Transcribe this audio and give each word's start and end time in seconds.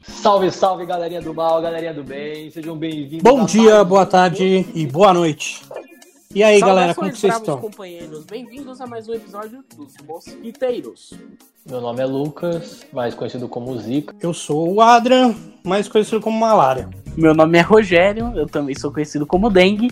Salve, 0.00 0.50
salve, 0.50 0.86
galerinha 0.86 1.20
do 1.20 1.34
mal, 1.34 1.60
galerinha 1.60 1.92
do 1.92 2.02
bem, 2.02 2.50
sejam 2.50 2.74
bem-vindos. 2.74 3.22
Bom 3.22 3.44
dia, 3.44 3.84
boa 3.84 4.06
tarde 4.06 4.66
e 4.74 4.86
boa 4.86 5.12
noite. 5.12 5.62
E 6.34 6.42
aí, 6.42 6.60
galera, 6.60 6.94
como 6.94 7.10
vocês 7.10 7.34
estão? 7.34 7.58
companheiros, 7.58 8.26
bem-vindos 8.26 8.82
a 8.82 8.86
mais 8.86 9.08
um 9.08 9.14
episódio 9.14 9.64
dos 9.74 9.94
Mosquiteiros. 10.06 11.14
Meu 11.64 11.80
nome 11.80 12.02
é 12.02 12.04
Lucas, 12.04 12.86
mais 12.92 13.14
conhecido 13.14 13.48
como 13.48 13.76
Zica. 13.78 14.14
Eu 14.20 14.34
sou 14.34 14.74
o 14.74 14.82
Adrian, 14.82 15.34
mais 15.64 15.88
conhecido 15.88 16.20
como 16.20 16.38
Malária. 16.38 16.90
Meu 17.16 17.34
nome 17.34 17.56
é 17.56 17.62
Rogério, 17.62 18.36
eu 18.36 18.46
também 18.46 18.78
sou 18.78 18.92
conhecido 18.92 19.26
como 19.26 19.48
Dengue. 19.48 19.88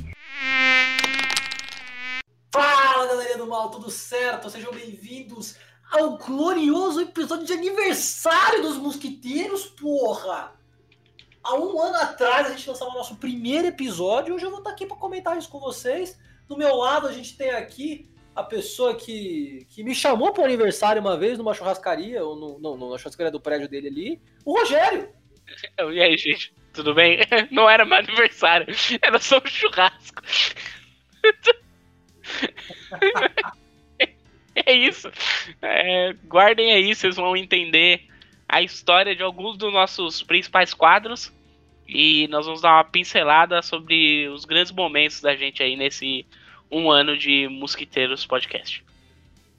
Fala, 2.53 3.07
galerinha 3.07 3.39
do 3.39 3.47
mal, 3.47 3.71
tudo 3.71 3.91
certo? 3.91 4.51
Sejam 4.51 4.73
bem-vindos 4.73 5.57
ao 5.91 6.19
glorioso 6.19 7.01
episódio 7.01 7.47
de 7.47 7.55
aniversário 7.55 8.61
dos 8.61 8.77
Mosquiteiros, 8.77 9.65
porra! 9.65 10.53
Há 11.43 11.55
um 11.55 11.81
ano 11.81 11.97
atrás 11.97 12.49
a 12.49 12.51
gente 12.51 12.69
lançava 12.69 12.91
o 12.91 12.95
nosso 12.95 13.17
primeiro 13.17 13.69
episódio. 13.69 14.35
Hoje 14.35 14.45
eu 14.45 14.51
vou 14.51 14.59
estar 14.59 14.71
aqui 14.71 14.85
para 14.85 14.97
comentar 14.99 15.39
isso 15.39 15.49
com 15.49 15.61
vocês. 15.61 16.19
Do 16.49 16.57
meu 16.57 16.77
lado 16.77 17.09
a 17.09 17.13
gente 17.13 17.37
tem 17.37 17.51
aqui 17.51 18.09
a 18.35 18.43
pessoa 18.43 18.95
que, 18.95 19.67
que 19.71 19.83
me 19.83 19.95
chamou 19.95 20.33
para 20.33 20.43
o 20.43 20.45
aniversário 20.45 21.01
uma 21.01 21.17
vez 21.17 21.39
numa 21.39 21.55
churrascaria, 21.55 22.23
ou 22.23 22.37
no, 22.37 22.59
não, 22.59 22.91
na 22.91 22.99
churrascaria 22.99 23.33
do 23.33 23.41
prédio 23.41 23.69
dele 23.69 23.89
ali, 23.89 24.21
o 24.45 24.59
Rogério. 24.59 25.09
E 25.79 26.03
aí, 26.03 26.17
gente, 26.17 26.53
tudo 26.73 26.93
bem? 26.93 27.21
Não 27.53 27.71
era 27.71 27.85
meu 27.85 27.97
aniversário, 27.97 28.67
era 29.01 29.17
só 29.21 29.39
um 29.39 29.47
churrasco. 29.47 30.21
é 34.57 34.73
isso. 34.73 35.09
É, 35.63 36.13
guardem 36.25 36.73
aí, 36.73 36.93
vocês 36.93 37.15
vão 37.15 37.37
entender 37.37 38.09
a 38.49 38.61
história 38.61 39.15
de 39.15 39.23
alguns 39.23 39.57
dos 39.57 39.73
nossos 39.73 40.23
principais 40.23 40.75
quadros. 40.75 41.33
E 41.89 42.27
nós 42.29 42.47
vamos 42.47 42.61
dar 42.61 42.75
uma 42.75 42.85
pincelada 42.85 43.63
sobre 43.63 44.29
os 44.29 44.45
grandes 44.45 44.73
momentos 44.73 45.21
da 45.21 45.37
gente 45.37 45.63
aí 45.63 45.77
nesse 45.77 46.27
um 46.71 46.91
ano 46.91 47.17
de 47.17 47.49
Mosquiteiros 47.49 48.27
Podcast. 48.27 48.85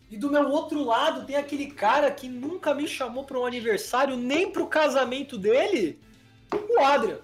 E 0.09 0.17
do 0.17 0.29
meu 0.29 0.49
outro 0.49 0.83
lado 0.83 1.25
tem 1.25 1.35
aquele 1.35 1.67
cara 1.67 2.09
que 2.11 2.27
nunca 2.27 2.73
me 2.73 2.87
chamou 2.87 3.23
para 3.23 3.39
um 3.39 3.45
aniversário, 3.45 4.15
nem 4.15 4.49
para 4.49 4.63
o 4.63 4.67
casamento 4.67 5.37
dele, 5.37 5.99
o 6.51 6.83
Adrian. 6.83 7.19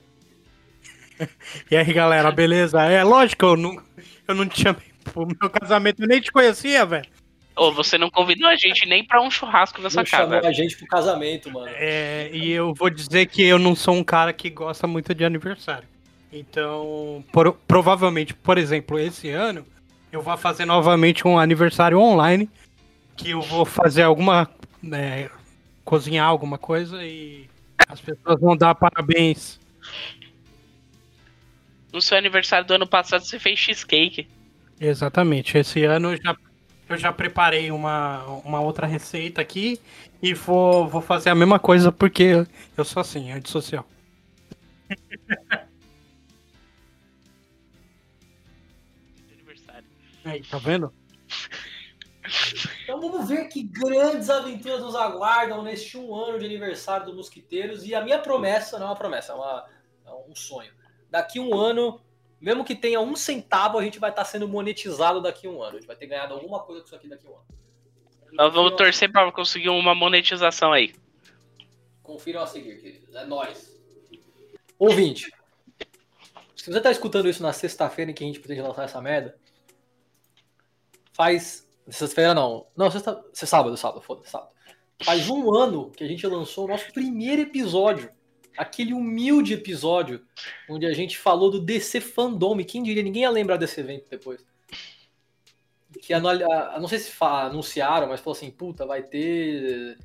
E 1.69 1.75
aí, 1.77 1.93
galera, 1.93 2.31
beleza? 2.31 2.81
É 2.81 3.03
lógico, 3.03 3.45
eu 3.45 3.55
não, 3.55 3.81
eu 4.27 4.33
não 4.35 4.47
te 4.47 4.63
chamei 4.63 4.91
pro 5.03 5.27
meu 5.27 5.49
casamento, 5.49 6.01
eu 6.01 6.07
nem 6.07 6.19
te 6.19 6.31
conhecia, 6.31 6.85
velho. 6.85 7.07
Ou 7.55 7.71
você 7.73 7.97
não 7.97 8.09
convidou 8.09 8.47
a 8.47 8.55
gente 8.55 8.87
nem 8.87 9.05
pra 9.05 9.21
um 9.21 9.29
churrasco 9.29 9.81
nessa 9.81 9.97
Não 9.97 10.05
casa. 10.05 10.23
chamou 10.33 10.47
a 10.49 10.51
gente 10.51 10.75
pro 10.77 10.87
casamento, 10.87 11.51
mano. 11.51 11.67
É, 11.75 12.29
e 12.33 12.51
eu 12.51 12.73
vou 12.73 12.89
dizer 12.89 13.27
que 13.27 13.43
eu 13.43 13.59
não 13.59 13.75
sou 13.75 13.93
um 13.95 14.03
cara 14.03 14.33
que 14.33 14.49
gosta 14.49 14.87
muito 14.87 15.13
de 15.13 15.23
aniversário. 15.23 15.87
Então, 16.31 17.23
por- 17.31 17.53
provavelmente, 17.67 18.33
por 18.33 18.57
exemplo, 18.57 18.97
esse 18.97 19.29
ano, 19.29 19.63
eu 20.11 20.21
vou 20.21 20.35
fazer 20.35 20.65
novamente 20.65 21.27
um 21.27 21.37
aniversário 21.37 21.99
online, 21.99 22.49
que 23.15 23.29
eu 23.31 23.41
vou 23.41 23.65
fazer 23.65 24.01
alguma. 24.03 24.49
né, 24.81 25.29
cozinhar 25.85 26.27
alguma 26.27 26.57
coisa 26.57 27.05
e 27.05 27.47
as 27.87 28.01
pessoas 28.01 28.39
vão 28.41 28.57
dar 28.57 28.73
parabéns. 28.73 29.59
No 31.91 32.01
seu 32.01 32.17
aniversário 32.17 32.65
do 32.67 32.73
ano 32.73 32.87
passado 32.87 33.23
você 33.23 33.37
fez 33.37 33.59
cheesecake. 33.59 34.27
Exatamente. 34.79 35.57
Esse 35.57 35.83
ano 35.83 36.13
eu 36.13 36.21
já, 36.21 36.35
eu 36.89 36.97
já 36.97 37.11
preparei 37.11 37.71
uma, 37.71 38.23
uma 38.45 38.59
outra 38.61 38.85
receita 38.87 39.41
aqui 39.41 39.79
e 40.21 40.33
vou, 40.33 40.87
vou 40.87 41.01
fazer 41.01 41.29
a 41.29 41.35
mesma 41.35 41.59
coisa 41.59 41.91
porque 41.91 42.45
eu 42.77 42.85
sou 42.85 43.01
assim, 43.01 43.31
antissocial. 43.31 43.85
Aniversário. 49.31 49.85
Aí, 50.25 50.41
tá 50.43 50.57
vendo? 50.57 50.93
Então 52.83 53.01
vamos 53.01 53.27
ver 53.27 53.47
que 53.49 53.63
grandes 53.63 54.29
aventuras 54.29 54.81
nos 54.81 54.95
aguardam 54.95 55.61
neste 55.63 55.97
um 55.97 56.13
ano 56.15 56.39
de 56.39 56.45
aniversário 56.45 57.05
do 57.05 57.15
Mosquiteiros. 57.15 57.83
E 57.85 57.93
a 57.93 58.01
minha 58.03 58.19
promessa, 58.19 58.77
não 58.79 58.87
é 58.87 58.89
uma 58.89 58.95
promessa, 58.95 59.33
é, 59.33 59.35
uma- 59.35 59.65
é 60.05 60.11
um 60.29 60.35
sonho. 60.35 60.71
Daqui 61.09 61.39
um 61.39 61.53
ano, 61.53 61.99
mesmo 62.43 62.65
que 62.65 62.75
tenha 62.75 62.99
um 62.99 63.15
centavo, 63.15 63.77
a 63.77 63.83
gente 63.83 63.99
vai 63.99 64.09
estar 64.09 64.25
sendo 64.25 64.47
monetizado 64.49 65.21
daqui 65.21 65.47
um 65.47 65.61
ano. 65.63 65.77
A 65.77 65.79
gente 65.79 65.87
vai 65.87 65.95
ter 65.95 66.07
ganhado 66.07 66.33
alguma 66.33 66.59
coisa 66.59 66.81
com 66.81 66.87
isso 66.87 66.95
aqui 66.95 67.07
daqui 67.07 67.25
um 67.25 67.31
ano. 67.31 67.45
Nós 68.33 68.53
vamos 68.53 68.75
torcer 68.75 69.09
pra 69.09 69.31
conseguir 69.31 69.69
uma 69.69 69.95
monetização 69.95 70.73
aí. 70.73 70.93
Confiram 72.01 72.41
a 72.41 72.47
seguir, 72.47 72.81
queridos. 72.81 73.15
É 73.15 73.25
nóis. 73.25 73.73
Ouvinte, 74.77 75.31
se 76.55 76.69
você 76.69 76.81
tá 76.81 76.91
escutando 76.91 77.29
isso 77.29 77.41
na 77.41 77.53
sexta-feira 77.53 78.11
em 78.11 78.13
que 78.13 78.23
a 78.23 78.27
gente 78.27 78.39
pretende 78.39 78.61
lançar 78.67 78.83
essa 78.83 78.99
merda, 79.01 79.37
faz. 81.13 81.65
Sexta-feira 81.87 82.33
não. 82.33 82.67
Não, 82.75 82.91
sexta. 82.91 83.23
se- 83.33 83.47
Sábado, 83.47 83.77
sábado, 83.77 84.01
foda-se, 84.01 84.29
sábado. 84.29 84.51
Faz 85.01 85.29
um 85.29 85.53
ano 85.53 85.91
que 85.91 86.03
a 86.03 86.07
gente 86.07 86.25
lançou 86.27 86.65
o 86.65 86.67
nosso 86.67 86.91
primeiro 86.91 87.41
episódio. 87.41 88.09
Aquele 88.57 88.93
humilde 88.93 89.53
episódio 89.53 90.21
onde 90.69 90.85
a 90.85 90.93
gente 90.93 91.17
falou 91.17 91.49
do 91.49 91.59
DC 91.59 91.99
Fandom. 92.01 92.57
Quem 92.63 92.83
diria? 92.83 93.01
Ninguém 93.03 93.23
ia 93.23 93.29
lembrar 93.29 93.57
desse 93.57 93.79
evento 93.79 94.05
depois. 94.09 94.45
Que 96.01 96.13
anal- 96.13 96.51
a- 96.51 96.79
não 96.79 96.87
sei 96.87 96.99
se 96.99 97.11
fa- 97.11 97.43
anunciaram, 97.43 98.07
mas 98.07 98.19
falou 98.19 98.35
assim: 98.35 98.49
puta, 98.51 98.85
vai 98.85 99.03
ter 99.03 99.97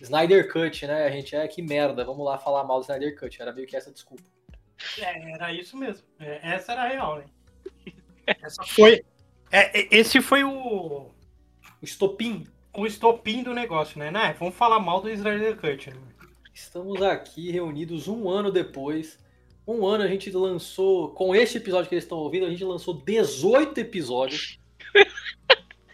Snyder 0.00 0.50
Cut, 0.52 0.86
né? 0.86 1.04
A 1.04 1.10
gente 1.10 1.34
é 1.34 1.46
que 1.48 1.60
merda, 1.62 2.04
vamos 2.04 2.24
lá 2.24 2.38
falar 2.38 2.64
mal 2.64 2.78
do 2.78 2.82
Snyder 2.82 3.18
Cut. 3.18 3.40
Era 3.42 3.52
meio 3.52 3.66
que 3.66 3.76
essa 3.76 3.90
desculpa. 3.92 4.22
É, 4.98 5.32
era 5.32 5.52
isso 5.52 5.76
mesmo. 5.76 6.04
É, 6.18 6.40
essa 6.54 6.72
era 6.72 6.82
a 6.82 6.88
real, 6.88 7.18
né? 7.18 7.24
Essa 8.40 8.62
foi. 8.64 9.04
é, 9.50 9.80
é, 9.80 9.88
esse 9.90 10.20
foi 10.20 10.44
o, 10.44 10.50
O 10.52 11.10
estopim. 11.82 12.46
o 12.72 12.86
estopim 12.86 13.42
do 13.42 13.52
negócio, 13.52 13.98
né? 13.98 14.10
né? 14.12 14.34
Vamos 14.38 14.54
falar 14.54 14.78
mal 14.78 15.00
do 15.00 15.10
Snyder 15.10 15.56
Cut. 15.56 15.90
Né? 15.90 15.96
Estamos 16.52 17.00
aqui 17.02 17.50
reunidos 17.50 18.08
um 18.08 18.28
ano 18.28 18.50
depois. 18.50 19.18
Um 19.66 19.86
ano 19.86 20.04
a 20.04 20.08
gente 20.08 20.30
lançou, 20.30 21.10
com 21.10 21.34
este 21.34 21.56
episódio 21.58 21.88
que 21.88 21.94
eles 21.94 22.04
estão 22.04 22.18
ouvindo, 22.18 22.46
a 22.46 22.50
gente 22.50 22.64
lançou 22.64 22.94
18 22.94 23.78
episódios. 23.78 24.58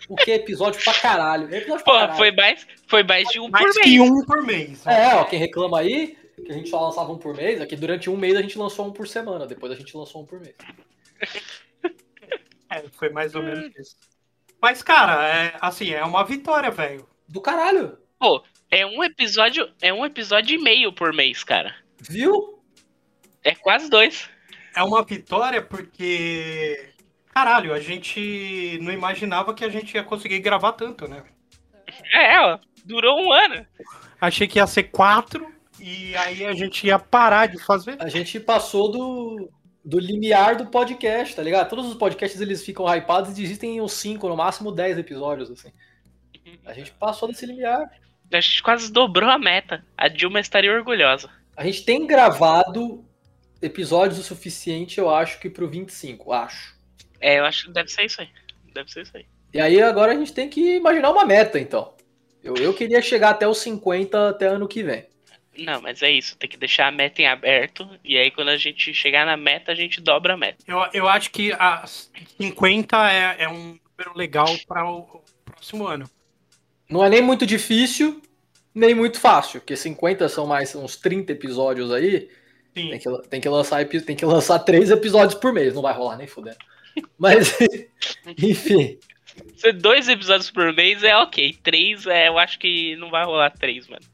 O 0.09 0.17
que 0.17 0.31
é 0.31 0.37
episódio 0.37 0.83
pra 0.83 0.95
caralho. 0.95 1.55
É 1.55 1.59
episódio 1.59 1.85
pra 1.85 1.93
Pô, 1.93 1.99
caralho. 2.01 2.17
foi 2.17 2.33
mais, 2.33 2.67
foi 2.89 3.03
mais 3.03 3.29
de 3.29 3.39
um 3.39 3.49
Mais 3.51 3.75
por 3.75 3.83
que 3.83 3.99
mês. 3.99 4.11
um 4.11 4.25
por 4.25 4.43
mês. 4.43 4.87
É, 4.87 5.15
ó, 5.15 5.25
quem 5.25 5.39
reclama 5.39 5.81
aí, 5.81 6.17
que 6.35 6.51
a 6.51 6.55
gente 6.55 6.71
só 6.71 6.81
lançava 6.87 7.13
um 7.13 7.19
por 7.19 7.37
mês, 7.37 7.61
aqui 7.61 7.77
durante 7.77 8.09
um 8.09 8.17
mês 8.17 8.35
a 8.35 8.41
gente 8.41 8.59
lançou 8.59 8.87
um 8.87 8.93
por 8.93 9.07
semana, 9.07 9.47
depois 9.47 9.71
a 9.71 9.75
gente 9.75 9.95
lançou 9.95 10.23
um 10.23 10.25
por 10.27 10.41
mês. 10.41 10.57
É, 12.71 12.83
foi 12.93 13.11
mais 13.11 13.35
ou 13.35 13.43
menos 13.43 13.71
isso. 13.77 13.97
Mas, 14.61 14.83
cara, 14.83 15.27
é, 15.29 15.57
assim, 15.61 15.91
é 15.91 16.05
uma 16.05 16.25
vitória, 16.25 16.71
velho. 16.71 17.07
Do 17.29 17.41
caralho. 17.41 17.99
Pô, 18.19 18.43
é 18.71 18.87
um 18.87 19.03
episódio, 19.03 19.71
é 19.81 19.93
um 19.93 20.05
episódio 20.05 20.59
e 20.59 20.63
meio 20.63 20.93
por 20.93 21.13
mês, 21.13 21.43
cara. 21.43 21.75
Viu? 22.01 22.63
É 23.43 23.55
quase 23.55 23.89
dois. 23.89 24.29
É 24.75 24.83
uma 24.83 25.03
vitória 25.03 25.63
porque. 25.63 26.91
Caralho, 27.33 27.73
a 27.73 27.81
gente 27.81 28.79
não 28.83 28.93
imaginava 28.93 29.55
que 29.55 29.65
a 29.65 29.69
gente 29.69 29.95
ia 29.95 30.03
conseguir 30.03 30.41
gravar 30.41 30.73
tanto, 30.73 31.07
né? 31.07 31.23
É, 32.13 32.41
ó, 32.41 32.59
durou 32.85 33.19
um 33.21 33.33
ano. 33.33 33.67
Achei 34.21 34.47
que 34.49 34.59
ia 34.59 34.67
ser 34.67 34.85
quatro 34.85 35.53
e 35.79 36.17
aí 36.17 36.45
a 36.45 36.53
gente 36.53 36.87
ia 36.87 36.99
parar 36.99 37.47
de 37.47 37.59
fazer. 37.63 37.97
A 38.01 38.09
gente 38.09 38.41
passou 38.41 38.91
do, 38.91 39.51
do 39.85 39.99
limiar 39.99 40.57
do 40.57 40.67
podcast, 40.67 41.37
tá 41.37 41.43
ligado? 41.43 41.69
Todos 41.69 41.87
os 41.87 41.95
podcasts 41.95 42.41
eles 42.41 42.65
ficam 42.65 42.87
hypados 42.93 43.31
e 43.31 43.41
desistem 43.41 43.77
em 43.77 43.81
uns 43.81 43.93
5, 43.93 44.29
no 44.29 44.37
máximo 44.37 44.73
10 44.73 44.99
episódios, 44.99 45.51
assim. 45.51 45.73
A 46.67 46.73
gente 46.73 46.91
passou 46.93 47.29
desse 47.29 47.47
limiar. 47.47 47.89
A 48.33 48.41
gente 48.41 48.63
quase 48.63 48.93
dobrou 48.93 49.29
a 49.29 49.39
meta. 49.39 49.85
A 49.97 50.09
Dilma 50.09 50.41
estaria 50.41 50.73
orgulhosa. 50.73 51.31
A 51.57 51.65
gente 51.65 51.85
tem 51.85 52.07
gravado 52.07 53.05
episódios 53.61 54.19
o 54.19 54.23
suficiente, 54.23 54.99
eu 54.99 55.11
acho, 55.11 55.41
que 55.41 55.51
pro 55.51 55.69
25, 55.69 56.33
acho. 56.33 56.77
É, 57.21 57.39
eu 57.39 57.45
acho 57.45 57.67
que 57.67 57.73
deve 57.73 57.91
ser 57.91 58.05
isso 58.05 58.21
aí. 58.21 58.29
Deve 58.73 58.91
ser 58.93 59.03
isso 59.03 59.17
aí. 59.17 59.27
E 59.53 59.61
aí 59.61 59.81
agora 59.83 60.13
a 60.13 60.15
gente 60.15 60.33
tem 60.33 60.49
que 60.49 60.77
imaginar 60.77 61.11
uma 61.11 61.25
meta, 61.25 61.59
então. 61.59 61.95
Eu, 62.43 62.55
eu 62.57 62.73
queria 62.75 63.03
chegar 63.03 63.31
até 63.31 63.49
os 63.49 63.59
50 63.59 64.31
até 64.31 64.47
ano 64.47 64.69
que 64.69 64.83
vem. 64.83 65.07
Não, 65.59 65.83
mas 65.83 66.03
é 66.03 66.11
isso. 66.11 66.37
Tem 66.37 66.49
que 66.49 66.57
deixar 66.57 66.87
a 66.87 66.93
meta 66.93 67.21
em 67.21 67.27
aberto. 67.27 67.89
E 68.05 68.17
aí, 68.17 68.31
quando 68.31 68.49
a 68.51 68.57
gente 68.57 68.95
chegar 68.95 69.27
na 69.27 69.37
meta, 69.37 69.73
a 69.73 69.75
gente 69.75 70.01
dobra 70.01 70.35
a 70.35 70.37
meta. 70.37 70.63
Eu, 70.67 70.79
eu 70.93 71.09
acho 71.09 71.31
que 71.31 71.53
a 71.53 71.85
50 72.41 73.11
é, 73.11 73.43
é 73.43 73.49
um 73.49 73.77
número 73.99 74.17
legal 74.17 74.47
para 74.67 74.89
o 74.89 75.21
próximo 75.45 75.87
ano. 75.87 76.09
Não 76.91 77.05
é 77.05 77.09
nem 77.11 77.21
muito 77.23 77.47
difícil, 77.47 78.23
nem 78.75 78.95
muito 78.95 79.21
fácil, 79.21 79.61
porque 79.61 79.77
50 79.77 80.29
são 80.29 80.47
mais 80.47 80.75
uns 80.75 80.97
30 80.97 81.33
episódios 81.33 81.93
aí. 81.93 82.29
Sim. 82.77 82.91
Tem 82.91 82.99
que, 82.99 83.29
tem, 83.29 83.41
que 83.41 83.49
lançar, 83.49 83.85
tem 83.87 84.17
que 84.17 84.25
lançar 84.25 84.59
três 84.61 84.91
episódios 84.91 85.39
por 85.39 85.53
mês. 85.53 85.75
Não 85.75 85.83
vai 85.83 85.93
rolar 85.95 86.17
nem 86.17 86.27
fudendo. 86.27 86.57
Mas, 87.19 87.57
enfim. 88.43 88.99
Se 89.57 89.73
dois 89.73 90.09
episódios 90.09 90.51
por 90.51 90.73
mês 90.73 91.03
é 91.03 91.17
ok. 91.17 91.57
Três, 91.63 92.07
é, 92.07 92.29
eu 92.29 92.39
acho 92.39 92.59
que 92.59 92.97
não 92.97 93.11
vai 93.11 93.25
rolar 93.25 93.51
três, 93.51 93.87
mano. 93.89 94.05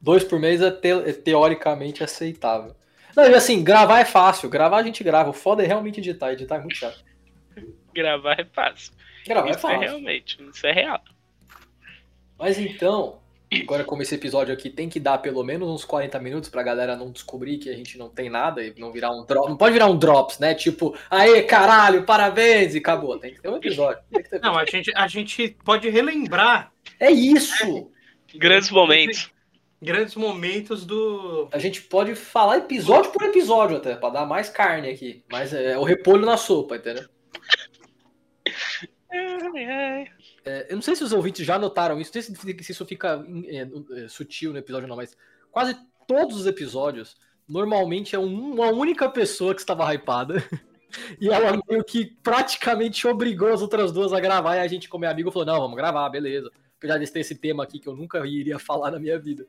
Dois 0.00 0.22
por 0.24 0.38
mês 0.38 0.60
é, 0.60 0.70
te- 0.70 0.88
é 0.88 1.12
teoricamente 1.12 2.02
aceitável. 2.04 2.74
Não, 3.16 3.24
e 3.30 3.34
assim, 3.34 3.62
gravar 3.62 4.00
é 4.00 4.04
fácil. 4.04 4.48
Gravar 4.48 4.78
a 4.78 4.82
gente 4.82 5.02
grava. 5.04 5.30
O 5.30 5.32
foda 5.32 5.62
é 5.62 5.66
realmente 5.66 6.00
editar. 6.00 6.32
Editar 6.32 6.56
é 6.56 6.60
muito 6.60 6.76
chato. 6.76 7.02
Gravar 7.94 8.38
é 8.40 8.44
fácil. 8.44 8.92
Gravar 9.26 9.48
é 9.48 9.50
isso 9.50 9.58
é 9.58 9.62
fácil. 9.62 9.80
realmente, 9.80 10.38
isso 10.52 10.66
é 10.66 10.72
real. 10.72 11.00
Mas 12.38 12.58
então, 12.58 13.20
agora 13.62 13.84
como 13.84 14.02
esse 14.02 14.14
episódio 14.14 14.52
aqui 14.52 14.68
tem 14.68 14.88
que 14.88 14.98
dar 14.98 15.18
pelo 15.18 15.42
menos 15.44 15.68
uns 15.68 15.84
40 15.84 16.18
minutos 16.18 16.48
pra 16.50 16.62
galera 16.62 16.96
não 16.96 17.10
descobrir 17.10 17.58
que 17.58 17.70
a 17.70 17.76
gente 17.76 17.96
não 17.96 18.08
tem 18.08 18.28
nada 18.28 18.62
e 18.62 18.74
não 18.78 18.90
virar 18.92 19.10
um 19.12 19.24
drop. 19.24 19.48
Não 19.48 19.56
pode 19.56 19.72
virar 19.72 19.86
um 19.86 19.96
drops, 19.98 20.38
né? 20.38 20.54
Tipo, 20.54 20.96
aê, 21.10 21.42
caralho, 21.42 22.04
parabéns, 22.04 22.74
e 22.74 22.78
acabou. 22.78 23.18
Tem 23.18 23.32
que 23.34 23.40
ter 23.40 23.48
um 23.48 23.56
episódio. 23.56 24.02
Tem 24.10 24.22
que 24.22 24.30
ter- 24.30 24.40
Não, 24.40 24.58
a 24.58 24.64
gente, 24.64 24.92
a 24.94 25.06
gente 25.06 25.56
pode 25.64 25.88
relembrar 25.88 26.72
É 27.00 27.10
isso! 27.10 27.90
Grandes 28.36 28.70
momentos. 28.70 29.30
grandes 29.80 30.16
momentos 30.16 30.84
do. 30.84 31.48
A 31.52 31.58
gente 31.58 31.82
pode 31.82 32.14
falar 32.16 32.58
episódio 32.58 33.12
por 33.12 33.22
episódio 33.22 33.76
até, 33.76 33.94
pra 33.94 34.08
dar 34.10 34.26
mais 34.26 34.48
carne 34.48 34.88
aqui. 34.90 35.22
Mas 35.30 35.52
é 35.54 35.78
o 35.78 35.84
repolho 35.84 36.26
na 36.26 36.36
sopa, 36.36 36.76
entendeu? 36.76 37.04
Ai, 39.12 39.64
ai. 39.64 40.06
É, 40.44 40.66
eu 40.70 40.74
não 40.76 40.82
sei 40.82 40.94
se 40.94 41.02
os 41.04 41.12
ouvintes 41.12 41.44
já 41.46 41.58
notaram 41.58 42.00
isso, 42.00 42.10
não 42.14 42.22
sei 42.22 42.34
se, 42.56 42.64
se 42.64 42.72
isso 42.72 42.84
fica 42.86 43.24
é, 43.46 43.66
é, 44.04 44.08
sutil 44.08 44.52
no 44.52 44.58
episódio 44.58 44.86
não, 44.86 44.96
mas 44.96 45.16
quase 45.50 45.74
todos 46.06 46.36
os 46.36 46.46
episódios, 46.46 47.16
normalmente 47.48 48.14
é 48.14 48.18
um- 48.18 48.52
uma 48.52 48.68
única 48.68 49.08
pessoa 49.08 49.54
que 49.54 49.60
estava 49.60 49.92
hypada. 49.94 50.34
E 51.20 51.28
ela 51.28 51.60
meio 51.68 51.82
que 51.82 52.06
praticamente 52.22 53.04
obrigou 53.08 53.52
as 53.52 53.60
outras 53.60 53.90
duas 53.90 54.12
a 54.12 54.20
gravar. 54.20 54.54
E 54.54 54.60
a 54.60 54.68
gente, 54.68 54.88
como 54.88 55.04
é 55.04 55.08
amigo, 55.08 55.32
falou: 55.32 55.44
não, 55.44 55.58
vamos 55.60 55.74
gravar, 55.76 56.08
beleza. 56.08 56.52
Apesar 56.78 56.98
de 56.98 57.10
ter 57.10 57.18
esse 57.18 57.34
tema 57.34 57.64
aqui 57.64 57.80
que 57.80 57.88
eu 57.88 57.96
nunca 57.96 58.24
iria 58.24 58.60
falar 58.60 58.92
na 58.92 59.00
minha 59.00 59.18
vida. 59.18 59.44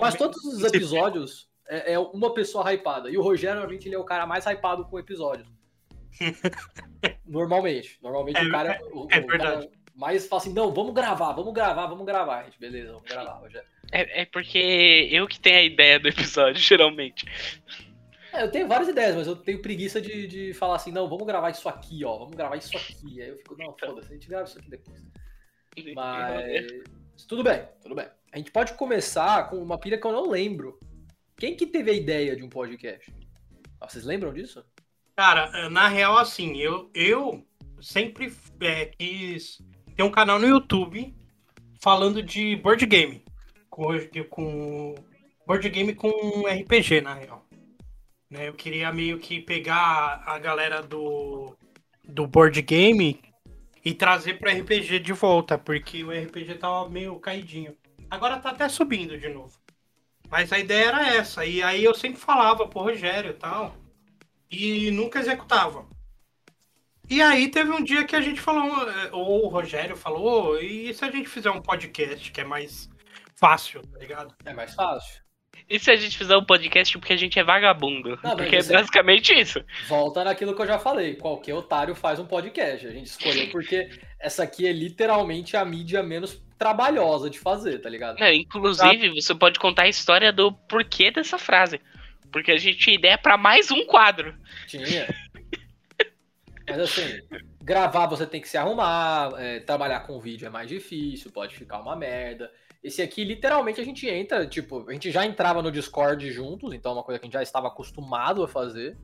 Mas 0.00 0.14
todos 0.14 0.42
os 0.42 0.64
episódios 0.64 1.50
é, 1.68 1.92
é 1.92 1.98
uma 1.98 2.32
pessoa 2.32 2.64
hypada. 2.72 3.10
E 3.10 3.18
o 3.18 3.22
Rogério, 3.22 3.56
normalmente, 3.56 3.86
ele 3.86 3.94
é 3.94 3.98
o 3.98 4.04
cara 4.04 4.24
mais 4.26 4.46
hypado 4.46 4.86
com 4.86 4.98
episódios. 4.98 5.46
Normalmente. 7.26 7.98
Normalmente 8.02 8.38
É, 8.38 8.44
o 8.44 8.50
cara. 8.50 8.80
o- 8.92 9.06
é 9.10 9.18
o 9.20 9.26
verdade. 9.26 9.66
cara 9.66 9.70
mais 9.96 10.26
fala 10.28 10.42
assim: 10.42 10.52
não, 10.52 10.72
vamos 10.72 10.94
gravar, 10.94 11.32
vamos 11.32 11.52
gravar, 11.52 11.86
vamos 11.86 12.04
gravar. 12.04 12.44
Gente, 12.44 12.60
beleza, 12.60 12.92
vamos 12.92 13.08
gravar, 13.08 13.32
Rogério. 13.32 13.68
É, 13.90 14.22
é 14.22 14.24
porque 14.26 15.08
eu 15.10 15.26
que 15.26 15.40
tenho 15.40 15.58
a 15.58 15.62
ideia 15.62 15.98
do 15.98 16.08
episódio, 16.08 16.60
geralmente. 16.60 17.24
É, 18.32 18.42
eu 18.42 18.50
tenho 18.50 18.68
várias 18.68 18.88
ideias, 18.88 19.16
mas 19.16 19.26
eu 19.26 19.34
tenho 19.34 19.62
preguiça 19.62 20.00
de, 20.00 20.26
de 20.26 20.54
falar 20.54 20.76
assim: 20.76 20.92
não, 20.92 21.08
vamos 21.08 21.26
gravar 21.26 21.50
isso 21.50 21.68
aqui, 21.68 22.04
ó, 22.04 22.18
vamos 22.18 22.36
gravar 22.36 22.56
isso 22.56 22.76
aqui. 22.76 23.22
Aí 23.22 23.28
eu 23.30 23.36
fico: 23.38 23.56
não, 23.56 23.74
foda-se, 23.78 24.10
a 24.10 24.14
gente 24.14 24.28
grava 24.28 24.44
isso 24.44 24.58
aqui 24.58 24.70
depois. 24.70 25.02
Mas. 25.94 27.26
Tudo 27.26 27.42
bem, 27.42 27.66
tudo 27.80 27.94
bem. 27.94 28.06
A 28.30 28.36
gente 28.36 28.50
pode 28.50 28.74
começar 28.74 29.48
com 29.48 29.56
uma 29.56 29.78
pilha 29.78 29.98
que 29.98 30.06
eu 30.06 30.12
não 30.12 30.28
lembro. 30.28 30.78
Quem 31.38 31.56
que 31.56 31.66
teve 31.66 31.90
a 31.90 31.94
ideia 31.94 32.36
de 32.36 32.42
um 32.42 32.48
podcast? 32.48 33.10
Ah, 33.80 33.88
Vocês 33.88 34.04
lembram 34.04 34.32
disso? 34.32 34.62
Cara, 35.16 35.70
na 35.70 35.88
real, 35.88 36.18
assim, 36.18 36.58
eu, 36.58 36.90
eu 36.94 37.46
sempre 37.80 38.30
é, 38.60 38.86
quis 38.86 39.62
ter 39.96 40.02
um 40.02 40.10
canal 40.10 40.38
no 40.38 40.46
YouTube 40.46 41.14
falando 41.80 42.22
de 42.22 42.54
board 42.56 42.84
game. 42.84 43.24
Com, 43.70 43.86
com 44.28 44.94
board 45.46 45.68
game 45.68 45.94
com 45.94 46.10
RPG, 46.46 47.00
na 47.00 47.14
real. 47.14 47.44
Né, 48.28 48.48
eu 48.48 48.54
queria 48.54 48.92
meio 48.92 49.18
que 49.18 49.40
pegar 49.40 50.22
a 50.26 50.38
galera 50.38 50.82
do, 50.82 51.56
do 52.04 52.26
board 52.26 52.60
game 52.60 53.20
e 53.84 53.94
trazer 53.94 54.38
pro 54.38 54.50
RPG 54.50 54.98
de 54.98 55.12
volta, 55.12 55.56
porque 55.56 56.02
o 56.02 56.10
RPG 56.10 56.56
tava 56.56 56.88
meio 56.88 57.18
caidinho. 57.20 57.76
Agora 58.10 58.38
tá 58.38 58.50
até 58.50 58.68
subindo 58.68 59.18
de 59.18 59.28
novo. 59.28 59.56
Mas 60.28 60.52
a 60.52 60.58
ideia 60.58 60.86
era 60.86 61.14
essa. 61.14 61.44
E 61.46 61.62
aí 61.62 61.84
eu 61.84 61.94
sempre 61.94 62.20
falava 62.20 62.66
pro 62.66 62.80
Rogério 62.80 63.30
e 63.30 63.34
tal. 63.34 63.76
E 64.50 64.90
nunca 64.90 65.20
executava. 65.20 65.86
E 67.08 67.22
aí 67.22 67.48
teve 67.48 67.70
um 67.70 67.82
dia 67.82 68.04
que 68.04 68.16
a 68.16 68.20
gente 68.20 68.40
falou, 68.40 68.88
eh, 68.88 69.08
ou 69.12 69.44
o 69.44 69.48
Rogério 69.48 69.96
falou, 69.96 70.60
e 70.60 70.92
se 70.92 71.04
a 71.04 71.10
gente 71.10 71.28
fizer 71.28 71.50
um 71.50 71.62
podcast 71.62 72.30
que 72.32 72.40
é 72.40 72.44
mais 72.44 72.88
fácil, 73.38 73.82
tá 73.82 73.98
ligado? 73.98 74.34
É 74.44 74.52
mais 74.52 74.74
fácil. 74.74 75.20
E 75.68 75.78
se 75.80 75.90
a 75.90 75.96
gente 75.96 76.16
fizer 76.16 76.36
um 76.36 76.44
podcast 76.44 76.96
porque 76.98 77.12
a 77.12 77.16
gente 77.16 77.38
é 77.38 77.44
vagabundo? 77.44 78.18
Não, 78.22 78.36
porque 78.36 78.54
é 78.56 78.58
isso 78.58 78.72
é- 78.72 78.76
basicamente 78.76 79.32
isso. 79.32 79.64
Volta 79.88 80.22
naquilo 80.22 80.54
que 80.54 80.62
eu 80.62 80.66
já 80.66 80.78
falei. 80.78 81.14
Qualquer 81.16 81.54
otário 81.54 81.94
faz 81.94 82.20
um 82.20 82.26
podcast. 82.26 82.86
A 82.86 82.90
gente 82.90 83.06
escolheu 83.06 83.48
porque 83.50 83.88
essa 84.20 84.44
aqui 84.44 84.66
é 84.66 84.72
literalmente 84.72 85.56
a 85.56 85.64
mídia 85.64 86.02
menos 86.02 86.40
trabalhosa 86.58 87.28
de 87.28 87.38
fazer, 87.38 87.78
tá 87.80 87.88
ligado? 87.88 88.18
Não, 88.18 88.28
inclusive, 88.32 89.10
você 89.20 89.34
pode 89.34 89.58
contar 89.58 89.82
a 89.84 89.88
história 89.88 90.32
do 90.32 90.52
porquê 90.52 91.10
dessa 91.10 91.38
frase. 91.38 91.80
Porque 92.30 92.52
a 92.52 92.58
gente 92.58 92.78
tinha 92.78 92.96
ideia 92.96 93.18
pra 93.18 93.36
mais 93.36 93.70
um 93.70 93.84
quadro. 93.86 94.34
Tinha. 94.66 95.06
Mas 96.68 96.80
assim, 96.80 97.20
gravar 97.62 98.06
você 98.06 98.26
tem 98.26 98.40
que 98.40 98.48
se 98.48 98.56
arrumar, 98.56 99.32
é, 99.38 99.60
trabalhar 99.60 100.00
com 100.00 100.20
vídeo 100.20 100.46
é 100.46 100.50
mais 100.50 100.68
difícil, 100.68 101.30
pode 101.30 101.56
ficar 101.56 101.80
uma 101.80 101.96
merda. 101.96 102.50
Esse 102.82 103.02
aqui, 103.02 103.24
literalmente, 103.24 103.80
a 103.80 103.84
gente 103.84 104.08
entra, 104.08 104.46
tipo, 104.46 104.88
a 104.88 104.92
gente 104.92 105.10
já 105.10 105.24
entrava 105.26 105.62
no 105.62 105.72
Discord 105.72 106.30
juntos, 106.30 106.72
então 106.72 106.92
é 106.92 106.94
uma 106.94 107.02
coisa 107.02 107.18
que 107.18 107.24
a 107.24 107.26
gente 107.26 107.34
já 107.34 107.42
estava 107.42 107.68
acostumado 107.68 108.44
a 108.44 108.48
fazer. 108.48 108.96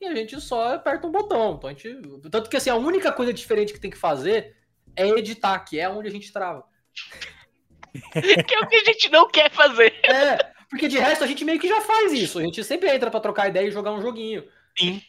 E 0.00 0.06
a 0.06 0.14
gente 0.14 0.40
só 0.40 0.74
aperta 0.74 1.06
um 1.06 1.12
botão. 1.12 1.54
Então 1.54 1.70
a 1.70 1.72
gente. 1.72 1.96
Tanto 2.30 2.50
que 2.50 2.56
assim, 2.56 2.70
a 2.70 2.76
única 2.76 3.12
coisa 3.12 3.32
diferente 3.32 3.72
que 3.72 3.80
tem 3.80 3.90
que 3.90 3.96
fazer 3.96 4.56
é 4.96 5.08
editar, 5.08 5.58
que 5.60 5.78
é 5.78 5.88
onde 5.88 6.08
a 6.08 6.10
gente 6.10 6.32
trava. 6.32 6.64
que 8.12 8.54
é 8.54 8.60
o 8.60 8.66
que 8.66 8.76
a 8.76 8.84
gente 8.84 9.08
não 9.10 9.28
quer 9.28 9.50
fazer. 9.50 9.94
É, 10.04 10.52
porque 10.68 10.88
de 10.88 10.98
resto 10.98 11.24
a 11.24 11.26
gente 11.26 11.44
meio 11.44 11.60
que 11.60 11.68
já 11.68 11.80
faz 11.80 12.12
isso. 12.12 12.38
A 12.38 12.42
gente 12.42 12.62
sempre 12.64 12.90
entra 12.92 13.10
pra 13.10 13.20
trocar 13.20 13.48
ideia 13.48 13.68
e 13.68 13.72
jogar 13.72 13.92
um 13.92 14.02
joguinho. 14.02 14.44
Sim. 14.76 15.00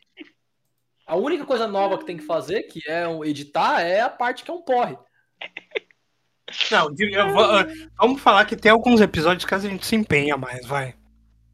A 1.05 1.15
única 1.15 1.45
coisa 1.45 1.67
nova 1.67 1.97
que 1.97 2.05
tem 2.05 2.17
que 2.17 2.23
fazer, 2.25 2.63
que 2.63 2.81
é 2.89 3.05
editar, 3.27 3.81
é 3.81 4.01
a 4.01 4.09
parte 4.09 4.43
que 4.43 4.51
é 4.51 4.53
um 4.53 4.61
porre. 4.61 4.97
Não, 7.11 7.33
vou- 7.33 7.45
vamos 7.97 8.21
falar 8.21 8.45
que 8.45 8.55
tem 8.55 8.71
alguns 8.71 9.01
episódios 9.01 9.45
que 9.45 9.53
a 9.53 9.59
gente 9.59 9.85
se 9.85 9.95
empenha 9.95 10.37
mais, 10.37 10.65
vai. 10.65 10.95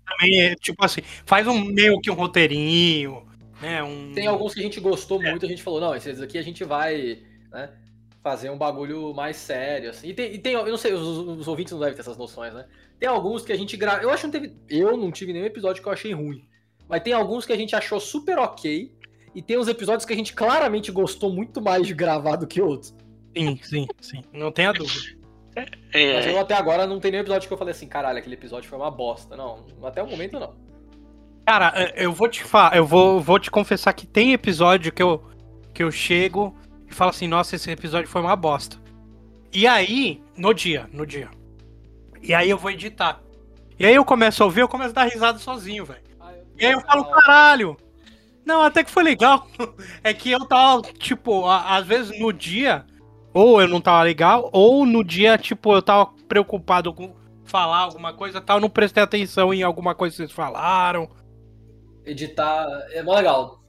Também 0.05 0.41
é 0.41 0.55
tipo 0.55 0.83
assim, 0.85 1.01
faz 1.25 1.47
um 1.47 1.63
meio 1.65 1.99
que 2.01 2.11
um 2.11 2.15
roteirinho, 2.15 3.25
né? 3.61 3.83
Um... 3.83 4.11
Tem 4.13 4.27
alguns 4.27 4.53
que 4.53 4.59
a 4.59 4.63
gente 4.63 4.79
gostou 4.79 5.21
muito, 5.21 5.45
a 5.45 5.49
gente 5.49 5.63
falou, 5.63 5.79
não, 5.79 5.95
esses 5.95 6.21
aqui 6.21 6.37
a 6.37 6.41
gente 6.41 6.63
vai 6.63 7.23
né, 7.51 7.69
fazer 8.21 8.49
um 8.49 8.57
bagulho 8.57 9.13
mais 9.13 9.37
sério, 9.37 9.89
assim. 9.89 10.09
E 10.09 10.13
tem, 10.13 10.33
e 10.33 10.39
tem- 10.39 10.53
eu 10.53 10.65
não 10.65 10.77
sei, 10.77 10.93
os, 10.93 11.01
os 11.01 11.47
ouvintes 11.47 11.71
não 11.73 11.79
devem 11.79 11.95
ter 11.95 12.01
essas 12.01 12.17
noções, 12.17 12.53
né? 12.53 12.67
Tem 12.99 13.07
alguns 13.07 13.45
que 13.45 13.53
a 13.53 13.57
gente 13.57 13.77
grava. 13.77 14.03
Eu 14.03 14.09
acho 14.09 14.21
que 14.29 14.37
não 14.37 14.47
teve. 14.47 14.57
Eu 14.69 14.97
não 14.97 15.11
tive 15.11 15.33
nenhum 15.33 15.45
episódio 15.45 15.81
que 15.81 15.87
eu 15.87 15.93
achei 15.93 16.13
ruim. 16.13 16.47
Mas 16.87 17.01
tem 17.01 17.13
alguns 17.13 17.45
que 17.45 17.53
a 17.53 17.57
gente 17.57 17.75
achou 17.75 17.99
super 17.99 18.37
ok. 18.37 18.93
E 19.33 19.41
tem 19.41 19.57
uns 19.57 19.67
episódios 19.67 20.05
que 20.05 20.13
a 20.13 20.15
gente 20.15 20.33
claramente 20.33 20.91
gostou 20.91 21.31
muito 21.31 21.61
mais 21.61 21.87
de 21.87 21.93
gravar 21.93 22.35
do 22.35 22.47
que 22.47 22.61
outros. 22.61 22.93
Sim, 23.35 23.59
sim, 23.63 23.87
sim. 24.01 24.21
Não 24.33 24.51
tenha 24.51 24.73
dúvida. 24.73 25.17
Mas 25.55 25.67
É, 25.93 26.31
eu 26.31 26.39
até 26.39 26.53
agora 26.53 26.85
não 26.85 26.99
tem 26.99 27.11
nenhum 27.11 27.23
episódio 27.23 27.47
que 27.47 27.53
eu 27.53 27.57
falei 27.57 27.71
assim, 27.71 27.87
caralho, 27.87 28.17
aquele 28.17 28.35
episódio 28.35 28.69
foi 28.69 28.77
uma 28.77 28.91
bosta. 28.91 29.35
Não, 29.35 29.65
até 29.83 30.01
o 30.01 30.07
momento 30.07 30.39
não. 30.39 30.53
Cara, 31.45 31.73
eh, 31.75 32.05
eu 32.05 32.11
vou 32.11 32.27
te 32.29 32.43
falar, 32.43 32.75
eu 32.75 32.85
vou, 32.85 33.19
vou 33.19 33.39
te 33.39 33.49
confessar 33.49 33.93
que 33.93 34.05
tem 34.05 34.33
episódio 34.33 34.91
que 34.91 35.01
eu, 35.01 35.23
que 35.73 35.83
eu 35.83 35.91
chego 35.91 36.55
e 36.87 36.93
falo 36.93 37.09
assim, 37.09 37.27
nossa, 37.27 37.55
esse 37.55 37.69
episódio 37.71 38.09
foi 38.09 38.21
uma 38.21 38.35
bosta. 38.35 38.77
E 39.53 39.67
aí, 39.67 40.21
no 40.37 40.53
dia, 40.53 40.89
no 40.93 41.05
dia. 41.05 41.29
E 42.21 42.33
aí 42.33 42.49
eu 42.49 42.57
vou 42.57 42.71
editar. 42.71 43.21
E 43.77 43.85
aí 43.85 43.95
eu 43.95 44.05
começo 44.05 44.43
a 44.43 44.45
ouvir, 44.45 44.61
eu 44.61 44.67
começo 44.67 44.91
a 44.91 45.03
dar 45.03 45.05
risada 45.05 45.39
sozinho, 45.39 45.85
velho. 45.85 46.01
E 46.57 46.65
aí 46.65 46.73
eu 46.73 46.81
falo, 46.81 47.05
caralho. 47.05 47.77
Não, 48.51 48.61
até 48.61 48.83
que 48.83 48.91
foi 48.91 49.03
legal. 49.03 49.47
É 50.03 50.13
que 50.13 50.29
eu 50.31 50.45
tava, 50.45 50.81
tipo, 50.93 51.45
a- 51.45 51.77
às 51.77 51.85
vezes 51.85 52.19
no 52.19 52.33
dia, 52.33 52.85
ou 53.33 53.61
eu 53.61 53.67
não 53.67 53.79
tava 53.79 54.03
legal, 54.03 54.49
ou 54.51 54.85
no 54.85 55.03
dia, 55.03 55.37
tipo, 55.37 55.73
eu 55.73 55.81
tava 55.81 56.07
preocupado 56.27 56.93
com 56.93 57.15
falar 57.45 57.79
alguma 57.79 58.13
coisa 58.13 58.39
tal, 58.41 58.59
não 58.59 58.69
prestei 58.69 59.03
atenção 59.03 59.53
em 59.53 59.61
alguma 59.63 59.93
coisa 59.95 60.13
que 60.13 60.17
vocês 60.17 60.31
falaram. 60.31 61.09
Editar 62.05 62.65
é 62.91 63.01
mó 63.03 63.15
legal. 63.15 63.61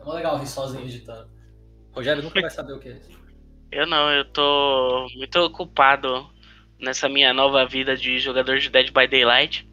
É 0.00 0.04
mó 0.04 0.12
legal 0.12 0.38
rir 0.38 0.46
sozinho 0.46 0.84
editando. 0.84 1.28
Rogério 1.92 2.22
nunca 2.22 2.40
vai 2.40 2.50
saber 2.50 2.72
o 2.74 2.78
que 2.78 2.88
é 2.88 2.92
isso. 2.92 3.10
eu 3.72 3.86
não, 3.86 4.10
eu 4.10 4.24
tô 4.32 5.06
muito 5.16 5.36
ocupado 5.40 6.28
nessa 6.78 7.08
minha 7.08 7.32
nova 7.32 7.64
vida 7.66 7.96
de 7.96 8.18
jogador 8.18 8.58
de 8.58 8.68
Dead 8.70 8.88
by 8.92 9.06
Daylight. 9.06 9.66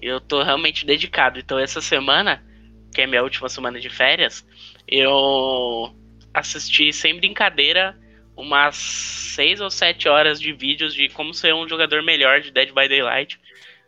Eu 0.00 0.20
tô 0.20 0.42
realmente 0.42 0.86
dedicado. 0.86 1.38
Então 1.38 1.58
essa 1.58 1.80
semana, 1.80 2.42
que 2.92 3.02
é 3.02 3.06
minha 3.06 3.22
última 3.22 3.48
semana 3.48 3.78
de 3.78 3.88
férias, 3.88 4.46
eu 4.86 5.94
assisti 6.32 6.92
sem 6.92 7.16
brincadeira 7.16 7.98
umas 8.36 8.76
6 8.76 9.60
ou 9.60 9.70
7 9.70 10.08
horas 10.08 10.40
de 10.40 10.52
vídeos 10.52 10.94
de 10.94 11.08
como 11.10 11.34
ser 11.34 11.54
um 11.54 11.68
jogador 11.68 12.02
melhor 12.02 12.40
de 12.40 12.50
Dead 12.50 12.68
by 12.68 12.88
Daylight. 12.88 13.38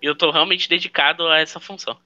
E 0.01 0.07
eu 0.07 0.15
tô 0.15 0.31
realmente 0.31 0.69
dedicado 0.69 1.27
a 1.29 1.39
essa 1.39 1.61
função. 1.61 1.97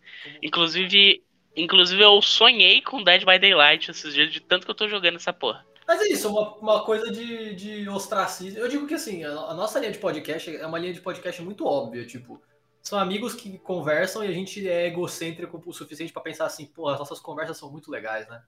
Inclusive, 0.42 1.22
inclusive 1.56 2.02
eu 2.02 2.20
sonhei 2.22 2.80
com 2.82 3.02
Dead 3.02 3.24
by 3.24 3.38
Daylight 3.38 3.90
esses 3.90 4.14
dias, 4.14 4.32
de 4.32 4.40
tanto 4.40 4.64
que 4.64 4.70
eu 4.70 4.74
tô 4.74 4.88
jogando 4.88 5.16
essa 5.16 5.32
porra. 5.32 5.64
Mas 5.86 6.00
é 6.02 6.08
isso, 6.08 6.28
uma, 6.28 6.54
uma 6.56 6.84
coisa 6.84 7.10
de, 7.10 7.54
de 7.54 7.88
ostracismo. 7.88 8.58
Eu 8.58 8.68
digo 8.68 8.86
que 8.86 8.94
assim, 8.94 9.24
a, 9.24 9.30
a 9.30 9.54
nossa 9.54 9.78
linha 9.78 9.92
de 9.92 9.98
podcast 9.98 10.54
é 10.54 10.66
uma 10.66 10.78
linha 10.78 10.92
de 10.92 11.00
podcast 11.00 11.40
muito 11.42 11.64
óbvia, 11.64 12.04
tipo, 12.04 12.42
são 12.87 13.00
amigos 13.00 13.35
que 13.35 13.59
conversam 13.59 14.25
e 14.25 14.28
a 14.28 14.33
gente 14.33 14.69
é 14.69 14.87
egocêntrico 14.87 15.61
o 15.66 15.73
suficiente 15.73 16.12
pra 16.12 16.23
pensar 16.23 16.47
assim, 16.47 16.66
pô, 16.66 16.88
as 16.88 17.00
nossas 17.00 17.19
conversas 17.19 17.59
são 17.59 17.69
muito 17.69 17.90
legais, 17.90 18.28
né? 18.28 18.40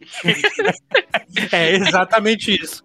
É 1.52 1.70
exatamente 1.76 2.52
isso. 2.60 2.82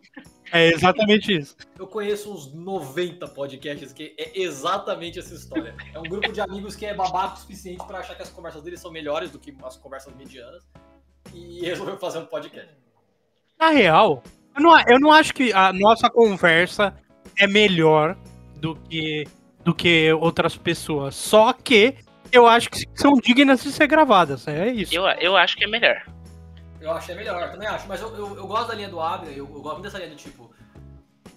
É 0.51 0.68
exatamente 0.68 1.36
isso. 1.36 1.58
Eu 1.80 1.88
conheço 1.88 2.32
uns 2.32 2.54
90 2.54 3.28
podcasts 3.30 3.92
que 3.92 4.16
é 4.20 4.39
exatamente 4.39 5.18
essa 5.18 5.34
história. 5.34 5.75
É 5.94 5.98
um 5.98 6.04
grupo 6.04 6.32
de 6.32 6.42
amigos 6.42 6.75
que 6.75 6.86
é 6.86 6.94
babaca 6.94 7.36
o 7.36 7.38
suficiente 7.38 7.84
pra 7.88 8.00
achar 8.00 8.16
que 8.16 8.22
as 8.22 8.30
conversas 8.30 8.62
deles 8.62 8.80
são 8.80 8.92
melhores 8.92 9.32
do 9.32 9.39
que 9.39 9.56
as 9.63 9.78
conversas 9.78 10.16
medianas 10.16 10.63
e 11.34 11.62
resolveu 11.62 11.98
fazer 11.98 12.20
um 12.20 12.25
podcast. 12.25 12.72
Na 13.60 13.70
real, 13.70 14.24
eu 14.56 14.62
não, 14.62 14.80
eu 14.88 15.00
não 15.00 15.12
acho 15.12 15.34
que 15.34 15.51
a 15.54 15.74
nossa 15.74 16.08
conversa 16.08 16.96
é 17.36 17.48
melhor 17.48 18.16
do 18.58 18.75
que, 18.75 19.28
do 19.69 19.75
que 19.75 20.11
outras 20.13 20.57
pessoas. 20.57 21.15
Só 21.15 21.53
que 21.53 21.95
eu 22.31 22.47
acho 22.47 22.69
que 22.69 22.85
são 22.95 23.13
dignas 23.13 23.63
de 23.63 23.71
ser 23.71 23.88
gravadas. 23.88 24.47
É 24.47 24.67
isso. 24.69 24.93
Eu, 24.93 25.05
eu 25.05 25.38
acho 25.38 25.55
que 25.55 25.63
é 25.63 25.67
melhor. 25.67 26.03
Eu 26.81 26.91
achei 26.91 27.13
melhor, 27.13 27.51
também 27.51 27.67
acho. 27.67 27.88
Mas 27.88 28.01
eu, 28.01 28.15
eu, 28.15 28.35
eu 28.38 28.47
gosto 28.47 28.69
da 28.69 28.73
linha 28.73 28.89
do 28.89 28.99
Abner, 28.99 29.33
eu, 29.33 29.45
eu 29.45 29.61
gosto 29.61 29.75
muito 29.75 29.83
dessa 29.83 29.97
linha 29.97 30.09
do 30.09 30.15
tipo. 30.15 30.49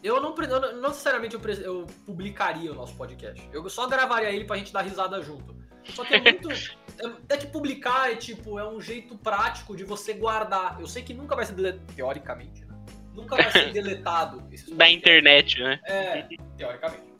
Eu 0.03 0.21
não, 0.21 0.35
eu 0.37 0.61
não, 0.61 0.73
não 0.77 0.89
necessariamente 0.89 1.35
eu, 1.35 1.41
eu 1.63 1.87
publicaria 2.07 2.73
o 2.73 2.75
nosso 2.75 2.95
podcast. 2.97 3.49
Eu 3.53 3.69
só 3.69 3.87
gravaria 3.87 4.31
ele 4.31 4.45
pra 4.45 4.57
gente 4.57 4.73
dar 4.73 4.83
risada 4.83 5.23
junto. 5.23 5.55
Só 5.85 6.05
que 6.05 6.15
é 6.15 6.21
muito. 6.21 6.51
É, 6.51 7.35
é 7.35 7.37
que 7.37 7.47
publicar 7.47 8.13
é 8.13 8.17
tipo, 8.17 8.59
é 8.59 8.69
um 8.69 8.81
jeito 8.81 9.17
prático 9.19 9.77
de 9.77 9.85
você 9.85 10.15
guardar. 10.15 10.81
Eu 10.81 10.87
sei 10.87 11.03
que 11.03 11.13
nunca 11.13 11.37
vai 11.37 11.45
ser 11.45 11.55
deletado, 11.55 11.93
teoricamente, 11.95 12.65
né? 12.65 12.75
Nunca 13.15 13.37
vai 13.37 13.51
ser 13.51 13.71
deletado 13.73 14.43
esses 14.51 14.75
Da 14.75 14.89
internet, 14.89 15.61
né? 15.61 15.81
É, 15.85 16.27
teoricamente. 16.57 17.12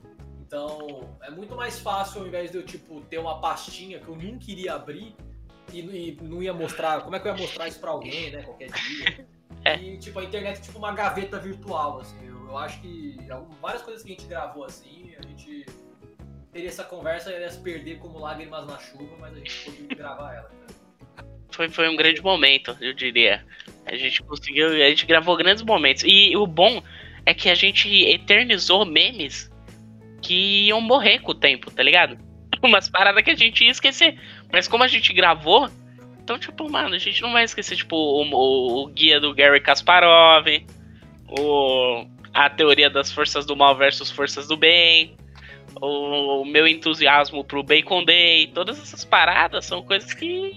Então, 0.53 1.09
é 1.23 1.31
muito 1.31 1.57
mais 1.57 1.81
fácil 1.81 2.21
ao 2.21 2.27
invés 2.27 2.51
de 2.51 2.59
eu, 2.59 2.63
tipo, 2.63 3.01
ter 3.09 3.17
uma 3.17 3.41
pastinha 3.41 3.99
que 3.99 4.07
eu 4.07 4.15
nunca 4.15 4.51
iria 4.51 4.75
abrir 4.75 5.17
e, 5.73 5.81
e 5.81 6.19
não 6.21 6.43
ia 6.43 6.53
mostrar. 6.53 7.01
Como 7.01 7.17
é 7.17 7.19
que 7.19 7.27
eu 7.27 7.35
ia 7.35 7.41
mostrar 7.41 7.69
isso 7.69 7.81
pra 7.81 7.91
alguém, 7.91 8.31
né? 8.31 8.43
Qualquer 8.43 8.71
dia. 8.71 9.27
É. 9.65 9.77
E, 9.77 9.97
tipo, 9.97 10.19
a 10.19 10.25
internet 10.25 10.59
é 10.59 10.61
tipo 10.61 10.77
uma 10.77 10.93
gaveta 10.93 11.39
virtual, 11.39 12.01
assim. 12.01 12.17
Eu, 12.27 12.49
eu 12.49 12.59
acho 12.59 12.81
que 12.81 13.17
várias 13.61 13.81
coisas 13.83 14.03
que 14.03 14.11
a 14.11 14.15
gente 14.17 14.27
gravou 14.27 14.65
assim, 14.65 15.15
a 15.17 15.25
gente 15.25 15.65
teria 16.53 16.69
essa 16.69 16.83
conversa 16.83 17.31
e 17.31 17.39
ia 17.39 17.49
se 17.49 17.61
perder 17.61 18.01
como 18.01 18.19
lágrimas 18.19 18.67
na 18.67 18.77
chuva, 18.81 19.17
mas 19.21 19.33
a 19.35 19.37
gente 19.37 19.65
pôde 19.65 19.95
gravar 19.95 20.35
ela. 20.35 20.51
Foi, 21.53 21.69
foi 21.69 21.89
um 21.89 21.95
grande 21.95 22.21
momento, 22.21 22.77
eu 22.81 22.93
diria. 22.93 23.47
A 23.87 23.95
gente 23.95 24.21
conseguiu, 24.25 24.67
a 24.67 24.89
gente 24.89 25.07
gravou 25.07 25.37
grandes 25.37 25.63
momentos. 25.63 26.03
E 26.05 26.37
o 26.37 26.45
bom 26.45 26.83
é 27.25 27.33
que 27.33 27.49
a 27.49 27.55
gente 27.55 27.89
eternizou 27.89 28.85
memes 28.85 29.52
que 30.23 30.67
iam 30.69 30.81
morrer 30.81 31.19
com 31.19 31.33
o 31.33 31.35
tempo, 31.35 31.71
tá 31.71 31.83
ligado? 31.83 32.17
Umas 32.63 32.89
paradas 32.89 33.23
que 33.25 33.31
a 33.31 33.37
gente 33.37 33.65
ia 33.65 33.71
esquecer. 33.71 34.19
Mas 34.53 34.69
como 34.69 34.85
a 34.85 34.89
gente 34.89 35.13
gravou, 35.13 35.69
então, 36.23 36.39
tipo, 36.39 36.71
mano, 36.71 36.95
a 36.95 36.99
gente 36.99 37.21
não 37.21 37.33
vai 37.33 37.43
esquecer, 37.45 37.77
tipo, 37.77 37.97
o, 37.97 38.23
o- 38.31 38.83
o 38.85 38.87
guia 38.87 39.19
do 39.21 39.35
Gary 39.35 39.61
Kasparov, 39.61 40.47
o, 41.39 42.07
a 42.33 42.49
teoria 42.49 42.89
das 42.89 43.11
forças 43.11 43.45
do 43.45 43.57
mal 43.57 43.77
versus 43.77 44.11
forças 44.11 44.47
do 44.47 44.57
bem, 44.57 45.17
o, 45.81 46.45
meu 46.45 46.67
entusiasmo 46.67 47.45
pro 47.45 47.63
Bacon 47.63 48.05
Day, 48.05 48.47
todas 48.49 48.79
essas 48.81 49.05
paradas 49.05 49.65
são 49.65 49.83
coisas 49.83 50.13
que 50.15 50.53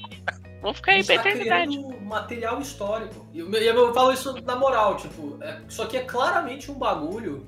vão 0.61 0.73
ficar 0.73 0.91
aí 0.93 1.03
pra 1.03 1.17
tá 1.19 1.29
eternidade. 1.29 1.79
material 2.03 2.61
histórico. 2.61 3.25
E 3.33 3.39
eu, 3.39 3.51
eu 3.51 3.93
falo 3.93 4.11
isso 4.13 4.39
na 4.43 4.55
moral, 4.55 4.97
tipo, 4.97 5.39
é, 5.41 5.61
isso 5.67 5.81
aqui 5.81 5.97
é 5.97 6.01
claramente 6.03 6.69
um 6.69 6.75
bagulho 6.75 7.47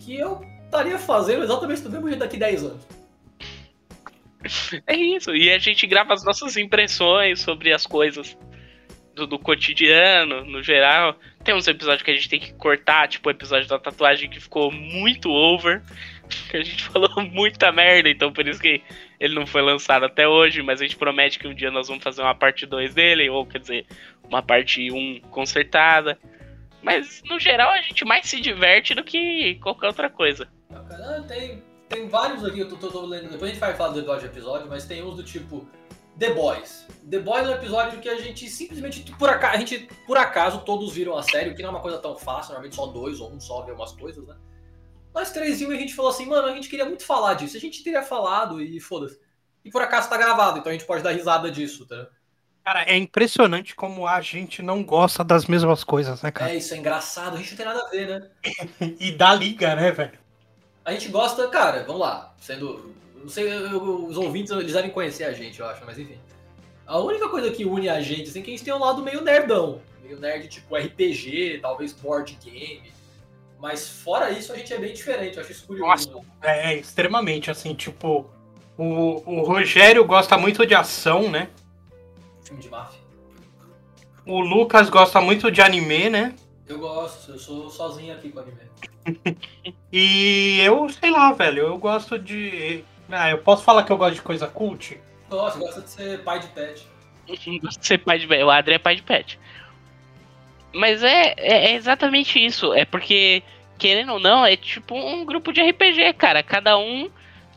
que 0.00 0.16
eu 0.16 0.40
estaria 0.74 0.98
fazendo 0.98 1.44
exatamente 1.44 1.82
do 1.82 1.90
mesmo 1.90 2.08
jeito 2.08 2.20
daqui 2.20 2.36
10 2.36 2.64
anos. 2.64 2.88
É 4.86 4.94
isso, 4.94 5.34
e 5.34 5.50
a 5.50 5.58
gente 5.58 5.86
grava 5.86 6.12
as 6.12 6.22
nossas 6.24 6.56
impressões 6.56 7.40
sobre 7.40 7.72
as 7.72 7.86
coisas 7.86 8.36
do, 9.14 9.26
do 9.26 9.38
cotidiano, 9.38 10.44
no 10.44 10.62
geral. 10.62 11.16
Tem 11.42 11.54
uns 11.54 11.66
episódios 11.66 12.02
que 12.02 12.10
a 12.10 12.14
gente 12.14 12.28
tem 12.28 12.40
que 12.40 12.52
cortar, 12.52 13.08
tipo 13.08 13.28
o 13.28 13.32
episódio 13.32 13.68
da 13.68 13.78
tatuagem 13.78 14.28
que 14.28 14.40
ficou 14.40 14.70
muito 14.70 15.30
over, 15.30 15.80
a 16.52 16.62
gente 16.62 16.84
falou 16.90 17.22
muita 17.22 17.72
merda, 17.72 18.10
então 18.10 18.32
por 18.32 18.46
isso 18.46 18.60
que 18.60 18.82
ele 19.18 19.34
não 19.34 19.46
foi 19.46 19.62
lançado 19.62 20.04
até 20.04 20.28
hoje, 20.28 20.60
mas 20.62 20.80
a 20.80 20.84
gente 20.84 20.96
promete 20.96 21.38
que 21.38 21.48
um 21.48 21.54
dia 21.54 21.70
nós 21.70 21.88
vamos 21.88 22.04
fazer 22.04 22.20
uma 22.20 22.34
parte 22.34 22.66
2 22.66 22.92
dele, 22.92 23.30
ou 23.30 23.46
quer 23.46 23.60
dizer, 23.60 23.86
uma 24.28 24.42
parte 24.42 24.90
1 24.90 25.20
consertada. 25.30 26.18
Mas 26.82 27.22
no 27.24 27.40
geral 27.40 27.70
a 27.70 27.80
gente 27.80 28.04
mais 28.04 28.26
se 28.26 28.38
diverte 28.42 28.94
do 28.94 29.02
que 29.02 29.54
qualquer 29.62 29.86
outra 29.86 30.10
coisa. 30.10 30.46
Ah, 31.00 31.22
tem, 31.26 31.62
tem 31.88 32.08
vários 32.08 32.44
aqui, 32.44 32.60
eu 32.60 32.68
tô, 32.68 32.76
tô- 32.76 32.90
tô 32.90 33.06
lendo. 33.06 33.24
Depois 33.30 33.42
a 33.42 33.46
gente 33.48 33.60
vai 33.60 33.74
falar 33.74 33.92
do 33.92 33.98
episódio 34.00 34.28
de 34.28 34.34
episódio, 34.36 34.68
mas 34.68 34.84
tem 34.84 35.02
uns 35.02 35.16
do 35.16 35.22
tipo 35.22 35.68
The 36.18 36.32
Boys. 36.34 36.86
The 37.10 37.18
Boys 37.18 37.46
é 37.46 37.50
um 37.50 37.54
episódio 37.54 38.00
que 38.00 38.08
a 38.08 38.16
gente 38.20 38.48
simplesmente, 38.48 39.02
por 39.18 39.28
acaso, 39.28 39.54
a 39.56 39.58
gente, 39.58 39.88
por 40.06 40.16
acaso, 40.16 40.60
todos 40.60 40.92
viram 40.92 41.16
a 41.16 41.22
série, 41.22 41.50
o 41.50 41.54
que 41.54 41.62
não 41.62 41.70
é 41.70 41.72
uma 41.72 41.80
coisa 41.82 41.98
tão 41.98 42.16
fácil, 42.16 42.50
normalmente 42.52 42.76
só 42.76 42.86
dois 42.86 43.20
ou 43.20 43.32
um 43.32 43.40
só 43.40 43.62
vê 43.62 43.72
umas 43.72 43.92
coisas, 43.92 44.26
né? 44.26 44.36
Nós 45.14 45.30
três 45.30 45.60
vimos 45.60 45.74
e 45.74 45.76
a 45.76 45.80
gente 45.80 45.94
falou 45.94 46.10
assim, 46.10 46.26
mano, 46.26 46.48
a 46.48 46.54
gente 46.54 46.68
queria 46.68 46.84
muito 46.84 47.04
falar 47.04 47.34
disso. 47.34 47.56
A 47.56 47.60
gente 47.60 47.84
teria 47.84 48.02
falado 48.02 48.60
e 48.60 48.80
foda-se. 48.80 49.20
E 49.64 49.70
por 49.70 49.80
acaso 49.80 50.08
tá 50.08 50.16
gravado, 50.16 50.58
então 50.58 50.70
a 50.70 50.72
gente 50.72 50.84
pode 50.84 51.02
dar 51.02 51.12
risada 51.12 51.50
disso, 51.50 51.86
tá? 51.86 52.08
Cara, 52.64 52.82
é 52.82 52.96
impressionante 52.96 53.76
como 53.76 54.06
a 54.06 54.20
gente 54.20 54.62
não 54.62 54.82
gosta 54.82 55.22
das 55.22 55.46
mesmas 55.46 55.84
coisas, 55.84 56.22
né, 56.22 56.30
cara? 56.32 56.50
É, 56.52 56.56
isso 56.56 56.74
é 56.74 56.78
engraçado, 56.78 57.34
a 57.34 57.38
gente 57.38 57.50
não 57.50 57.56
tem 57.58 57.66
nada 57.66 57.80
a 57.86 57.90
ver, 57.90 58.08
né? 58.08 58.30
E 58.98 59.12
dá 59.12 59.34
liga, 59.34 59.76
né, 59.76 59.92
velho? 59.92 60.18
A 60.84 60.92
gente 60.92 61.08
gosta, 61.08 61.48
cara, 61.48 61.82
vamos 61.84 62.00
lá, 62.02 62.34
sendo. 62.38 62.92
Não 63.16 63.28
sei, 63.28 63.50
eu- 63.50 64.06
os 64.06 64.16
ouvintes 64.18 64.52
eles 64.52 64.72
devem 64.74 64.90
conhecer 64.90 65.24
a 65.24 65.32
gente, 65.32 65.58
eu 65.60 65.66
acho, 65.66 65.82
mas 65.86 65.98
enfim. 65.98 66.18
A 66.86 66.98
única 66.98 67.28
coisa 67.30 67.50
que 67.50 67.64
une 67.64 67.88
a 67.88 68.00
gente, 68.02 68.28
assim, 68.28 68.40
é 68.40 68.42
que 68.42 68.50
a 68.50 68.54
gente 68.56 68.64
tem 68.64 68.74
um 68.74 68.78
lado 68.78 69.02
meio 69.02 69.22
nerdão. 69.22 69.80
Meio 70.02 70.20
nerd 70.20 70.46
tipo 70.48 70.76
RPG, 70.76 71.60
talvez 71.62 71.92
board 71.94 72.38
game. 72.44 72.92
Mas 73.58 73.88
fora 73.88 74.30
isso, 74.30 74.52
a 74.52 74.56
gente 74.56 74.74
é 74.74 74.78
bem 74.78 74.92
diferente, 74.92 75.36
eu 75.38 75.42
acho 75.42 75.52
isso 75.52 75.66
curioso. 75.66 76.10
Nossa. 76.10 76.26
É, 76.42 76.74
extremamente, 76.74 77.50
assim, 77.50 77.74
tipo. 77.74 78.26
O, 78.76 79.22
o 79.24 79.42
Rogério 79.44 80.04
gosta 80.04 80.36
muito 80.36 80.66
de 80.66 80.74
ação, 80.74 81.30
né? 81.30 81.48
Filme 82.42 82.60
de 82.60 82.68
máfia. 82.68 83.00
O 84.26 84.40
Lucas 84.40 84.90
gosta 84.90 85.20
muito 85.20 85.50
de 85.50 85.62
anime, 85.62 86.10
né? 86.10 86.34
Eu 86.66 86.78
gosto, 86.78 87.32
eu 87.32 87.38
sou 87.38 87.68
sozinho 87.68 88.14
aqui 88.14 88.30
com 88.30 88.40
anime. 88.40 88.58
E 89.92 90.58
eu, 90.60 90.88
sei 90.88 91.10
lá, 91.10 91.32
velho, 91.32 91.60
eu 91.60 91.78
gosto 91.78 92.18
de. 92.18 92.82
Ah, 93.08 93.30
eu 93.30 93.38
posso 93.38 93.62
falar 93.62 93.84
que 93.84 93.92
eu 93.92 93.96
gosto 93.96 94.14
de 94.14 94.22
coisa 94.22 94.48
cult? 94.48 94.98
Gosto, 95.30 95.58
gosta 95.60 95.82
de 95.82 95.90
ser 95.90 96.24
pai 96.24 96.40
de 96.40 96.48
pet. 96.48 96.88
Gosto 97.62 97.80
de 97.80 97.86
ser 97.86 97.98
pai 97.98 98.18
de 98.18 98.26
pet. 98.26 98.42
O 98.42 98.50
Adri 98.50 98.74
é 98.74 98.78
pai 98.78 98.96
de 98.96 99.02
pet. 99.02 99.38
Mas 100.74 101.02
é, 101.02 101.34
é, 101.36 101.70
é 101.70 101.74
exatamente 101.74 102.44
isso. 102.44 102.74
É 102.74 102.84
porque, 102.84 103.42
querendo 103.78 104.14
ou 104.14 104.18
não, 104.18 104.44
é 104.44 104.56
tipo 104.56 104.96
um 104.96 105.24
grupo 105.24 105.52
de 105.52 105.62
RPG, 105.62 106.14
cara. 106.14 106.42
Cada 106.42 106.76
um 106.76 107.08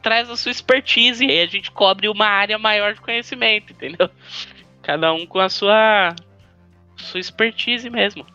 traz 0.02 0.30
a 0.30 0.38
sua 0.38 0.52
expertise 0.52 1.26
e 1.26 1.32
aí 1.32 1.42
a 1.42 1.48
gente 1.48 1.72
cobre 1.72 2.08
uma 2.08 2.28
área 2.28 2.58
maior 2.58 2.94
de 2.94 3.02
conhecimento, 3.02 3.74
entendeu? 3.74 4.10
Cada 4.84 5.12
um 5.12 5.26
com 5.26 5.40
a 5.40 5.50
sua, 5.50 6.16
sua 6.96 7.20
expertise 7.20 7.90
mesmo. 7.90 8.26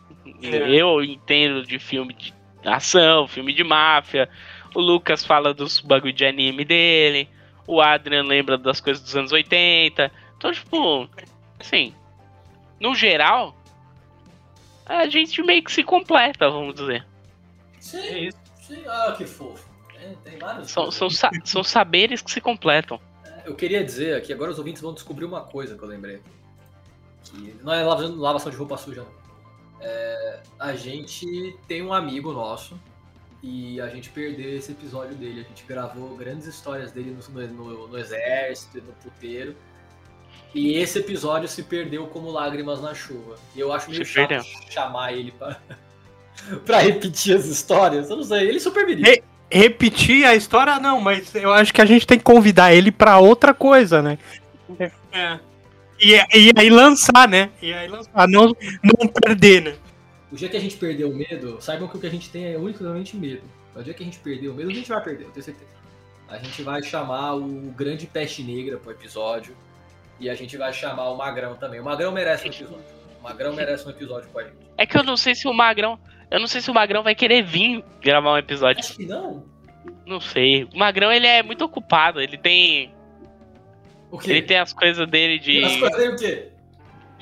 É. 0.43 0.71
Eu 0.71 1.03
entendo 1.03 1.67
de 1.67 1.79
filme 1.79 2.15
de 2.15 2.33
ação, 2.65 3.27
filme 3.27 3.53
de 3.53 3.65
máfia. 3.65 4.29
O 4.75 4.81
Lucas 4.81 5.25
fala 5.25 5.53
dos 5.53 5.81
bagulho 5.81 6.13
de 6.13 6.25
anime 6.25 6.65
dele. 6.65 7.29
O 7.67 7.81
Adrian 7.81 8.23
lembra 8.25 8.57
das 8.57 8.81
coisas 8.81 9.03
dos 9.03 9.15
anos 9.17 9.33
80. 9.33 10.11
Então, 10.37 10.53
tipo, 10.53 11.09
assim, 11.61 11.95
no 12.81 12.95
geral, 12.95 13.55
a 14.87 15.07
gente 15.07 15.43
meio 15.43 15.63
que 15.63 15.71
se 15.73 15.83
completa, 15.85 16.51
vamos 16.51 16.75
dizer. 16.75 17.05
Sim, 17.79 18.31
sim. 18.61 18.83
Ah, 18.87 19.15
que 19.17 19.25
fofo. 19.27 19.69
É, 20.01 20.15
tem 20.25 20.39
vários. 20.39 20.71
São, 20.71 20.91
são, 20.91 21.09
sa- 21.11 21.31
são 21.45 21.63
saberes 21.63 22.23
que 22.23 22.31
se 22.31 22.41
completam. 22.41 23.01
Eu 23.45 23.55
queria 23.57 23.85
dizer 23.85 24.17
aqui, 24.17 24.33
agora 24.33 24.51
os 24.53 24.59
ouvintes 24.59 24.81
vão 24.83 24.95
descobrir 24.95 25.25
uma 25.25 25.41
coisa 25.43 25.77
que 25.77 25.83
eu 25.83 25.89
lembrei. 25.89 26.21
Que 27.25 27.57
não 27.63 27.73
é 27.73 27.83
lava- 27.85 28.07
lavação 28.09 28.51
de 28.51 28.57
roupa 28.57 28.77
suja, 28.77 29.03
não. 29.03 29.22
É, 29.83 30.41
a 30.59 30.75
gente 30.75 31.57
tem 31.67 31.83
um 31.83 31.93
amigo 31.93 32.33
nosso 32.33 32.79
e 33.43 33.81
a 33.81 33.89
gente 33.89 34.09
perdeu 34.11 34.57
esse 34.57 34.73
episódio 34.73 35.15
dele. 35.17 35.41
A 35.41 35.49
gente 35.49 35.65
gravou 35.67 36.17
grandes 36.17 36.47
histórias 36.47 36.93
dele 36.93 37.17
no, 37.31 37.47
no- 37.49 37.89
no 37.89 37.99
exército, 37.99 38.79
no 38.79 38.93
puteiro. 38.95 39.57
E 40.55 40.75
esse 40.75 40.99
episódio 40.99 41.49
se 41.49 41.63
perdeu 41.63 42.07
como 42.07 42.31
lágrimas 42.31 42.81
na 42.81 42.95
chuva. 42.95 43.37
E 43.57 43.61
eu 43.61 43.73
acho 43.73 43.91
meio 43.91 44.05
Se 44.05 44.13
chato 44.13 44.29
perdeu. 44.29 44.45
chamar 44.71 45.13
ele 45.13 45.33
pra, 45.33 45.57
pra 46.65 46.79
repetir 46.79 47.35
as 47.37 47.47
histórias. 47.47 48.09
Eu 48.11 48.17
não 48.17 48.25
sei, 48.25 48.49
ele 48.49 48.61
super 48.61 48.87
viria. 48.87 49.09
Ei. 49.09 49.23
Repetir 49.55 50.25
a 50.25 50.35
história, 50.35 50.79
não, 50.79 50.99
mas 50.99 51.35
eu 51.35 51.53
acho 51.53 51.75
que 51.75 51.81
a 51.83 51.85
gente 51.85 52.07
tem 52.07 52.17
que 52.17 52.25
convidar 52.25 52.73
ele 52.73 52.91
pra 52.91 53.19
outra 53.19 53.53
coisa, 53.53 54.01
né? 54.01 54.17
É. 55.13 55.39
E, 56.03 56.15
e 56.15 56.53
aí 56.57 56.69
lançar, 56.69 57.29
né? 57.29 57.51
E 57.63 57.73
aí 57.73 57.89
lançar, 57.89 58.29
não, 58.29 58.47
não 58.83 59.09
perder, 59.09 59.63
né? 59.63 59.77
O 60.33 60.37
dia 60.37 60.49
que 60.49 60.57
a 60.57 60.61
gente 60.61 60.77
perder 60.77 61.05
o 61.05 61.15
medo, 61.15 61.59
saibam 61.61 61.87
que 61.87 61.97
o 61.97 62.01
que 62.01 62.07
a 62.07 62.11
gente 62.11 62.29
tem 62.31 62.53
é 62.53 62.59
unicamente 62.59 63.17
medo. 63.17 63.43
O 63.77 63.83
dia 63.83 63.95
que 63.95 64.03
a 64.03 64.07
gente 64.07 64.19
perder 64.19 64.49
o 64.49 64.55
medo, 64.55 64.71
a 64.71 64.75
gente 64.75 64.89
vai 64.89 65.03
perder, 65.03 65.25
eu 65.25 65.31
tenho 65.31 65.45
certeza. 65.45 65.71
A 66.29 66.39
gente 66.39 66.63
vai 66.63 66.83
chamar 66.83 67.35
o 67.35 67.73
Grande 67.77 68.07
Peste 68.07 68.43
Negra 68.43 68.79
pro 68.79 68.91
episódio. 68.91 69.55
E 70.19 70.31
a 70.31 70.35
gente 70.35 70.57
vai 70.57 70.73
chamar 70.73 71.11
o 71.11 71.17
Magrão 71.17 71.57
também. 71.57 71.81
O 71.81 71.85
Magrão 71.85 72.11
merece 72.11 72.47
um 72.47 72.51
episódio. 72.51 72.85
O 73.21 73.23
Magrão 73.23 73.53
merece 73.53 73.87
um 73.87 73.91
episódio 73.91 74.31
com 74.31 74.39
a 74.39 74.45
gente. 74.45 74.57
É 74.79 74.87
que 74.87 74.97
eu 74.97 75.03
não 75.03 75.17
sei 75.17 75.35
se 75.35 75.47
o 75.47 75.53
Magrão. 75.53 75.99
Eu 76.31 76.41
não 76.41 76.47
sei 76.47 76.61
se 76.61 76.71
o 76.71 76.75
Magrão 76.75 77.03
vai 77.03 77.15
querer 77.15 77.43
vir 77.43 77.85
gravar 78.01 78.33
um 78.33 78.39
episódio. 78.39 78.81
Acho 78.81 78.97
que 78.97 79.05
não. 79.05 79.45
Não 80.07 80.21
sei. 80.21 80.65
O 80.65 80.79
Magrão, 80.79 81.13
ele 81.13 81.27
é 81.27 81.43
muito 81.43 81.65
ocupado. 81.65 82.21
Ele 82.21 82.39
tem. 82.39 82.95
Ele 84.25 84.43
tem 84.43 84.59
as 84.59 84.73
coisas 84.73 85.09
dele 85.09 85.39
de, 85.39 85.65
As 85.65 85.77
coisas 85.77 85.97
dele 85.99 86.15
o 86.15 86.17
quê? 86.17 86.49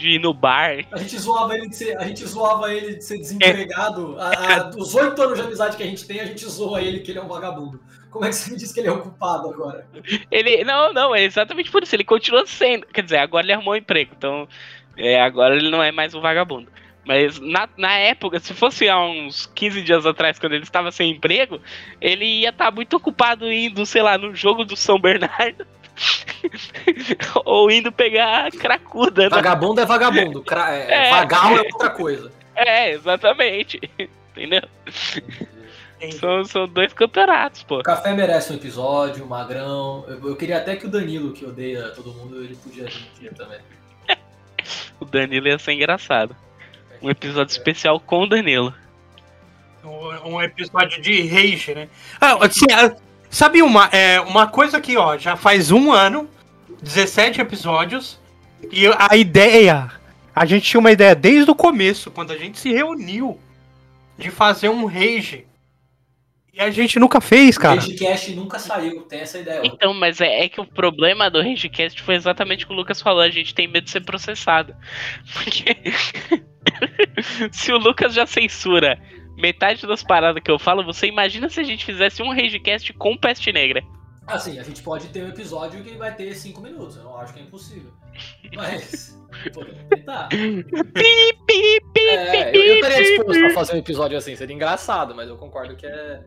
de 0.00 0.11
ir 0.12 0.18
no 0.18 0.32
bar. 0.32 0.85
A 0.90 0.99
gente 0.99 1.18
zoava 1.18 1.54
ele 1.54 1.68
de 1.68 1.76
ser, 1.76 1.97
a 1.99 2.04
gente 2.04 2.25
zoava 2.26 2.73
ele 2.73 2.97
de 2.97 3.04
ser 3.04 3.18
desempregado. 3.18 4.16
A, 4.18 4.30
a, 4.30 4.70
os 4.70 4.94
oito 4.94 5.23
anos 5.23 5.38
de 5.38 5.44
amizade 5.44 5.76
que 5.76 5.82
a 5.82 5.87
gente 5.87 6.06
tem, 6.06 6.20
a 6.20 6.25
gente 6.25 6.44
zoa 6.47 6.80
ele 6.80 7.00
que 7.00 7.12
ele 7.12 7.18
é 7.18 7.23
um 7.23 7.28
vagabundo. 7.28 7.80
Como 8.11 8.25
é 8.25 8.28
que 8.28 8.35
você 8.35 8.50
me 8.50 8.56
diz 8.56 8.73
que 8.73 8.80
ele 8.80 8.88
é 8.88 8.92
ocupado 8.92 9.49
agora? 9.49 9.87
Ele. 10.30 10.64
Não, 10.64 10.92
não, 10.92 11.14
é 11.14 11.23
exatamente 11.23 11.70
por 11.70 11.82
isso. 11.82 11.94
Ele 11.94 12.02
continua 12.02 12.44
sendo. 12.47 12.87
Quer 12.87 13.04
dizer, 13.04 13.18
agora 13.18 13.44
ele 13.44 13.52
arrumou 13.52 13.75
um 13.75 13.76
emprego. 13.76 14.12
Então. 14.16 14.49
É, 14.97 15.20
agora 15.20 15.54
ele 15.54 15.70
não 15.70 15.82
é 15.82 15.92
mais 15.92 16.14
um 16.14 16.20
vagabundo. 16.20 16.68
Mas 17.06 17.38
na, 17.40 17.68
na 17.76 17.97
época, 17.97 18.38
se 18.40 18.52
fosse 18.52 18.88
há 18.88 19.00
uns 19.00 19.47
15 19.54 19.82
dias 19.82 20.04
atrás, 20.04 20.38
quando 20.38 20.52
ele 20.52 20.64
estava 20.64 20.90
sem 20.92 21.12
emprego, 21.12 21.61
ele 22.00 22.25
ia 22.25 22.50
estar 22.50 22.70
muito 22.70 22.97
ocupado 22.97 23.50
indo, 23.50 23.87
sei 23.87 24.02
lá, 24.02 24.18
no 24.18 24.35
jogo 24.35 24.64
do 24.64 24.76
São 24.76 24.99
Bernardo. 25.00 25.66
Ou 27.45 27.71
indo 27.71 27.92
pegar 27.92 28.50
cracuda. 28.52 29.25
né? 29.25 29.28
Vagabundo 29.28 29.80
é 29.80 29.87
vagabundo. 29.87 30.42
Cra- 30.42 30.75
é, 30.75 31.09
É. 31.09 31.11
Vagal 31.11 31.57
é 31.57 31.61
outra 31.61 31.90
coisa. 31.90 32.33
É, 32.54 32.90
exatamente. 32.92 33.80
Entendeu? 34.37 34.62
São, 36.19 36.45
são 36.45 36.66
dois 36.69 36.92
campeonatos, 36.95 37.62
pô. 37.62 37.80
O 37.80 37.83
Café 37.83 38.14
merece 38.14 38.52
um 38.52 38.57
episódio, 38.57 39.25
o 39.25 39.28
Magrão. 39.28 40.04
Eu, 40.09 40.28
eu 40.30 40.37
queria 40.37 40.57
até 40.57 40.75
que 40.76 40.87
o 40.87 40.88
Danilo, 40.90 41.33
que 41.33 41.45
odeia 41.45 41.90
todo 41.90 42.12
mundo, 42.14 42.42
ele 42.42 42.57
podia 42.57 42.85
vir 42.85 43.09
aqui 43.28 43.35
também. 43.35 43.59
O 45.00 45.04
Danilo 45.07 45.49
ia 45.49 45.59
ser 45.59 45.73
engraçado. 45.73 46.37
Um 47.00 47.09
episódio 47.09 47.50
especial 47.52 47.99
com 47.99 48.23
o 48.23 48.26
Danilo. 48.26 48.75
Um, 49.83 50.35
um 50.35 50.42
episódio 50.42 51.00
de 51.00 51.26
rage, 51.26 51.75
né? 51.75 51.88
Ah, 52.21 52.37
assim, 52.45 52.66
ah, 52.71 52.95
sabe 53.30 53.62
uma, 53.62 53.87
é, 53.87 54.20
uma 54.20 54.49
coisa 54.49 54.80
que, 54.80 54.96
ó, 54.96 55.16
já 55.16 55.37
faz 55.37 55.70
um 55.70 55.92
ano, 55.92 56.28
17 56.82 57.40
episódios, 57.40 58.18
e 58.70 58.87
a 58.87 59.16
ideia, 59.16 59.90
a 60.34 60.44
gente 60.44 60.66
tinha 60.66 60.80
uma 60.80 60.92
ideia 60.92 61.14
desde 61.14 61.50
o 61.50 61.54
começo, 61.54 62.10
quando 62.10 62.32
a 62.32 62.37
gente 62.37 62.58
se 62.58 62.72
reuniu, 62.72 63.38
de 64.18 64.30
fazer 64.30 64.68
um 64.68 64.84
rage. 64.84 65.46
E 66.52 66.60
a 66.60 66.70
gente 66.70 66.99
nunca 66.99 67.20
fez, 67.20 67.56
O 67.56 67.60
cara. 67.60 67.80
Ragecast 67.80 68.32
nunca 68.32 68.58
saiu, 68.58 69.02
tem 69.02 69.20
essa 69.20 69.38
ideia. 69.38 69.62
Então, 69.64 69.94
mas 69.94 70.20
é, 70.20 70.44
é 70.44 70.49
que 70.49 70.60
o 70.60 70.66
problema 70.66 71.30
do 71.30 71.40
Ragecast 71.40 72.02
foi 72.02 72.16
exatamente 72.16 72.64
o 72.64 72.66
que 72.68 72.72
o 72.75 72.76
Lucas 72.76 73.00
falou, 73.00 73.22
a 73.22 73.30
gente 73.30 73.54
tem 73.54 73.68
medo 73.68 73.84
de 73.84 73.90
ser 73.90 74.00
processado. 74.00 74.75
Porque 75.32 75.76
se 77.52 77.72
o 77.72 77.78
Lucas 77.78 78.12
já 78.12 78.26
censura 78.26 79.00
metade 79.40 79.87
das 79.87 80.02
paradas 80.02 80.42
que 80.42 80.50
eu 80.50 80.59
falo, 80.59 80.85
você 80.85 81.06
imagina 81.06 81.49
se 81.49 81.59
a 81.61 81.64
gente 81.64 81.85
fizesse 81.85 82.23
um 82.23 82.28
Ragecast 82.30 82.92
com 82.94 83.16
Peste 83.16 83.52
Negra. 83.52 83.82
Assim, 84.26 84.59
a 84.61 84.62
gente 84.62 84.82
pode 84.82 85.09
ter 85.09 85.25
um 85.25 85.28
episódio 85.28 85.82
que 85.82 85.97
vai 85.97 86.14
ter 86.14 86.32
cinco 86.35 86.61
minutos. 86.61 86.97
Eu 86.97 87.02
não 87.04 87.16
acho 87.16 87.32
que 87.35 87.40
é 87.40 87.42
impossível. 87.42 87.90
Mas. 88.54 89.18
podemos 89.52 89.82
tentar. 89.88 90.28
É, 91.97 92.56
eu, 92.56 92.62
eu 92.62 92.75
estaria 92.76 93.02
disposto 93.02 93.44
a 93.47 93.50
fazer 93.50 93.75
um 93.75 93.78
episódio 93.78 94.16
assim, 94.16 94.37
seria 94.37 94.54
engraçado, 94.54 95.14
mas 95.14 95.28
eu 95.28 95.37
concordo 95.37 95.74
que 95.76 95.87
é. 95.87 96.22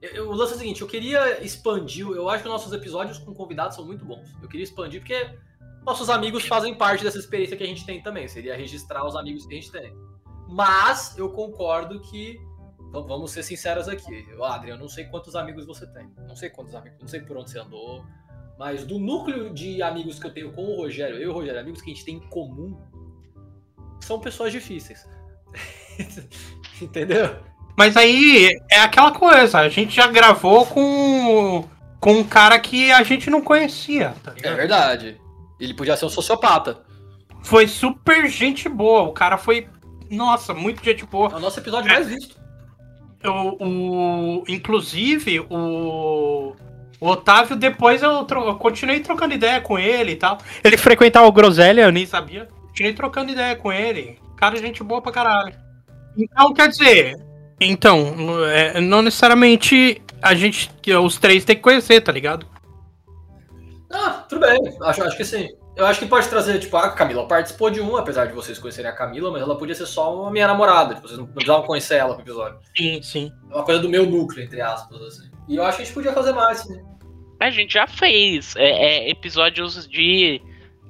Eu, 0.00 0.10
eu- 0.14 0.28
o 0.30 0.32
lance 0.32 0.52
é 0.52 0.56
o 0.56 0.58
seguinte, 0.58 0.80
eu 0.82 0.88
queria 0.88 1.44
expandir. 1.44 2.06
Eu 2.06 2.28
acho 2.28 2.42
que 2.42 2.48
nossos 2.48 2.72
episódios 2.72 3.18
com 3.18 3.34
convidados 3.34 3.76
são 3.76 3.84
muito 3.84 4.04
bons. 4.04 4.28
Eu 4.42 4.48
queria 4.48 4.64
expandir 4.64 5.00
porque 5.00 5.30
nossos 5.84 6.08
amigos 6.10 6.46
fazem 6.46 6.74
parte 6.74 7.04
dessa 7.04 7.18
experiência 7.18 7.56
que 7.56 7.62
a 7.62 7.66
gente 7.66 7.84
tem 7.84 8.02
também. 8.02 8.26
Seria 8.28 8.56
registrar 8.56 9.04
os 9.06 9.14
amigos 9.16 9.46
que 9.46 9.52
a 9.52 9.56
gente 9.60 9.70
tem. 9.70 9.92
Mas 10.48 11.16
eu 11.18 11.30
concordo 11.30 12.00
que. 12.00 12.38
Vamos 12.92 13.30
ser 13.30 13.42
sinceros 13.42 13.88
aqui. 13.88 14.26
Eu, 14.30 14.44
Adrian, 14.44 14.74
eu 14.74 14.78
não 14.78 14.88
sei 14.88 15.04
quantos 15.04 15.34
amigos 15.34 15.64
você 15.64 15.86
tem. 15.86 16.10
Não 16.28 16.36
sei 16.36 16.50
quantos 16.50 16.74
amigos, 16.74 16.98
não 17.00 17.08
sei 17.08 17.20
por 17.20 17.36
onde 17.38 17.50
você 17.50 17.58
andou. 17.58 18.04
Mas 18.58 18.84
do 18.84 18.98
núcleo 18.98 19.52
de 19.52 19.82
amigos 19.82 20.18
que 20.18 20.26
eu 20.26 20.32
tenho 20.32 20.52
com 20.52 20.62
o 20.62 20.76
Rogério, 20.76 21.16
eu 21.16 21.22
e 21.22 21.26
o 21.26 21.32
Rogério, 21.32 21.58
amigos 21.58 21.80
que 21.80 21.90
a 21.90 21.94
gente 21.94 22.04
tem 22.04 22.16
em 22.16 22.20
comum, 22.20 22.78
são 24.00 24.20
pessoas 24.20 24.52
difíceis. 24.52 25.08
Entendeu? 26.80 27.36
Mas 27.76 27.96
aí 27.96 28.50
é 28.70 28.80
aquela 28.80 29.12
coisa, 29.12 29.60
a 29.60 29.68
gente 29.70 29.96
já 29.96 30.06
gravou 30.06 30.66
com, 30.66 31.64
com 31.98 32.12
um 32.12 32.24
cara 32.24 32.58
que 32.60 32.92
a 32.92 33.02
gente 33.02 33.30
não 33.30 33.40
conhecia, 33.40 34.14
tá 34.22 34.34
É 34.42 34.54
verdade. 34.54 35.18
Ele 35.58 35.72
podia 35.72 35.96
ser 35.96 36.04
um 36.04 36.10
sociopata. 36.10 36.82
Foi 37.42 37.66
super 37.66 38.28
gente 38.28 38.68
boa, 38.68 39.02
o 39.02 39.12
cara 39.12 39.38
foi, 39.38 39.66
nossa, 40.10 40.52
muito 40.52 40.84
gente 40.84 41.06
boa. 41.06 41.32
É 41.32 41.36
o 41.36 41.40
nosso 41.40 41.58
episódio 41.58 41.90
mais 41.90 42.06
visto. 42.06 42.41
O, 43.24 43.64
o- 44.40 44.44
inclusive, 44.48 45.40
o, 45.48 46.54
o 47.00 47.06
Otávio, 47.08 47.54
depois 47.56 48.02
eu, 48.02 48.24
tro- 48.24 48.44
eu 48.48 48.56
continuei 48.56 49.00
trocando 49.00 49.34
ideia 49.34 49.60
com 49.60 49.78
ele 49.78 50.12
e 50.12 50.16
tal. 50.16 50.38
Ele 50.64 50.76
frequentava 50.76 51.26
o 51.26 51.32
Groselha, 51.32 51.82
eu 51.82 51.92
nem 51.92 52.04
sabia. 52.06 52.48
Continuei 52.68 52.94
trocando 52.94 53.30
ideia 53.32 53.54
com 53.54 53.72
ele. 53.72 54.18
Cara, 54.36 54.56
gente 54.56 54.82
boa 54.82 55.00
pra 55.00 55.12
caralho. 55.12 55.54
Então, 56.16 56.52
quer 56.52 56.68
dizer. 56.68 57.16
Então, 57.60 58.14
não- 58.16 58.44
é, 58.44 58.80
não 58.80 59.02
necessariamente 59.02 60.02
a 60.20 60.34
gente, 60.34 60.68
os 61.02 61.16
três, 61.18 61.44
tem 61.44 61.54
que 61.56 61.62
conhecer, 61.62 62.00
tá 62.00 62.10
ligado? 62.10 62.46
Ah, 63.92 64.24
tudo 64.28 64.40
bem. 64.40 64.58
Acho, 64.82 65.02
acho 65.04 65.16
que 65.16 65.24
sim. 65.24 65.48
Eu 65.74 65.86
acho 65.86 66.00
que 66.00 66.06
pode 66.06 66.28
trazer, 66.28 66.58
tipo, 66.58 66.76
a 66.76 66.90
Camila 66.90 67.26
participou 67.26 67.70
de 67.70 67.80
um, 67.80 67.96
apesar 67.96 68.26
de 68.26 68.34
vocês 68.34 68.58
conhecerem 68.58 68.90
a 68.90 68.94
Camila, 68.94 69.30
mas 69.30 69.40
ela 69.40 69.56
podia 69.56 69.74
ser 69.74 69.86
só 69.86 70.14
uma 70.20 70.30
minha 70.30 70.46
namorada. 70.46 70.94
Tipo, 70.94 71.08
vocês 71.08 71.18
não 71.18 71.26
precisavam 71.26 71.66
conhecer 71.66 71.96
ela 71.96 72.14
pro 72.14 72.22
episódio. 72.22 72.60
Sim, 72.76 73.00
sim. 73.02 73.32
É 73.50 73.54
uma 73.54 73.64
coisa 73.64 73.80
do 73.80 73.88
meu 73.88 74.04
núcleo, 74.04 74.44
entre 74.44 74.60
aspas, 74.60 75.00
assim. 75.00 75.30
E 75.48 75.56
eu 75.56 75.64
acho 75.64 75.78
que 75.78 75.82
a 75.82 75.86
gente 75.86 75.94
podia 75.94 76.12
fazer 76.12 76.32
mais, 76.32 76.60
sim. 76.60 76.78
A 77.40 77.50
gente 77.50 77.74
já 77.74 77.86
fez 77.86 78.54
é, 78.56 78.68
é, 78.68 79.10
episódios 79.10 79.88
de 79.88 80.40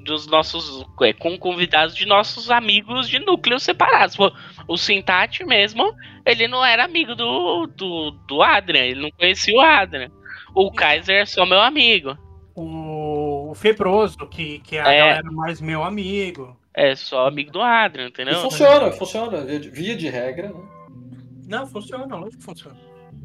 dos 0.04 0.26
nossos 0.26 0.84
é, 1.02 1.12
com 1.12 1.38
convidados 1.38 1.94
de 1.94 2.06
nossos 2.06 2.50
amigos 2.50 3.08
de 3.08 3.18
núcleos 3.18 3.62
separados. 3.62 4.16
Pô, 4.16 4.32
o 4.68 4.76
Sintati 4.76 5.44
mesmo, 5.44 5.94
ele 6.26 6.48
não 6.48 6.64
era 6.64 6.84
amigo 6.84 7.14
do, 7.14 7.66
do, 7.68 8.10
do 8.26 8.42
Adrian, 8.42 8.82
ele 8.82 9.02
não 9.02 9.10
conhecia 9.12 9.54
o 9.54 9.60
Adrian. 9.60 10.10
O 10.54 10.70
Kaiser 10.72 11.22
é 11.22 11.24
só 11.24 11.46
meu 11.46 11.60
amigo. 11.60 12.16
O, 12.54 12.64
o 13.52 13.54
Febroso, 13.54 14.16
que, 14.28 14.58
que 14.60 14.76
é 14.76 14.80
a 14.82 14.92
É. 14.92 14.98
galera 14.98 15.30
mais 15.32 15.60
meu 15.60 15.84
amigo. 15.84 16.56
É 16.74 16.94
só 16.96 17.26
amigo 17.28 17.50
do 17.52 17.60
Adrian, 17.60 18.06
E 18.06 18.08
entendeu? 18.08 18.40
funciona, 18.40 18.90
funciona. 18.92 19.44
Via 19.44 19.94
de- 19.94 20.08
regra, 20.08 20.48
né? 20.48 20.60
Não, 21.46 21.66
funciona, 21.66 22.16
lógico 22.16 22.38
que 22.38 22.44
funciona. 22.44 22.76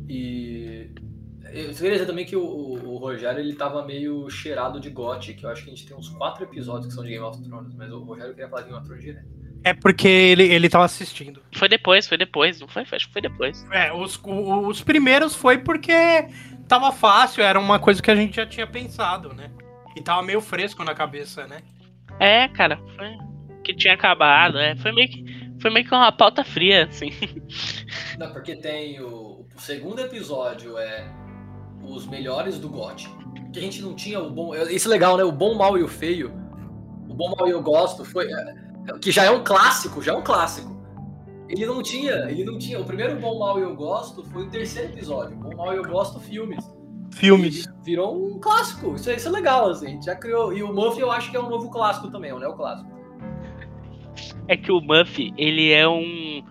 E 0.09 0.89
eu 1.45 1.51
queria 1.51 1.67
dizer 1.69 2.05
também 2.05 2.25
que 2.25 2.35
o, 2.35 2.41
o- 2.43 2.97
Rogério 2.97 3.39
ele 3.39 3.53
tava 3.53 3.85
meio 3.85 4.29
cheirado 4.29 4.79
de 4.79 4.89
gote, 4.89 5.33
que 5.33 5.45
eu 5.45 5.49
acho 5.49 5.63
que 5.63 5.69
a 5.69 5.73
gente 5.73 5.87
tem 5.87 5.95
uns 5.95 6.09
quatro 6.09 6.43
episódios 6.43 6.87
que 6.87 6.93
são 6.93 7.03
de 7.03 7.09
Game 7.11 7.23
of 7.23 7.41
Thrones, 7.41 7.73
mas 7.75 7.91
o 7.91 7.99
Rogério 8.03 8.33
queria 8.33 8.49
falar 8.49 8.63
de 8.63 8.67
Game 8.67 8.79
of 8.79 8.85
Thrones 8.87 9.03
direto. 9.05 9.25
É 9.63 9.73
porque 9.73 10.07
ele, 10.07 10.43
ele 10.43 10.69
tava 10.69 10.85
assistindo. 10.85 11.41
Foi 11.55 11.67
depois, 11.69 12.07
foi 12.07 12.17
depois, 12.17 12.59
não 12.59 12.67
foi? 12.67 12.83
Acho 12.91 13.07
que 13.07 13.13
foi 13.13 13.21
depois. 13.21 13.65
É, 13.71 13.91
os, 13.93 14.19
os 14.23 14.83
primeiros 14.83 15.35
foi 15.35 15.57
porque 15.57 15.93
tava 16.67 16.91
fácil, 16.91 17.43
era 17.43 17.59
uma 17.59 17.79
coisa 17.79 18.01
que 18.01 18.11
a 18.11 18.15
gente 18.15 18.35
já 18.35 18.45
tinha 18.45 18.67
pensado, 18.67 19.33
né? 19.33 19.49
E 19.97 20.01
tava 20.01 20.21
meio 20.21 20.39
fresco 20.39 20.83
na 20.83 20.93
cabeça, 20.93 21.47
né? 21.47 21.63
É, 22.19 22.47
cara, 22.47 22.79
foi 22.95 23.17
que 23.63 23.73
tinha 23.75 23.95
acabado, 23.95 24.59
é, 24.59 24.75
foi 24.75 24.91
meio 24.91 25.09
que 25.09 25.25
foi 25.59 25.71
meio 25.71 25.87
que 25.87 25.93
uma 25.93 26.11
pauta 26.11 26.43
fria, 26.43 26.85
assim. 26.85 27.11
Não, 28.19 28.31
porque 28.31 28.55
tem 28.55 29.01
o, 29.01 29.47
o 29.55 29.59
segundo 29.59 29.99
episódio 29.99 30.77
é 30.77 31.11
os 31.81 32.05
melhores 32.05 32.59
do 32.59 32.69
GOT. 32.69 33.09
Que 33.51 33.57
a 33.57 33.61
gente 33.61 33.81
não 33.81 33.95
tinha 33.95 34.19
o 34.19 34.29
bom. 34.29 34.53
Isso 34.53 34.87
é 34.87 34.91
legal, 34.91 35.17
né? 35.17 35.23
O 35.23 35.31
bom, 35.31 35.55
mal 35.55 35.75
e 35.79 35.81
o 35.81 35.87
feio. 35.87 36.31
O 37.09 37.13
bom, 37.15 37.33
mal 37.35 37.47
e 37.47 37.51
eu 37.51 37.61
gosto 37.61 38.05
foi. 38.05 38.27
é, 38.31 38.99
Que 39.01 39.11
já 39.11 39.23
é 39.23 39.31
um 39.31 39.43
clássico, 39.43 39.99
já 40.03 40.13
é 40.13 40.15
um 40.15 40.21
clássico. 40.21 40.77
Ele 41.49 41.65
não 41.65 41.81
tinha, 41.81 42.29
ele 42.29 42.43
não 42.43 42.59
tinha. 42.59 42.79
O 42.79 42.85
primeiro 42.85 43.19
bom, 43.19 43.39
mal 43.39 43.57
e 43.57 43.63
eu 43.63 43.75
gosto 43.75 44.23
foi 44.25 44.43
o 44.43 44.49
terceiro 44.49 44.93
episódio. 44.93 45.35
Bom, 45.37 45.55
mal 45.55 45.73
e 45.73 45.77
eu 45.77 45.83
gosto 45.83 46.19
filmes. 46.19 46.63
Filmes. 47.17 47.67
Virou 47.83 48.15
um 48.15 48.39
clássico. 48.39 48.95
Isso, 48.95 49.09
é- 49.09 49.15
isso 49.15 49.27
é 49.27 49.31
legal, 49.31 49.69
assim. 49.69 49.87
A 49.87 49.89
gente 49.89 50.05
já 50.05 50.15
criou. 50.15 50.53
E 50.53 50.63
o 50.63 50.73
Muffy 50.73 51.01
eu 51.01 51.11
acho 51.11 51.31
que 51.31 51.37
é 51.37 51.39
um 51.39 51.49
novo 51.49 51.69
clássico 51.69 52.11
também, 52.11 52.31
é 52.31 52.35
um 52.35 52.39
neoclássico. 52.39 52.89
É 54.47 54.55
que 54.55 54.71
o 54.71 54.81
Muffy, 54.81 55.33
ele 55.37 55.71
é 55.71 55.87
um 55.87 56.43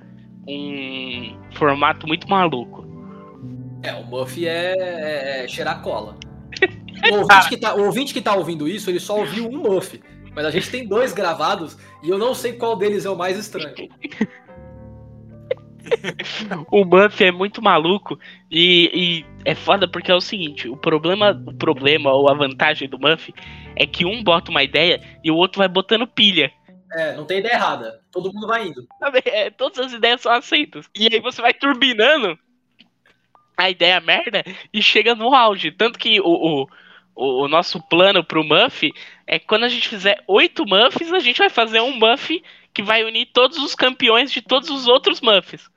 um 0.49 1.37
formato 1.55 2.07
muito 2.07 2.29
maluco. 2.29 2.87
É, 3.83 3.93
o 3.95 4.05
Muffy 4.05 4.47
é, 4.47 4.75
é, 4.79 5.45
é 5.45 5.49
cheirar 5.49 5.83
cola. 5.83 6.17
O 7.13 7.19
ouvinte, 7.19 7.49
que 7.51 7.57
tá, 7.59 7.75
o 7.75 7.85
ouvinte 7.85 8.15
que 8.15 8.23
tá 8.23 8.35
ouvindo 8.35 8.67
isso, 8.67 8.89
ele 8.89 8.99
só 8.99 9.19
ouviu 9.19 9.47
um 9.47 9.59
Muffy. 9.59 10.03
Mas 10.35 10.47
a 10.47 10.51
gente 10.51 10.71
tem 10.71 10.89
dois 10.89 11.13
gravados 11.13 11.77
e 12.03 12.09
eu 12.09 12.17
não 12.17 12.35
sei 12.35 12.55
qual 12.55 12.75
deles 12.75 13.05
é 13.05 13.11
o 13.11 13.17
mais 13.17 13.39
estranho. 13.39 13.75
o 16.73 16.85
Muff 16.85 17.23
é 17.23 17.31
muito 17.31 17.63
maluco 17.63 18.19
e, 18.51 18.91
e, 18.95 19.27
é 19.47 19.55
foda 19.55 19.87
porque 19.87 20.11
é 20.11 20.15
o 20.15 20.21
seguinte, 20.21 20.69
o 20.69 20.77
problema, 20.77 21.31
o 21.31 21.55
problema 21.55 22.13
ou 22.13 22.29
a 22.29 22.35
vantagem 22.35 22.89
do 22.89 22.99
Muff 22.99 23.33
é 23.77 23.87
que 23.87 24.05
um 24.05 24.23
bota 24.23 24.51
uma 24.51 24.65
ideia 24.65 25.01
e 25.23 25.31
o 25.31 25.37
outro 25.37 25.59
vai 25.59 25.69
botando 25.69 26.05
pilha. 26.05 26.51
É, 26.93 27.15
não 27.15 27.25
tem 27.25 27.39
ideia 27.39 27.55
errada. 27.55 28.01
Todo 28.11 28.33
mundo 28.33 28.49
vai 28.49 28.67
indo. 28.67 28.85
É, 29.25 29.49
todas 29.51 29.79
as 29.79 29.93
ideias 29.93 30.21
são 30.21 30.33
aceitas. 30.33 30.91
E 30.97 31.09
aí 31.13 31.21
você 31.21 31.41
vai 31.41 31.55
turbinando 31.55 32.37
a 33.57 33.71
ideia 33.71 34.01
merda 34.01 34.43
e 34.73 34.83
chega 34.83 35.15
no 35.15 35.33
auge. 35.33 35.71
Tanto 35.71 35.97
que 35.97 36.21
o, 36.21 36.67
o, 37.15 37.45
o 37.45 37.49
nosso 37.49 37.81
plano 37.89 38.25
pro 38.25 38.43
Muff 38.43 38.93
é 39.29 39.39
que 39.39 39.47
quando 39.47 39.63
a 39.63 39.69
gente 39.69 39.89
fizer 39.89 40.25
oito 40.27 40.65
Muffs, 40.67 41.13
a 41.13 41.21
gente 41.21 41.39
vai 41.39 41.51
fazer 41.51 41.81
um 41.81 41.97
Muff 41.97 42.43
que 42.75 42.83
vai 42.83 43.05
unir 43.05 43.27
todos 43.33 43.59
os 43.59 43.77
campeões 43.77 44.33
de 44.33 44.43
todos 44.43 44.71
os 44.71 44.89
outros 44.89 45.21
Muffs. 45.21 45.71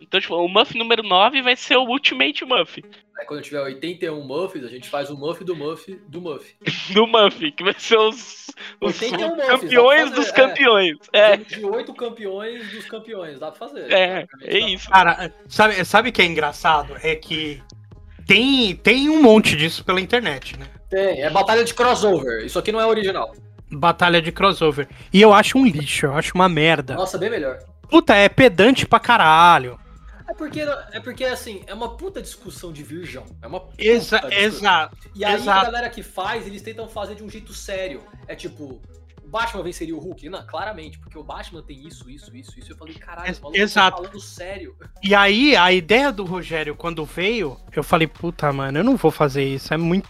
Então, 0.00 0.18
tipo, 0.18 0.34
o 0.34 0.48
Muff 0.48 0.76
número 0.76 1.02
9 1.02 1.42
vai 1.42 1.54
ser 1.54 1.76
o 1.76 1.84
Ultimate 1.84 2.44
Muff. 2.44 2.82
Aí 3.18 3.26
quando 3.26 3.42
tiver 3.42 3.60
81 3.60 4.24
Muffs, 4.24 4.64
a 4.64 4.68
gente 4.68 4.88
faz 4.88 5.10
o 5.10 5.16
Muff 5.16 5.44
do 5.44 5.54
Muff 5.54 5.94
do 6.08 6.22
Muff. 6.22 6.56
do 6.94 7.06
Muff, 7.06 7.52
que 7.52 7.62
vai 7.62 7.74
ser 7.76 7.98
os, 7.98 8.46
os 8.80 8.98
campeões 8.98 10.08
fazer, 10.08 10.14
dos 10.14 10.28
é, 10.28 10.32
campeões. 10.32 10.96
É. 11.12 11.36
De 11.36 11.64
oito 11.64 11.92
campeões 11.92 12.70
dos 12.72 12.86
campeões, 12.86 13.38
dá 13.38 13.50
pra 13.50 13.68
fazer. 13.68 13.92
É, 13.92 14.26
é 14.40 14.58
isso. 14.58 14.88
Cara, 14.88 15.30
sabe, 15.48 15.84
sabe 15.84 16.08
o 16.08 16.12
que 16.12 16.22
é 16.22 16.24
engraçado? 16.24 16.96
É 17.02 17.14
que 17.14 17.62
tem, 18.26 18.74
tem 18.76 19.10
um 19.10 19.20
monte 19.20 19.54
disso 19.54 19.84
pela 19.84 20.00
internet, 20.00 20.58
né? 20.58 20.66
Tem, 20.88 21.20
é 21.22 21.28
batalha 21.28 21.62
de 21.62 21.74
crossover. 21.74 22.44
Isso 22.46 22.58
aqui 22.58 22.72
não 22.72 22.80
é 22.80 22.86
original. 22.86 23.34
Batalha 23.70 24.22
de 24.22 24.32
crossover. 24.32 24.88
E 25.12 25.20
eu 25.20 25.32
acho 25.34 25.58
um 25.58 25.66
lixo, 25.66 26.06
eu 26.06 26.14
acho 26.14 26.32
uma 26.34 26.48
merda. 26.48 26.94
Nossa, 26.94 27.18
bem 27.18 27.28
melhor. 27.28 27.58
Puta, 27.88 28.14
é 28.14 28.28
pedante 28.28 28.86
pra 28.86 28.98
caralho. 28.98 29.78
É 30.30 30.34
porque, 30.34 30.60
é 30.92 31.00
porque, 31.00 31.24
assim, 31.24 31.64
é 31.66 31.74
uma 31.74 31.96
puta 31.96 32.22
discussão 32.22 32.72
de 32.72 32.84
virgão. 32.84 33.26
É 33.42 33.48
uma 33.48 33.58
puta 33.58 33.82
Exa 33.82 34.22
Exato. 34.30 34.96
E 35.12 35.24
aí 35.24 35.34
exato. 35.34 35.58
a 35.58 35.64
galera 35.64 35.90
que 35.90 36.04
faz, 36.04 36.46
eles 36.46 36.62
tentam 36.62 36.88
fazer 36.88 37.16
de 37.16 37.24
um 37.24 37.28
jeito 37.28 37.52
sério. 37.52 38.00
É 38.28 38.36
tipo, 38.36 38.80
o 39.24 39.28
Batman 39.28 39.64
venceria 39.64 39.94
o 39.94 39.98
Hulk? 39.98 40.28
Não, 40.28 40.46
claramente, 40.46 41.00
porque 41.00 41.18
o 41.18 41.24
Batman 41.24 41.62
tem 41.62 41.84
isso, 41.84 42.08
isso, 42.08 42.34
isso, 42.36 42.56
isso. 42.56 42.70
Eu 42.70 42.76
falei, 42.76 42.94
caralho, 42.94 43.36
o 43.38 43.42
maluco 43.42 43.74
tá 43.74 43.90
falando 43.90 44.20
sério. 44.20 44.76
E 45.02 45.16
aí, 45.16 45.56
a 45.56 45.72
ideia 45.72 46.12
do 46.12 46.24
Rogério, 46.24 46.76
quando 46.76 47.04
veio, 47.04 47.58
eu 47.74 47.82
falei, 47.82 48.06
puta, 48.06 48.52
mano, 48.52 48.78
eu 48.78 48.84
não 48.84 48.96
vou 48.96 49.10
fazer 49.10 49.42
isso. 49.42 49.74
É 49.74 49.76
muito. 49.76 50.08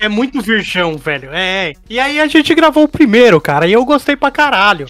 É 0.00 0.08
muito 0.08 0.40
virgão, 0.40 0.96
velho. 0.96 1.28
É. 1.30 1.74
E 1.90 2.00
aí 2.00 2.18
a 2.18 2.26
gente 2.26 2.54
gravou 2.54 2.84
o 2.84 2.88
primeiro, 2.88 3.38
cara, 3.38 3.66
e 3.66 3.72
eu 3.74 3.84
gostei 3.84 4.16
pra 4.16 4.30
caralho. 4.30 4.86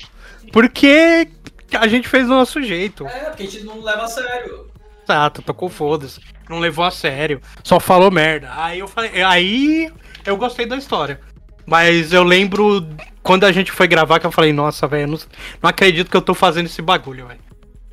Porque 0.52 1.28
a 1.76 1.86
gente 1.88 2.08
fez 2.08 2.26
do 2.26 2.34
nosso 2.34 2.62
jeito. 2.62 3.06
É, 3.06 3.24
porque 3.24 3.42
a 3.42 3.46
gente 3.46 3.64
não 3.64 3.80
leva 3.80 4.02
a 4.02 4.08
sério. 4.08 4.70
Exato, 5.04 5.42
tocou 5.42 5.68
foda-se. 5.68 6.20
Não 6.48 6.58
levou 6.58 6.84
a 6.84 6.90
sério. 6.90 7.40
Só 7.64 7.80
falou 7.80 8.10
merda. 8.10 8.50
Aí 8.54 8.78
eu 8.78 8.88
falei. 8.88 9.22
Aí 9.22 9.92
eu 10.24 10.36
gostei 10.36 10.66
da 10.66 10.76
história. 10.76 11.20
Mas 11.66 12.12
eu 12.12 12.22
lembro 12.22 12.86
quando 13.22 13.44
a 13.44 13.52
gente 13.52 13.70
foi 13.70 13.86
gravar 13.86 14.18
que 14.18 14.26
eu 14.26 14.32
falei, 14.32 14.52
nossa, 14.52 14.86
velho, 14.86 15.08
não, 15.08 15.18
não 15.62 15.70
acredito 15.70 16.10
que 16.10 16.16
eu 16.16 16.22
tô 16.22 16.34
fazendo 16.34 16.66
esse 16.66 16.82
bagulho, 16.82 17.26
velho. 17.26 17.40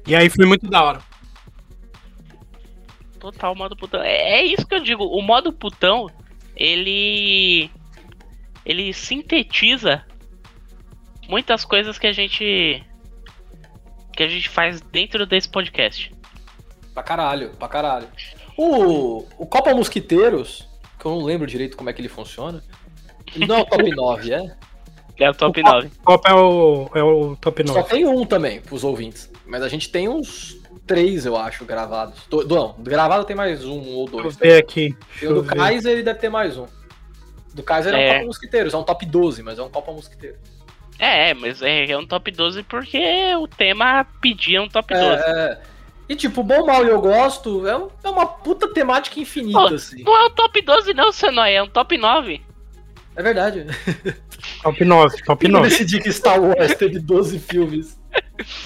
E 0.07 0.15
aí 0.15 0.29
foi 0.29 0.45
muito 0.45 0.67
da 0.67 0.83
hora. 0.83 0.99
Total 3.19 3.53
modo 3.53 3.75
putão. 3.75 4.01
É, 4.01 4.39
é 4.39 4.43
isso 4.43 4.65
que 4.65 4.73
eu 4.73 4.83
digo. 4.83 5.03
O 5.03 5.21
modo 5.21 5.51
putão, 5.51 6.07
ele. 6.55 7.69
Ele 8.65 8.93
sintetiza 8.93 10.05
muitas 11.27 11.65
coisas 11.65 11.97
que 11.97 12.07
a 12.07 12.11
gente 12.11 12.83
que 14.19 14.23
a 14.23 14.27
gente 14.27 14.49
faz 14.49 14.81
dentro 14.81 15.25
desse 15.25 15.47
podcast. 15.47 16.13
Pra 16.93 17.01
caralho, 17.01 17.51
pra 17.51 17.69
caralho. 17.69 18.05
O, 18.57 19.25
o 19.37 19.45
Copa 19.45 19.73
Mosquiteiros, 19.73 20.67
que 20.99 21.05
eu 21.05 21.11
não 21.11 21.23
lembro 21.23 21.47
direito 21.47 21.77
como 21.77 21.89
é 21.89 21.93
que 21.93 22.01
ele 22.01 22.09
funciona, 22.09 22.61
ele 23.33 23.47
não 23.47 23.59
é 23.59 23.61
o 23.61 23.65
top 23.65 23.89
9, 23.89 24.33
é? 24.33 24.55
É 25.19 25.29
o 25.29 25.33
top 25.33 25.61
o 25.61 25.63
9. 25.63 25.91
Copa 26.03 26.29
é 26.29 26.33
o, 26.33 26.89
é 26.95 27.01
o 27.01 27.37
top 27.37 27.63
9. 27.63 27.79
Só 27.79 27.87
tem 27.87 28.05
um 28.05 28.25
também, 28.25 28.59
pros 28.59 28.83
ouvintes. 28.83 29.31
Mas 29.45 29.63
a 29.63 29.69
gente 29.69 29.89
tem 29.89 30.09
uns 30.09 30.59
três, 30.85 31.25
eu 31.25 31.37
acho, 31.37 31.63
gravados. 31.63 32.19
Do, 32.29 32.45
não, 32.45 32.75
gravado 32.77 33.23
tem 33.23 33.37
mais 33.37 33.63
um 33.63 33.81
ou 33.87 34.05
dois. 34.05 34.35
Deixa 34.35 34.43
eu 34.43 34.51
ver 34.51 34.61
aqui. 34.61 34.97
E 35.21 35.27
o 35.27 35.35
do 35.35 35.43
ver. 35.43 35.55
Kaiser 35.55 35.93
ele 35.93 36.03
deve 36.03 36.19
ter 36.19 36.29
mais 36.29 36.57
um. 36.57 36.65
Do 37.53 37.63
Kaiser 37.63 37.93
é, 37.93 38.01
é 38.01 38.09
um 38.09 38.13
Copa 38.15 38.25
Mosquiteiros, 38.25 38.73
é 38.73 38.77
um 38.77 38.83
top 38.83 39.05
12, 39.05 39.43
mas 39.43 39.57
é 39.57 39.63
um 39.63 39.69
Copa 39.69 39.93
Mosquiteiros. 39.93 40.39
É, 40.99 41.33
mas 41.33 41.61
é, 41.61 41.89
é 41.89 41.97
um 41.97 42.05
top 42.05 42.29
12 42.29 42.63
porque 42.63 43.33
o 43.37 43.47
tema 43.47 44.05
pedia 44.21 44.61
um 44.61 44.67
top 44.67 44.93
12. 44.93 45.05
É, 45.05 45.15
é. 45.15 45.61
E 46.09 46.15
tipo, 46.15 46.43
bom, 46.43 46.65
mal 46.65 46.83
e 46.85 46.89
eu 46.89 46.99
gosto, 46.99 47.65
é, 47.67 47.77
um, 47.77 47.87
é 48.03 48.09
uma 48.09 48.25
puta 48.25 48.67
temática 48.73 49.19
infinita, 49.19 49.59
Pô, 49.59 49.75
assim. 49.75 50.03
Não 50.03 50.17
é 50.17 50.25
um 50.25 50.29
top 50.31 50.61
12 50.61 50.93
não, 50.93 51.11
Senói, 51.11 51.53
é 51.53 51.63
um 51.63 51.67
top 51.67 51.97
9. 51.97 52.41
É 53.15 53.23
verdade. 53.23 53.65
Top 54.63 54.85
9, 54.85 55.23
top 55.23 55.47
9. 55.47 55.65
Eu 55.65 55.69
decidi 55.69 55.99
que 55.99 56.11
Star 56.11 56.41
Wars 56.41 56.73
teve 56.75 56.99
12 56.99 57.39
filmes. 57.39 57.99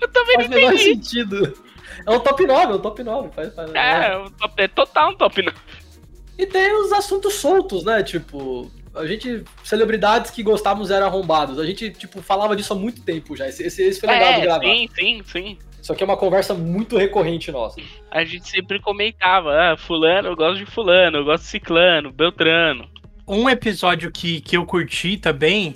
eu 0.00 0.08
também 0.08 0.36
faz 0.36 0.50
não 0.50 0.58
entendi. 0.58 0.66
Faz 0.66 0.82
sentido. 0.82 1.58
É 2.06 2.10
um 2.12 2.20
top 2.20 2.46
9, 2.46 2.72
é 2.72 2.76
um 2.76 2.78
top 2.78 3.02
9. 3.02 3.28
Faz, 3.34 3.54
faz, 3.54 3.74
é, 3.74 4.12
é, 4.12 4.18
um 4.18 4.30
top, 4.30 4.62
é 4.62 4.68
total 4.68 5.10
um 5.10 5.16
top 5.16 5.42
9. 5.42 5.56
E 6.38 6.46
tem 6.46 6.72
os 6.72 6.92
assuntos 6.92 7.34
soltos, 7.34 7.84
né? 7.84 8.02
Tipo, 8.02 8.70
a 8.94 9.06
gente, 9.06 9.44
celebridades 9.62 10.30
que 10.30 10.42
gostávamos 10.42 10.90
eram 10.90 11.06
arrombados. 11.06 11.58
A 11.58 11.66
gente, 11.66 11.90
tipo, 11.90 12.20
falava 12.20 12.56
disso 12.56 12.72
há 12.72 12.76
muito 12.76 13.02
tempo 13.02 13.36
já. 13.36 13.48
Esse, 13.48 13.62
esse, 13.62 13.82
esse 13.82 14.00
foi 14.00 14.08
legal 14.08 14.30
é, 14.30 14.34
de 14.34 14.40
gravar. 14.42 14.64
Sim, 14.64 14.88
sim, 14.94 15.22
sim. 15.24 15.58
Isso 15.80 15.92
aqui 15.92 16.02
é 16.02 16.06
uma 16.06 16.16
conversa 16.16 16.52
muito 16.52 16.96
recorrente 16.96 17.50
nossa. 17.50 17.80
A 18.10 18.24
gente 18.24 18.48
sempre 18.48 18.80
comentava, 18.80 19.50
ah, 19.52 19.76
fulano, 19.76 20.28
eu 20.28 20.36
gosto 20.36 20.58
de 20.58 20.66
fulano, 20.66 21.18
eu 21.18 21.24
gosto 21.24 21.44
de 21.44 21.48
ciclano, 21.48 22.12
beltrano. 22.12 22.88
Um 23.26 23.48
episódio 23.48 24.10
que, 24.10 24.40
que 24.40 24.56
eu 24.56 24.66
curti 24.66 25.16
também 25.16 25.74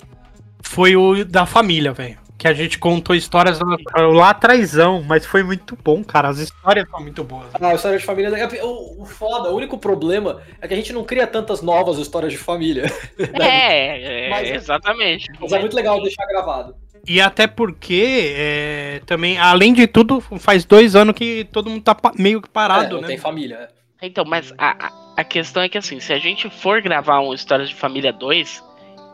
foi 0.61 0.95
o 0.95 1.23
da 1.23 1.45
família, 1.45 1.93
velho 1.93 2.24
que 2.37 2.47
a 2.47 2.53
gente 2.53 2.77
contou 2.77 3.15
histórias 3.15 3.59
lá 3.95 4.29
atrásão, 4.29 5.01
mas 5.03 5.25
foi 5.25 5.41
muito 5.41 5.77
bom, 5.81 6.03
cara. 6.03 6.29
As 6.29 6.37
histórias 6.37 6.89
são 6.89 6.99
muito 6.99 7.23
boas. 7.23 7.47
Ah, 7.53 7.69
a 7.69 7.75
história 7.75 7.97
de 7.97 8.03
família. 8.03 8.31
O, 8.63 9.03
o 9.03 9.05
foda, 9.05 9.49
o 9.49 9.55
único 9.55 9.77
problema 9.77 10.41
é 10.61 10.67
que 10.67 10.73
a 10.73 10.77
gente 10.77 10.91
não 10.91 11.03
cria 11.03 11.25
tantas 11.25 11.61
novas 11.61 11.97
histórias 11.97 12.31
de 12.31 12.37
família. 12.37 12.85
É, 13.35 14.27
é 14.27 14.29
mas, 14.31 14.49
exatamente. 14.49 15.31
Mas 15.39 15.51
é 15.51 15.59
muito 15.59 15.75
legal 15.75 16.01
deixar 16.01 16.25
gravado. 16.25 16.75
E 17.07 17.21
até 17.21 17.45
porque, 17.47 18.33
é, 18.35 19.01
também, 19.05 19.37
além 19.37 19.73
de 19.73 19.85
tudo, 19.87 20.19
faz 20.19 20.65
dois 20.65 20.95
anos 20.95 21.15
que 21.15 21.47
todo 21.51 21.69
mundo 21.69 21.83
tá 21.83 21.95
meio 22.17 22.41
que 22.41 22.49
parado, 22.49 22.85
é, 22.85 22.89
não 22.89 23.01
né? 23.01 23.07
tem 23.07 23.17
família. 23.17 23.69
É. 24.01 24.07
Então, 24.07 24.25
mas 24.25 24.51
a, 24.57 24.91
a 25.15 25.23
questão 25.23 25.63
é 25.63 25.69
que 25.69 25.77
assim, 25.77 25.99
se 25.99 26.11
a 26.11 26.19
gente 26.19 26.49
for 26.49 26.81
gravar 26.81 27.19
uma 27.19 27.35
história 27.35 27.65
de 27.65 27.75
família 27.75 28.11
2, 28.11 28.63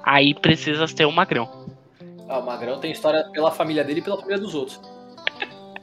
aí 0.03 0.33
precisa 0.33 0.87
ter 0.87 1.05
um 1.05 1.11
magrão. 1.11 1.60
Ah, 2.31 2.39
o 2.39 2.45
Magrão 2.45 2.79
tem 2.79 2.93
história 2.93 3.25
pela 3.33 3.51
família 3.51 3.83
dele 3.83 3.99
e 3.99 4.01
pela 4.01 4.15
família 4.15 4.39
dos 4.39 4.55
outros. 4.55 4.79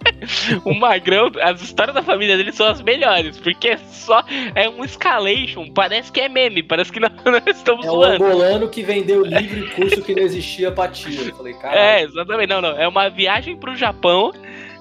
o 0.64 0.72
Magrão, 0.72 1.30
as 1.42 1.60
histórias 1.60 1.94
da 1.94 2.02
família 2.02 2.38
dele 2.38 2.52
são 2.52 2.66
as 2.66 2.80
melhores, 2.80 3.36
porque 3.36 3.68
é 3.68 3.76
só 3.76 4.24
é 4.54 4.66
um 4.66 4.82
escalation, 4.82 5.70
parece 5.74 6.10
que 6.10 6.20
é 6.20 6.28
meme, 6.28 6.62
parece 6.62 6.90
que 6.90 7.00
nós, 7.00 7.12
nós 7.22 7.42
estamos 7.54 7.84
É 7.84 7.90
o 7.90 8.02
angolano 8.02 8.66
que 8.70 8.82
vendeu 8.82 9.26
livro 9.26 9.58
e 9.58 9.70
curso 9.72 10.02
que 10.02 10.14
não 10.14 10.22
existia 10.22 10.72
pra. 10.72 10.86
Eu 10.86 11.36
falei, 11.36 11.52
cara. 11.52 11.78
É, 11.78 12.02
exatamente, 12.04 12.48
não, 12.48 12.62
não. 12.62 12.70
É 12.70 12.88
uma 12.88 13.10
viagem 13.10 13.54
pro 13.54 13.76
Japão. 13.76 14.32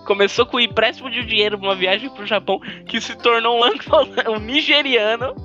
Começou 0.06 0.46
com 0.46 0.56
o 0.56 0.62
empréstimo 0.62 1.12
de 1.12 1.26
dinheiro 1.26 1.60
pra 1.60 1.68
uma 1.68 1.76
viagem 1.76 2.10
pro 2.10 2.26
Japão 2.26 2.62
que 2.86 3.02
se 3.02 3.14
tornou 3.18 3.62
um, 3.62 3.72
um 4.32 4.40
nigeriano 4.40 5.36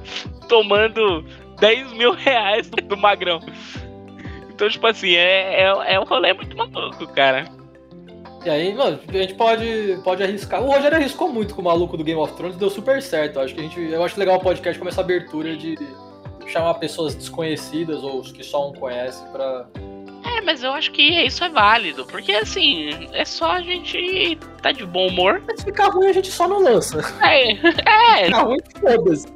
tomando 0.49 1.25
10 1.59 1.93
mil 1.95 2.13
reais 2.13 2.71
do, 2.71 2.77
do 2.77 2.97
Magrão. 2.97 3.41
Então, 4.63 4.71
tipo 4.71 4.87
assim, 4.87 5.17
é, 5.17 5.63
é, 5.63 5.95
é 5.95 5.99
um 5.99 6.05
rolê 6.05 6.33
muito 6.33 6.57
maluco, 6.57 7.05
cara. 7.09 7.47
E 8.45 8.49
aí, 8.49 8.73
mano, 8.73 9.01
a 9.09 9.13
gente 9.13 9.35
pode, 9.35 9.99
pode 10.05 10.23
arriscar. 10.23 10.63
O 10.63 10.71
Rogério 10.71 10.99
arriscou 10.99 11.29
muito 11.29 11.53
com 11.53 11.63
o 11.63 11.65
maluco 11.65 11.97
do 11.97 12.05
Game 12.05 12.21
of 12.21 12.33
Thrones, 12.35 12.57
deu 12.57 12.71
super 12.71 13.03
certo. 13.03 13.41
Eu 13.41 13.43
acho 13.43 13.55
que 13.57 13.61
a 13.61 13.65
gente, 13.65 13.81
eu 13.81 14.05
acho 14.05 14.17
legal 14.21 14.37
o 14.37 14.41
podcast 14.41 14.81
com 14.81 14.89
essa 14.89 15.01
abertura 15.01 15.57
de 15.57 15.77
chamar 16.47 16.75
pessoas 16.75 17.17
desconhecidas 17.17 18.05
ou 18.05 18.21
os 18.21 18.31
que 18.31 18.45
só 18.45 18.69
um 18.69 18.73
conhece 18.73 19.25
pra. 19.33 19.67
É, 20.25 20.41
mas 20.43 20.63
eu 20.63 20.71
acho 20.71 20.93
que 20.93 21.03
isso 21.03 21.43
é 21.43 21.49
válido, 21.49 22.07
porque 22.07 22.31
assim, 22.31 23.09
é 23.13 23.25
só 23.25 23.55
a 23.55 23.63
gente 23.63 24.39
tá 24.63 24.71
de 24.71 24.87
bom 24.87 25.09
humor. 25.09 25.43
Mas 25.45 25.59
se 25.59 25.65
ficar 25.65 25.89
ruim, 25.89 26.07
a 26.07 26.13
gente 26.13 26.31
só 26.31 26.47
não 26.47 26.63
lança. 26.63 27.01
É, 27.21 27.51
é. 28.23 28.27
Ficar 28.27 28.43
ruim, 28.43 28.61
foda-se. 28.81 29.27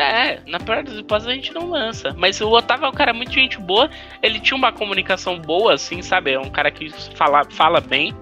É, 0.00 0.40
na 0.46 0.58
pior 0.58 0.82
das 0.82 0.94
hipóteses 0.94 1.30
a 1.30 1.34
gente 1.34 1.52
não 1.52 1.70
lança. 1.70 2.14
Mas 2.16 2.40
o 2.40 2.50
Otávio 2.50 2.86
é 2.86 2.88
um 2.88 2.92
cara 2.92 3.12
muito 3.12 3.32
gente 3.32 3.58
boa. 3.58 3.90
Ele 4.22 4.40
tinha 4.40 4.56
uma 4.56 4.72
comunicação 4.72 5.38
boa, 5.38 5.74
assim, 5.74 6.02
sabe? 6.02 6.32
É 6.32 6.38
um 6.38 6.50
cara 6.50 6.70
que 6.70 6.90
fala, 7.14 7.44
fala 7.50 7.80
bem. 7.80 8.14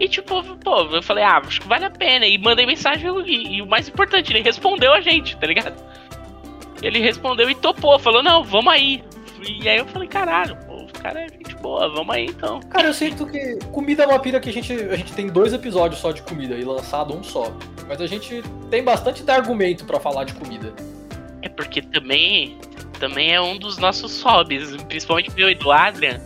E 0.00 0.08
tipo, 0.08 0.42
pô, 0.58 0.82
eu 0.94 1.02
falei, 1.02 1.24
ah, 1.24 1.38
acho 1.38 1.60
que 1.60 1.68
vale 1.68 1.84
a 1.84 1.90
pena. 1.90 2.26
E 2.26 2.38
mandei 2.38 2.66
mensagem 2.66 3.10
e, 3.26 3.56
e 3.56 3.62
o 3.62 3.66
mais 3.66 3.88
importante, 3.88 4.32
ele 4.32 4.42
respondeu 4.42 4.92
a 4.92 5.00
gente, 5.00 5.36
tá 5.36 5.46
ligado? 5.46 5.74
Ele 6.80 7.00
respondeu 7.00 7.50
e 7.50 7.54
topou, 7.54 7.98
falou, 7.98 8.22
não, 8.22 8.44
vamos 8.44 8.72
aí. 8.72 9.02
E 9.42 9.68
aí 9.68 9.78
eu 9.78 9.86
falei, 9.86 10.08
caralho, 10.08 10.56
cara 10.98 11.20
é 11.20 11.28
gente 11.28 11.54
boa, 11.56 11.88
vamos 11.88 12.14
aí 12.14 12.26
então. 12.26 12.60
Cara, 12.60 12.88
eu 12.88 12.94
sinto 12.94 13.26
que 13.26 13.58
comida 13.72 14.02
é 14.02 14.06
uma 14.06 14.18
pira 14.18 14.40
que 14.40 14.50
a 14.50 14.52
gente, 14.52 14.72
a 14.72 14.96
gente 14.96 15.12
tem 15.12 15.28
dois 15.28 15.52
episódios 15.52 16.00
só 16.00 16.12
de 16.12 16.22
comida 16.22 16.54
e 16.54 16.64
lançado 16.64 17.14
um 17.14 17.22
só. 17.22 17.52
Mas 17.88 18.00
a 18.00 18.06
gente 18.06 18.42
tem 18.70 18.82
bastante 18.82 19.28
argumento 19.30 19.84
pra 19.84 19.98
falar 20.00 20.24
de 20.24 20.34
comida. 20.34 20.72
É 21.48 21.50
porque 21.50 21.80
também, 21.80 22.58
também 23.00 23.32
é 23.32 23.40
um 23.40 23.56
dos 23.56 23.78
nossos 23.78 24.20
hobbies, 24.20 24.76
principalmente 24.82 25.30
meu 25.34 25.48
e 25.48 25.54
do 25.54 25.72
Adrian. 25.72 26.20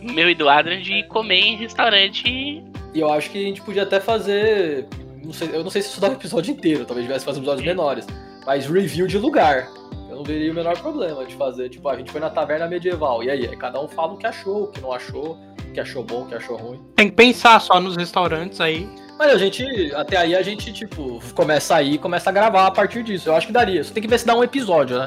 Meu 0.00 0.30
e 0.30 0.36
do 0.36 0.48
Adrian 0.48 0.80
de 0.80 1.02
comer 1.04 1.40
em 1.40 1.56
restaurante. 1.56 2.62
E 2.94 3.00
eu 3.00 3.10
acho 3.12 3.28
que 3.30 3.38
a 3.38 3.42
gente 3.42 3.60
podia 3.60 3.82
até 3.82 3.98
fazer. 3.98 4.86
Não 5.24 5.32
sei, 5.32 5.48
eu 5.52 5.64
não 5.64 5.70
sei 5.70 5.82
se 5.82 5.88
isso 5.88 6.00
dá 6.00 6.10
um 6.10 6.12
episódio 6.12 6.52
inteiro, 6.52 6.84
talvez 6.84 7.06
tivesse 7.06 7.24
fazer 7.24 7.38
episódios 7.40 7.66
menores. 7.66 8.06
Mas 8.46 8.66
review 8.66 9.08
de 9.08 9.18
lugar. 9.18 9.68
Eu 10.12 10.18
não 10.18 10.24
veria 10.24 10.52
o 10.52 10.54
menor 10.54 10.78
problema 10.78 11.24
de 11.24 11.34
fazer. 11.36 11.70
Tipo, 11.70 11.88
a 11.88 11.96
gente 11.96 12.12
foi 12.12 12.20
na 12.20 12.28
taverna 12.28 12.68
medieval. 12.68 13.24
E 13.24 13.30
aí, 13.30 13.48
aí 13.48 13.56
cada 13.56 13.80
um 13.80 13.88
fala 13.88 14.12
o 14.12 14.18
que 14.18 14.26
achou, 14.26 14.64
o 14.64 14.66
que 14.66 14.78
não 14.78 14.92
achou, 14.92 15.38
o 15.66 15.72
que 15.72 15.80
achou 15.80 16.04
bom, 16.04 16.24
o 16.24 16.26
que 16.26 16.34
achou 16.34 16.58
ruim. 16.58 16.82
Tem 16.94 17.08
que 17.08 17.16
pensar 17.16 17.58
só 17.62 17.80
nos 17.80 17.96
restaurantes 17.96 18.60
aí. 18.60 18.86
Mas 19.18 19.32
a 19.32 19.38
gente, 19.38 19.64
até 19.94 20.18
aí 20.18 20.36
a 20.36 20.42
gente, 20.42 20.70
tipo, 20.70 21.18
começa 21.34 21.76
aí 21.76 21.94
e 21.94 21.98
começa 21.98 22.28
a 22.28 22.32
gravar 22.32 22.66
a 22.66 22.70
partir 22.70 23.02
disso. 23.02 23.30
Eu 23.30 23.34
acho 23.34 23.46
que 23.46 23.54
daria. 23.54 23.82
Só 23.82 23.94
tem 23.94 24.02
que 24.02 24.08
ver 24.08 24.18
se 24.18 24.26
dá 24.26 24.36
um 24.36 24.44
episódio, 24.44 24.98
né? 24.98 25.06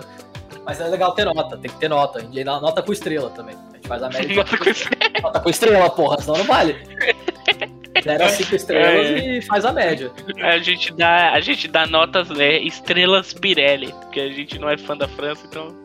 Mas 0.65 0.81
é 0.81 0.87
legal 0.87 1.13
ter 1.13 1.25
nota, 1.25 1.55
tem 1.55 1.69
que 1.69 1.77
ter 1.77 1.87
nota. 1.87 2.25
E 2.31 2.39
aí, 2.39 2.43
nota 2.43 2.81
com 2.81 2.91
estrela 2.91 3.29
também. 3.29 3.55
A 3.55 3.75
gente 3.75 3.87
faz 3.87 4.01
a 4.01 4.09
média. 4.09 4.37
Nota 4.37 4.57
com 4.57 4.69
estrela. 4.69 5.21
Nota 5.21 5.39
com 5.39 5.49
estrela, 5.51 5.89
porra, 5.91 6.19
senão 6.19 6.37
não 6.39 6.45
vale. 6.45 6.75
Zero 8.05 8.23
a 8.23 8.29
cinco 8.29 8.55
estrelas 8.55 9.07
É. 9.07 9.37
e 9.37 9.41
faz 9.41 9.65
a 9.65 9.73
média. 9.73 10.11
A 10.41 10.57
gente 10.59 10.93
dá, 10.93 11.31
a 11.33 11.39
gente 11.41 11.67
dá 11.67 11.87
notas, 11.87 12.29
né, 12.29 12.59
estrelas 12.59 13.33
Pirelli, 13.33 13.91
porque 13.91 14.19
a 14.19 14.29
gente 14.29 14.59
não 14.59 14.69
é 14.69 14.77
fã 14.77 14.95
da 14.95 15.07
França, 15.07 15.43
então. 15.49 15.75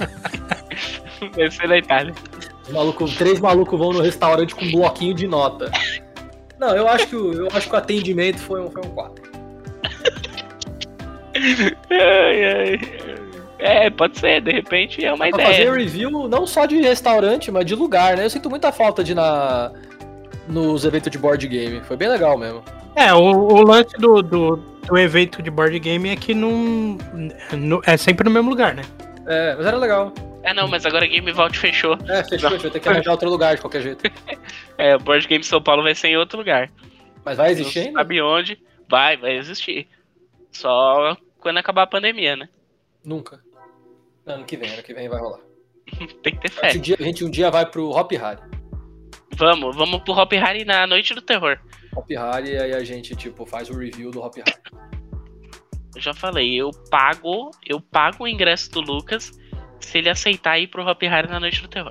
Deve 1.36 1.50
ser 1.54 1.68
da 1.68 1.76
Itália. 1.76 2.14
Maluco, 2.70 3.04
três 3.16 3.38
malucos 3.38 3.78
vão 3.78 3.92
no 3.92 4.00
restaurante 4.00 4.54
com 4.54 4.64
um 4.64 4.70
bloquinho 4.70 5.14
de 5.14 5.26
nota. 5.26 5.70
Não, 6.58 6.74
eu 6.74 6.88
acho 6.88 7.06
que 7.08 7.16
o, 7.16 7.32
eu 7.34 7.48
acho 7.52 7.68
que 7.68 7.74
o 7.74 7.78
atendimento 7.78 8.38
foi 8.38 8.60
um, 8.60 8.70
foi 8.70 8.82
um 8.82 8.90
4. 8.90 9.30
Ai, 11.90 12.44
ai. 12.44 12.80
É, 13.58 13.90
pode 13.90 14.18
ser, 14.18 14.40
de 14.40 14.52
repente 14.52 15.04
é 15.04 15.12
uma 15.12 15.28
Pra 15.28 15.38
fazer 15.38 15.62
ideia. 15.62 15.72
review 15.72 16.10
não 16.28 16.46
só 16.46 16.64
de 16.64 16.80
restaurante, 16.80 17.50
mas 17.50 17.66
de 17.66 17.74
lugar, 17.74 18.16
né? 18.16 18.24
Eu 18.24 18.30
sinto 18.30 18.48
muita 18.48 18.72
falta 18.72 19.04
de 19.04 19.12
ir 19.12 19.14
na 19.14 19.70
nos 20.50 20.84
eventos 20.84 21.10
de 21.10 21.18
board 21.18 21.46
game. 21.48 21.80
Foi 21.82 21.96
bem 21.96 22.08
legal 22.08 22.36
mesmo. 22.36 22.62
É, 22.96 23.12
o, 23.14 23.18
o 23.22 23.62
lance 23.62 23.96
do, 23.96 24.20
do, 24.22 24.56
do 24.56 24.98
evento 24.98 25.40
de 25.42 25.50
board 25.50 25.78
game 25.78 26.08
é 26.10 26.16
que 26.16 26.34
não, 26.34 26.98
não- 27.56 27.80
É 27.86 27.96
sempre 27.96 28.24
no 28.24 28.30
mesmo 28.30 28.50
lugar, 28.50 28.74
né? 28.74 28.82
É, 29.26 29.54
mas 29.56 29.66
era 29.66 29.76
legal. 29.76 30.12
É, 30.42 30.54
não, 30.54 30.66
mas 30.66 30.84
agora 30.86 31.06
Game 31.06 31.30
Vault 31.32 31.56
fechou. 31.58 31.96
É, 32.08 32.24
fechou, 32.24 32.48
a 32.48 32.52
gente 32.52 32.62
vai 32.62 32.70
ter 32.70 32.80
que 32.80 32.88
arranjar 32.88 33.10
outro 33.12 33.28
lugar 33.28 33.54
de 33.54 33.60
qualquer 33.60 33.82
jeito. 33.82 34.02
É, 34.78 34.96
o 34.96 34.98
Board 34.98 35.28
Game 35.28 35.44
São 35.44 35.60
Paulo 35.62 35.82
vai 35.82 35.94
ser 35.94 36.08
em 36.08 36.16
outro 36.16 36.38
lugar. 36.38 36.70
Mas 37.22 37.36
vai 37.36 37.48
Não 37.48 37.52
existir 37.52 37.80
ainda? 37.80 37.98
sabe 37.98 38.22
onde? 38.22 38.58
Vai, 38.88 39.14
vai 39.18 39.36
existir. 39.36 39.86
Só 40.50 41.14
quando 41.38 41.58
acabar 41.58 41.82
a 41.82 41.86
pandemia, 41.86 42.34
né? 42.34 42.48
Nunca. 43.04 43.40
Ano 44.24 44.44
que 44.46 44.56
vem, 44.56 44.72
ano 44.72 44.82
que 44.82 44.94
vem 44.94 45.06
vai 45.08 45.20
rolar. 45.20 45.40
Tem 46.22 46.34
que 46.34 46.40
ter 46.40 46.48
A 46.48 46.60
fé. 46.62 46.70
gente, 46.70 46.78
um 46.78 46.82
dia, 46.82 46.96
a 46.98 47.02
gente 47.02 47.24
um 47.26 47.30
dia 47.30 47.50
vai 47.50 47.66
pro 47.66 47.90
Hop 47.90 48.10
Harry. 48.12 48.40
Vamos, 49.36 49.74
vamos 49.76 50.02
pro 50.02 50.12
Hop 50.12 50.32
Harry 50.32 50.64
na 50.64 50.86
Noite 50.86 51.14
do 51.14 51.22
Terror. 51.22 51.58
Hop 51.96 52.08
Harry, 52.10 52.50
e 52.50 52.58
aí 52.58 52.74
a 52.74 52.84
gente, 52.84 53.16
tipo, 53.16 53.46
faz 53.46 53.70
o 53.70 53.76
review 53.76 54.10
do 54.10 54.20
Hop 54.20 54.36
Harry. 54.36 54.60
Eu 55.94 56.00
já 56.00 56.14
falei, 56.14 56.54
eu 56.54 56.70
pago, 56.90 57.50
eu 57.66 57.80
pago 57.80 58.24
o 58.24 58.28
ingresso 58.28 58.70
do 58.70 58.80
Lucas 58.80 59.32
se 59.80 59.98
ele 59.98 60.08
aceitar 60.08 60.58
ir 60.58 60.68
pro 60.68 60.86
Hop 60.86 61.02
Harry 61.02 61.28
na 61.28 61.40
Noite 61.40 61.62
do 61.62 61.68
Terror. 61.68 61.90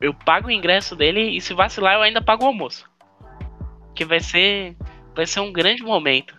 Eu 0.00 0.14
pago 0.14 0.48
o 0.48 0.50
ingresso 0.50 0.94
dele 0.94 1.36
e 1.36 1.40
se 1.40 1.52
vacilar 1.54 1.94
eu 1.94 2.02
ainda 2.02 2.22
pago 2.22 2.44
o 2.44 2.46
almoço. 2.46 2.88
Que 3.94 4.04
vai 4.04 4.20
ser 4.20 4.76
vai 5.14 5.26
ser 5.26 5.40
um 5.40 5.52
grande 5.52 5.82
momento. 5.82 6.36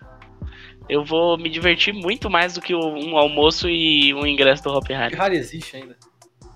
Eu 0.88 1.04
vou 1.04 1.38
me 1.38 1.50
divertir 1.50 1.94
muito 1.94 2.30
mais 2.30 2.54
do 2.54 2.62
que 2.62 2.74
um 2.74 3.18
almoço 3.18 3.68
e 3.70 4.14
um 4.14 4.26
ingresso 4.26 4.64
do 4.64 4.70
Hop 4.70 4.78
Hop 4.78 4.90
Harry. 4.90 5.16
Harry 5.16 5.38
existe 5.38 5.76
ainda. 5.76 5.98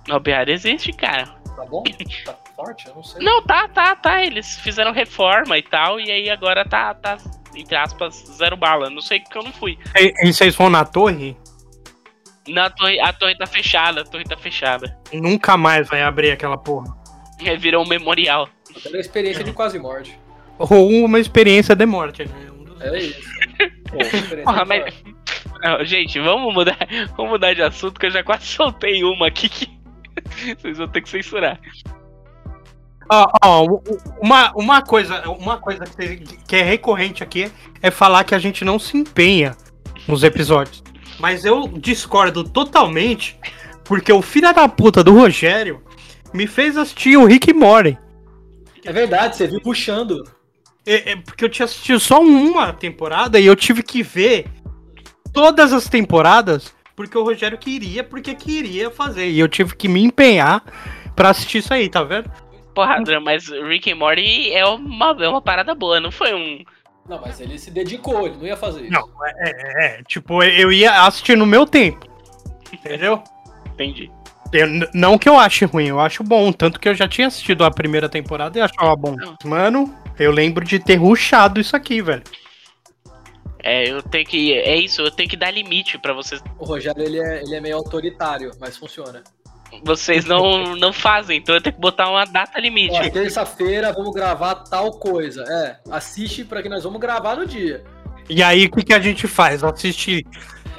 Hop 0.10 0.26
Harry 0.28 0.54
existe, 0.54 0.94
cara. 0.94 1.43
Tá 1.56 1.66
bom? 1.66 1.84
Tá 2.26 2.36
forte? 2.56 2.88
Eu 2.88 2.96
não 2.96 3.04
sei. 3.04 3.24
Não, 3.24 3.42
tá, 3.44 3.68
tá, 3.68 3.96
tá. 3.96 4.24
Eles 4.24 4.58
fizeram 4.60 4.92
reforma 4.92 5.58
e 5.58 5.62
tal, 5.64 6.00
e 6.00 6.12
aí 6.12 6.30
agora 6.30 6.68
tá, 6.68 6.94
tá 6.94 7.18
entre 7.56 7.76
aspas, 7.76 8.16
zero 8.38 8.58
bala. 8.58 8.90
Não 8.90 9.02
sei 9.02 9.20
porque 9.20 9.38
eu 9.38 9.44
não 9.44 9.54
fui. 9.54 9.78
E, 9.96 10.14
e 10.28 10.34
vocês 10.34 10.56
vão 10.56 10.70
na 10.70 10.84
torre? 10.86 11.38
Na 12.48 12.70
torre, 12.70 13.00
a 13.00 13.14
torre 13.14 13.38
tá 13.38 13.46
fechada, 13.46 14.02
a 14.02 14.04
torre 14.04 14.24
tá 14.26 14.36
fechada. 14.36 14.98
Nunca 15.14 15.56
mais 15.56 15.88
vai 15.88 16.02
abrir 16.02 16.32
aquela 16.32 16.58
porra. 16.58 16.94
É, 17.46 17.56
virou 17.56 17.84
um 17.86 17.88
memorial. 17.88 18.50
Era 18.86 18.98
a 18.98 19.00
experiência 19.00 19.44
de 19.44 19.54
quase 19.54 19.78
morte. 19.80 20.18
Ou 20.58 20.90
uma 21.06 21.20
experiência 21.20 21.76
de 21.76 21.86
morte, 21.86 22.26
né? 22.26 22.52
Um 22.52 22.64
dos- 22.64 22.82
É 22.82 22.98
isso. 22.98 23.22
Pô, 23.90 23.98
experiência 23.98 24.44
Porra, 24.44 24.62
de 24.64 24.68
mas-. 24.68 25.04
Não, 25.62 25.86
gente, 25.86 26.20
vamos 26.20 26.54
mudar, 26.54 26.78
vamos 27.16 27.32
mudar 27.32 27.54
de 27.54 27.62
assunto, 27.62 27.98
que 28.00 28.08
eu 28.08 28.12
já 28.12 28.24
quase 28.24 28.46
soltei 28.46 29.04
uma 29.04 29.28
aqui 29.28 29.48
que 29.48 29.68
vocês 30.60 30.78
vão 30.78 30.88
ter 30.88 31.02
que 31.02 31.10
censurar. 31.10 31.60
U- 33.12 33.74
u- 33.76 33.84
uma, 34.22 34.52
uma 34.56 34.82
coisa, 34.82 35.30
uma 35.30 35.58
coisa 35.58 35.84
que, 35.86 36.18
que 36.48 36.56
é 36.56 36.62
recorrente 36.64 37.22
aqui 37.24 37.52
é 37.82 37.92
falar 37.92 38.24
que 38.24 38.34
a 38.34 38.40
gente 38.40 38.64
não 38.64 38.80
se 38.80 38.98
empenha 38.98 39.56
nos 40.08 40.24
episódios. 40.24 40.82
Mas 41.20 41.46
eu 41.46 41.68
discordo 41.68 42.44
totalmente, 42.44 43.38
porque 43.84 44.12
o 44.12 44.22
filho 44.22 44.54
da 44.54 44.68
puta 44.68 45.04
do 45.04 45.14
Rogério 45.14 45.84
me 46.34 46.48
fez 46.48 46.78
assistir 46.78 47.18
o 47.18 47.26
Rick 47.26 47.54
Morty. 47.54 47.98
É 48.84 48.92
verdade, 48.92 49.36
você 49.36 49.48
viu 49.48 49.62
puxando. 49.62 50.24
É, 50.86 51.12
é 51.12 51.16
porque 51.16 51.46
eu 51.46 51.50
tinha 51.50 51.66
assistido 51.66 52.00
só 52.00 52.20
uma 52.22 52.74
temporada 52.74 53.40
e 53.40 53.46
eu 53.46 53.56
tive 53.56 53.84
que 53.84 54.02
ver 54.02 54.48
todas 55.32 55.72
as 55.72 55.88
temporadas 55.88 56.74
porque 56.96 57.18
o 57.18 57.24
Rogério 57.24 57.58
queria, 57.58 58.04
porque 58.04 58.34
queria 58.36 58.90
fazer. 58.92 59.30
E 59.30 59.40
eu 59.40 59.48
tive 59.48 59.76
que 59.76 59.88
me 59.88 60.02
empenhar 60.04 60.64
pra 61.16 61.30
assistir 61.30 61.60
isso 61.60 61.74
aí, 61.74 61.90
tá 61.90 62.04
vendo? 62.04 62.30
Porra, 62.74 62.98
mas 63.22 63.48
Rick 63.48 63.92
and 63.92 63.96
Morty 63.98 64.52
é 64.52 64.66
uma, 64.66 65.16
é 65.24 65.28
uma 65.30 65.42
parada 65.42 65.76
boa, 65.76 66.00
não 66.00 66.12
foi 66.12 66.34
um. 66.34 66.64
Não, 67.08 67.20
mas 67.22 67.40
ele 67.40 67.60
se 67.60 67.70
dedicou, 67.70 68.26
ele 68.26 68.38
não 68.38 68.46
ia 68.48 68.58
fazer 68.58 68.84
isso. 68.84 68.92
Não, 68.92 69.08
é, 69.26 69.32
é, 69.38 69.86
é, 70.00 70.04
tipo, 70.04 70.42
eu 70.42 70.72
ia 70.72 71.04
assistir 71.06 71.38
no 71.38 71.46
meu 71.46 71.66
tempo. 71.66 72.08
Entendeu? 72.72 73.22
Entendi. 73.74 74.10
Eu- 74.52 74.68
não 74.94 75.18
que 75.18 75.28
eu 75.28 75.38
ache 75.38 75.66
ruim, 75.66 75.88
eu 75.88 76.00
acho 76.00 76.24
bom. 76.24 76.52
Tanto 76.52 76.80
que 76.80 76.88
eu 76.88 76.96
já 76.96 77.08
tinha 77.08 77.28
assistido 77.28 77.64
a 77.64 77.72
primeira 77.72 78.08
temporada 78.08 78.58
e 78.58 78.62
achava 78.62 78.96
bom. 78.96 79.16
Mano, 79.44 79.94
eu 80.18 80.32
lembro 80.32 80.64
de 80.64 80.80
ter 80.80 80.96
ruxado 80.96 81.60
isso 81.60 81.76
aqui, 81.76 82.02
velho. 82.02 82.24
É, 83.64 83.90
eu 83.90 84.04
tenho 84.04 84.26
que. 84.26 84.54
É 84.54 84.76
isso, 84.76 85.02
eu 85.02 85.10
tenho 85.10 85.30
que 85.30 85.38
dar 85.38 85.50
limite 85.50 85.98
pra 85.98 86.14
vocês. 86.14 86.44
O 86.60 86.66
Rogério, 86.66 87.02
ele 87.02 87.18
é, 87.18 87.42
ele 87.42 87.56
é 87.56 87.62
meio 87.62 87.78
autoritário, 87.78 88.52
mas 88.60 88.76
funciona. 88.76 89.24
Vocês 89.84 90.26
não, 90.26 90.76
não 90.76 90.92
fazem, 90.92 91.40
então 91.40 91.56
eu 91.56 91.62
tenho 91.62 91.74
que 91.74 91.82
botar 91.82 92.10
uma 92.10 92.26
data 92.26 92.60
limite. 92.60 93.10
Terça-feira 93.10 93.94
vamos 93.94 94.14
gravar 94.14 94.56
tal 94.56 94.92
coisa. 94.92 95.44
É, 95.44 95.78
assiste 95.90 96.44
pra 96.44 96.62
que 96.62 96.68
nós 96.68 96.84
vamos 96.84 97.00
gravar 97.00 97.38
no 97.38 97.48
dia. 97.48 97.84
E 98.30 98.44
aí, 98.44 98.66
o 98.66 98.72
que, 98.72 98.84
que 98.84 98.94
a 98.94 99.00
gente 99.00 99.28
faz? 99.28 99.64
Assiste. 99.64 100.26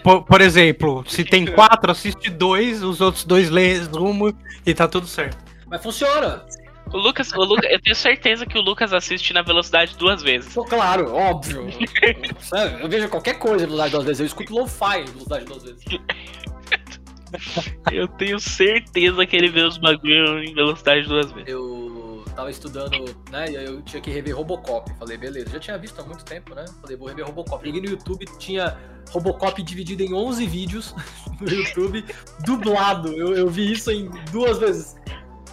Por, 0.02 0.22
por 0.22 0.42
exemplo, 0.42 1.02
se 1.08 1.24
tem 1.24 1.46
quatro, 1.46 1.90
assiste 1.90 2.28
dois, 2.28 2.82
os 2.82 3.00
outros 3.00 3.24
dois 3.24 3.48
lê 3.48 3.68
resumo 3.68 4.36
e 4.66 4.74
tá 4.74 4.86
tudo 4.86 5.06
certo. 5.06 5.38
Mas 5.66 5.82
funciona. 5.82 6.44
O 6.92 6.98
Lucas, 6.98 7.32
o 7.32 7.42
Lucas, 7.42 7.70
eu 7.70 7.80
tenho 7.80 7.96
certeza 7.96 8.46
que 8.46 8.56
o 8.56 8.60
Lucas 8.60 8.92
assiste 8.92 9.32
na 9.32 9.42
velocidade 9.42 9.96
duas 9.96 10.22
vezes. 10.22 10.54
Pô, 10.54 10.64
claro, 10.64 11.12
óbvio. 11.12 11.66
Sabe, 12.40 12.82
eu 12.82 12.88
vejo 12.88 13.08
qualquer 13.08 13.38
coisa 13.38 13.64
em 13.64 13.68
velocidade 13.68 13.92
duas 13.92 14.04
vezes. 14.04 14.20
Eu 14.20 14.26
escuto 14.26 14.54
lo-fi 14.54 15.00
em 15.00 15.04
velocidade 15.04 15.44
duas 15.44 15.62
vezes. 15.64 15.84
Eu 17.90 18.06
tenho 18.06 18.38
certeza 18.38 19.26
que 19.26 19.36
ele 19.36 19.48
vê 19.48 19.62
os 19.62 19.78
bagulho 19.78 20.42
em 20.42 20.54
velocidade 20.54 21.08
duas 21.08 21.32
vezes. 21.32 21.48
Eu 21.48 22.24
tava 22.34 22.50
estudando, 22.50 23.04
né? 23.30 23.50
E 23.50 23.56
aí 23.56 23.64
eu 23.64 23.82
tinha 23.82 24.00
que 24.00 24.10
rever 24.10 24.36
Robocop. 24.36 24.92
Falei, 24.98 25.16
beleza, 25.16 25.50
já 25.50 25.58
tinha 25.58 25.78
visto 25.78 26.00
há 26.00 26.04
muito 26.04 26.24
tempo, 26.24 26.54
né? 26.54 26.64
Falei, 26.80 26.96
vou 26.96 27.08
rever 27.08 27.24
Robocop. 27.24 27.64
Liguei 27.64 27.80
no 27.80 27.88
YouTube, 27.88 28.24
tinha 28.38 28.76
Robocop 29.10 29.62
dividido 29.62 30.02
em 30.02 30.12
11 30.12 30.46
vídeos 30.46 30.94
no 31.40 31.48
YouTube, 31.48 32.04
dublado. 32.44 33.12
Eu, 33.12 33.34
eu 33.34 33.48
vi 33.48 33.72
isso 33.72 33.90
em 33.90 34.08
duas 34.30 34.58
vezes. 34.58 34.96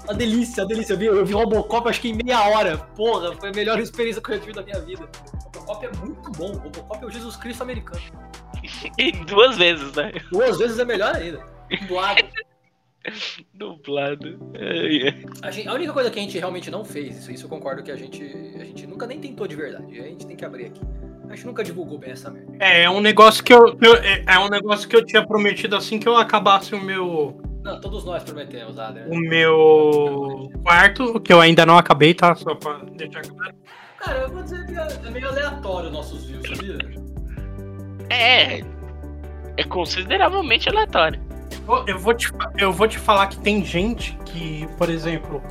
Uma 0.03 0.13
delícia, 0.13 0.63
uma 0.63 0.67
delícia. 0.67 0.93
Eu 0.93 0.97
vi, 0.97 1.05
eu 1.05 1.25
vi 1.25 1.33
Robocop 1.33 1.87
acho 1.89 2.01
que 2.01 2.09
em 2.09 2.13
meia 2.23 2.41
hora. 2.49 2.77
Porra, 2.77 3.33
foi 3.35 3.49
a 3.49 3.53
melhor 3.53 3.79
experiência 3.79 4.21
que 4.21 4.31
eu 4.31 4.35
já 4.35 4.41
tive 4.41 4.53
da 4.53 4.63
minha 4.63 4.79
vida. 4.81 5.07
Robocop 5.45 5.85
é 5.85 5.91
muito 6.05 6.31
bom. 6.31 6.51
Robocop 6.57 7.03
é 7.03 7.05
o 7.07 7.09
Jesus 7.11 7.35
Cristo 7.35 7.61
americano. 7.63 8.01
E 8.97 9.11
duas 9.11 9.57
vezes, 9.57 9.91
né? 9.93 10.11
Duas 10.31 10.57
vezes 10.59 10.77
é 10.77 10.85
melhor 10.85 11.15
ainda. 11.15 11.43
Dublado. 11.81 12.21
Dublado. 13.53 14.39
A, 15.41 15.49
gente- 15.51 15.67
a 15.67 15.73
única 15.73 15.91
coisa 15.93 16.11
que 16.11 16.19
a 16.19 16.21
gente 16.21 16.37
realmente 16.37 16.69
não 16.69 16.85
fez, 16.85 17.17
isso, 17.17 17.31
isso 17.31 17.45
eu 17.45 17.49
concordo 17.49 17.81
que 17.81 17.91
a 17.91 17.95
gente, 17.95 18.21
a 18.59 18.63
gente 18.63 18.85
nunca 18.85 19.07
nem 19.07 19.19
tentou 19.19 19.47
de 19.47 19.55
verdade. 19.55 19.99
A 19.99 20.03
gente 20.03 20.27
tem 20.27 20.35
que 20.35 20.45
abrir 20.45 20.67
aqui. 20.67 20.81
A 21.29 21.35
gente 21.35 21.45
nunca 21.47 21.63
divulgou 21.63 21.97
bem 21.97 22.11
essa 22.11 22.29
merda. 22.29 22.53
É, 22.59 22.83
é 22.83 22.89
um 22.89 22.99
negócio 22.99 23.43
que 23.43 23.53
eu, 23.53 23.75
eu- 23.81 23.95
é, 23.95 24.23
é 24.27 24.37
um 24.39 24.49
negócio 24.49 24.87
que 24.87 24.95
eu 24.95 25.03
tinha 25.05 25.25
prometido 25.25 25.75
assim 25.75 25.97
que 25.97 26.07
eu 26.07 26.15
acabasse 26.15 26.75
o 26.75 26.79
meu 26.81 27.41
Não, 27.63 27.79
todos 27.79 28.03
nós 28.05 28.23
prometemos, 28.23 28.77
Adrian. 28.79 29.05
O 29.07 29.17
meu 29.19 30.51
quarto, 30.63 31.19
que 31.19 31.31
eu 31.31 31.39
ainda 31.39 31.65
não 31.65 31.77
acabei, 31.77 32.13
tá? 32.13 32.33
Só 32.35 32.55
pra 32.55 32.79
deixar 32.95 33.21
claro. 33.21 33.53
Cara, 33.99 34.17
eu 34.19 34.29
vou 34.29 34.41
dizer 34.41 34.65
que 34.65 34.73
é 34.73 35.07
é 35.07 35.11
meio 35.11 35.27
aleatório 35.29 35.91
nossos 35.91 36.25
views, 36.25 36.47
sabia? 36.47 36.77
É. 38.09 38.61
É 39.57 39.63
consideravelmente 39.63 40.69
aleatório. 40.69 41.21
Eu- 41.87 41.99
vou, 41.99 42.13
te, 42.13 42.31
eu 42.57 42.73
vou 42.73 42.87
te 42.87 42.97
falar 42.97 43.27
que 43.27 43.37
tem 43.39 43.63
gente 43.63 44.17
que, 44.25 44.67
por 44.77 44.89
exemplo, 44.89 45.41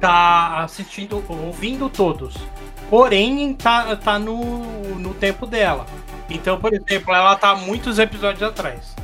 tá 0.00 0.58
assistindo, 0.62 1.22
ouvindo 1.28 1.88
todos. 1.88 2.34
Porém, 2.88 3.54
tá, 3.54 3.96
tá 3.96 4.18
no, 4.18 4.38
no 4.96 5.14
tempo 5.14 5.46
dela. 5.46 5.86
Então, 6.30 6.58
por 6.60 6.72
exemplo, 6.72 7.12
ela 7.14 7.34
tá 7.34 7.54
muitos 7.56 7.98
episódios 7.98 8.42
atrás. 8.42 8.94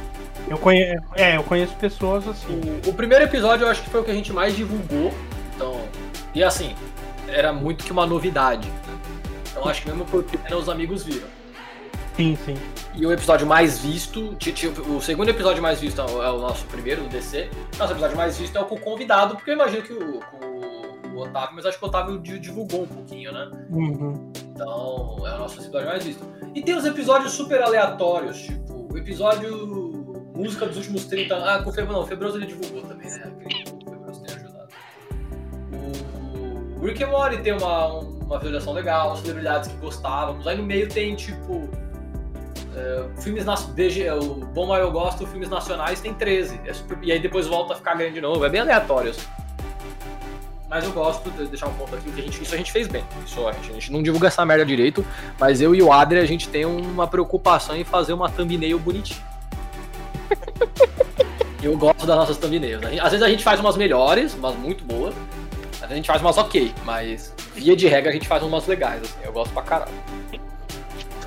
Eu 0.51 0.59
conheço, 0.59 1.03
é, 1.15 1.37
eu 1.37 1.43
conheço 1.45 1.75
pessoas 1.77 2.27
assim. 2.27 2.61
O, 2.87 2.91
o 2.91 2.95
primeiro 2.95 3.25
episódio 3.25 3.65
eu 3.67 3.71
acho 3.71 3.83
que 3.83 3.91
foi 3.91 4.01
o 4.01 4.05
que 4.05 4.11
a 4.11 4.15
gente 4.15 4.33
mais 4.33 4.57
divulgou. 4.57 5.13
Então. 5.55 5.81
E 6.35 6.43
assim, 6.43 6.75
era 7.29 7.53
muito 7.53 7.85
que 7.85 7.93
uma 7.93 8.07
novidade. 8.07 8.69
né? 8.69 8.99
Então 9.51 9.69
acho 9.69 9.83
que 9.83 9.89
mesmo 9.89 10.05
por 10.05 10.23
pequeno 10.25 10.59
os 10.59 10.69
amigos 10.69 11.03
viram. 11.05 11.27
Sim, 12.17 12.37
sim. 12.45 12.55
E 12.95 13.07
o 13.07 13.13
episódio 13.13 13.47
mais 13.47 13.79
visto, 13.79 14.37
o 14.89 15.01
segundo 15.01 15.29
episódio 15.29 15.63
mais 15.63 15.81
visto 15.81 16.01
é 16.01 16.05
o 16.05 16.23
é 16.23 16.39
nosso 16.41 16.65
primeiro 16.67 17.03
do 17.03 17.09
DC. 17.09 17.49
Nosso 17.79 17.93
episódio 17.93 18.17
mais 18.17 18.37
visto 18.37 18.57
é 18.57 18.61
o 18.61 18.65
com 18.65 18.75
o 18.75 18.81
convidado, 18.81 19.37
porque 19.37 19.51
eu 19.51 19.55
imagino 19.55 19.83
que 19.83 19.93
o, 19.93 20.19
o, 20.43 21.15
o 21.15 21.19
Otávio, 21.23 21.55
mas 21.55 21.65
acho 21.67 21.79
que 21.79 21.85
o 21.85 21.89
Otávio 21.89 22.19
di- 22.19 22.41
divulgou 22.41 22.83
um 22.83 22.87
pouquinho, 22.89 23.31
né? 23.33 23.49
Uhum. 23.71 24.33
Então 24.53 25.17
é 25.27 25.35
o 25.35 25.39
nosso 25.39 25.61
episódio 25.61 25.87
mais 25.87 26.05
visto. 26.05 26.25
E 26.57 26.61
tem 26.63 26.75
os 26.77 26.85
episódios 26.85 27.33
super 27.33 27.63
aleatórios, 27.63 28.39
tipo, 28.39 28.89
o 28.93 28.99
episódio 28.99 30.08
música 30.39 30.67
dos 30.67 30.77
últimos 30.77 31.05
30 31.07 31.35
anos. 31.35 31.49
Ah, 31.49 31.63
com 31.63 31.71
o 31.71 31.73
Febroso, 31.73 31.99
não, 31.99 32.05
o 32.05 32.07
Febroso 32.09 32.37
ele 32.39 32.47
divulgou 32.47 32.83
também, 32.83 33.11
né? 33.11 33.33
O 33.37 33.91
Febroso 33.91 34.23
tem 34.23 34.37
ajudado. 34.37 34.69
O 36.81 36.87
Rick 36.87 37.03
and 37.03 37.09
Morty 37.09 37.39
tem 37.39 37.53
uma, 37.55 37.89
uma 37.89 38.39
visualização 38.39 38.73
legal, 38.73 39.17
celebridades 39.17 39.69
que 39.71 39.77
gostávamos. 39.79 40.47
Aí 40.47 40.57
no 40.57 40.63
meio 40.63 40.89
tem, 40.89 41.17
tipo. 41.17 41.69
é, 42.77 43.21
filmes 43.21 43.45
nacionais. 43.45 43.97
O 44.25 44.35
Bom 44.55 44.67
Mal 44.67 44.79
Eu 44.79 44.93
Gosto, 44.93 45.27
filmes 45.27 45.49
nacionais 45.49 46.01
tem 46.01 46.15
13. 46.15 46.61
É 46.65 46.73
super- 46.73 46.99
e 47.03 47.11
aí 47.11 47.19
depois 47.19 47.47
volta 47.47 47.73
a 47.73 47.77
ficar 47.77 47.95
grande 47.97 48.15
de 48.15 48.21
novo. 48.21 48.45
É 48.45 48.49
bem 48.49 48.61
aleatório. 48.61 49.13
Mas 50.71 50.85
eu 50.85 50.93
gosto 50.93 51.31
de 51.31 51.47
deixar 51.47 51.67
um 51.67 51.73
ponto 51.75 51.95
aqui, 51.97 52.13
que 52.13 52.21
a 52.21 52.23
gente, 52.23 52.43
isso 52.43 52.55
a 52.55 52.59
gente 52.59 52.71
fez 52.71 52.87
bem. 52.87 53.03
Isso 53.27 53.49
a 53.49 53.53
gente, 53.53 53.71
a 53.71 53.73
gente 53.73 53.91
não 53.91 54.03
divulga 54.03 54.29
essa 54.29 54.45
merda 54.45 54.67
direito, 54.67 55.05
mas 55.41 55.63
eu 55.63 55.75
e 55.75 55.83
o 55.83 55.91
Adri, 55.91 56.19
a 56.19 56.27
gente 56.27 56.47
tem 56.47 56.67
uma 56.67 57.07
preocupação 57.07 57.75
em 57.75 57.85
fazer 57.85 58.13
uma 58.13 58.29
thumbnail 58.29 58.79
bonitinha. 58.79 59.27
Eu 61.63 61.77
gosto 61.77 62.07
das 62.07 62.17
nossas 62.17 62.37
thumbnails. 62.37 62.85
Às 63.01 63.11
vezes 63.11 63.23
a 63.23 63.29
gente 63.29 63.43
faz 63.43 63.59
umas 63.61 63.77
melhores, 63.77 64.35
umas 64.35 64.55
muito 64.57 64.85
boas. 64.85 65.15
Às 65.75 65.81
vezes 65.81 65.93
a 65.93 65.97
gente 65.97 66.07
faz 66.07 66.21
umas 66.21 66.39
ok, 66.39 66.73
mas 66.85 67.35
via 67.55 67.77
de 67.77 67.87
regra 67.89 68.11
a 68.11 68.13
gente 68.13 68.29
faz 68.29 68.43
umas 68.43 68.67
legais, 68.67 69.03
assim. 69.03 69.19
Eu 69.25 69.33
gosto 69.33 69.53
pra 69.53 69.63
caralho. 69.63 69.93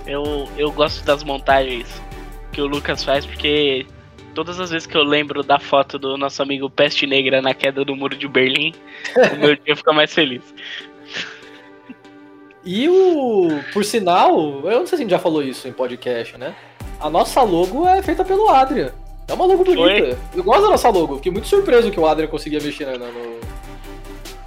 Eu, 0.06 0.50
eu 0.58 0.72
gosto 0.72 1.04
das 1.06 1.24
montagens 1.24 1.88
que 2.52 2.62
o 2.62 2.68
Lucas 2.68 3.04
faz, 3.04 3.26
porque 3.26 3.86
todas 4.34 4.60
as 4.60 4.72
vezes 4.72 4.88
que 4.88 4.98
eu 4.98 5.04
lembro 5.04 5.44
da 5.44 5.60
foto 5.60 6.00
do 6.00 6.18
nosso 6.18 6.42
amigo 6.42 6.70
Peste 6.70 7.06
Negra 7.06 7.42
na 7.42 7.54
queda 7.54 7.84
do 7.84 7.96
muro 7.96 8.16
de 8.16 8.28
Berlim, 8.28 8.74
o 9.34 9.38
meu 9.38 9.56
dia 9.56 9.76
fica 9.76 9.94
mais 9.94 10.14
feliz. 10.14 10.42
E 12.64 12.88
o. 12.88 13.60
Por 13.74 13.84
sinal, 13.84 14.62
eu 14.66 14.80
não 14.80 14.88
sei 14.88 14.90
se 14.90 14.96
a 14.96 14.98
gente 15.00 15.12
já 15.12 15.20
falou 15.20 15.44
isso 15.44 15.68
em 15.68 15.74
podcast, 15.74 16.38
né? 16.38 16.56
A 17.00 17.10
nossa 17.10 17.42
logo 17.42 17.88
é 17.88 18.02
feita 18.04 18.24
pelo 18.24 18.50
Adrian. 18.50 18.92
É 19.28 19.34
uma 19.34 19.46
logo 19.46 19.64
bonita. 19.64 20.18
Eu 20.36 20.44
gosto 20.44 20.64
da 20.64 20.70
nossa 20.70 20.90
logo. 20.90 21.16
Fiquei 21.18 21.32
muito 21.32 21.48
surpreso 21.48 21.90
que 21.92 22.00
o 22.00 22.06
Adrian 22.06 22.28
conseguia 22.28 22.60
mexer 22.60 22.86
na- 22.86 22.98
na- 22.98 23.12
no. 23.12 23.40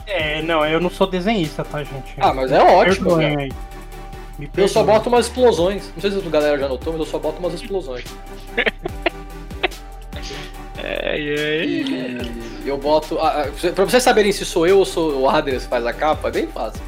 É, 0.07 0.43
não, 0.43 0.65
eu 0.67 0.79
não 0.81 0.91
sou 0.91 1.07
desenhista, 1.07 1.65
tá, 1.65 1.83
gente? 1.83 2.15
Ah, 2.21 2.35
mas 2.35 2.53
é 2.53 2.61
ótimo. 2.63 3.17
Perdoem 3.17 3.37
aí. 3.37 3.53
Me 4.39 4.51
Eu 4.57 4.69
só 4.69 4.83
boto 4.83 5.09
umas 5.09 5.27
explosões. 5.27 5.91
Não 5.95 6.01
sei 6.01 6.11
se 6.11 6.19
a 6.19 6.31
galera 6.31 6.59
já 6.59 6.69
notou, 6.69 6.93
mas 6.93 7.01
eu 7.01 7.07
só 7.07 7.19
boto 7.19 7.39
umas 7.39 7.55
explosões. 7.55 8.05
É, 10.87 11.19
é, 11.19 11.65
E 11.65 12.25
eu 12.67 12.77
boto. 12.77 13.19
ah, 13.19 13.47
ah, 13.47 13.71
pra 13.73 13.85
vocês 13.87 14.03
saberem 14.03 14.33
se 14.33 14.45
sou 14.45 14.67
eu 14.67 14.79
ou 14.79 14.85
sou 14.85 15.21
o 15.21 15.29
Adrian 15.31 15.59
que 15.59 15.67
faz 15.67 15.87
a 15.87 15.93
capa, 15.95 16.29
é 16.29 16.33
bem 16.33 16.47
fácil. 16.47 16.83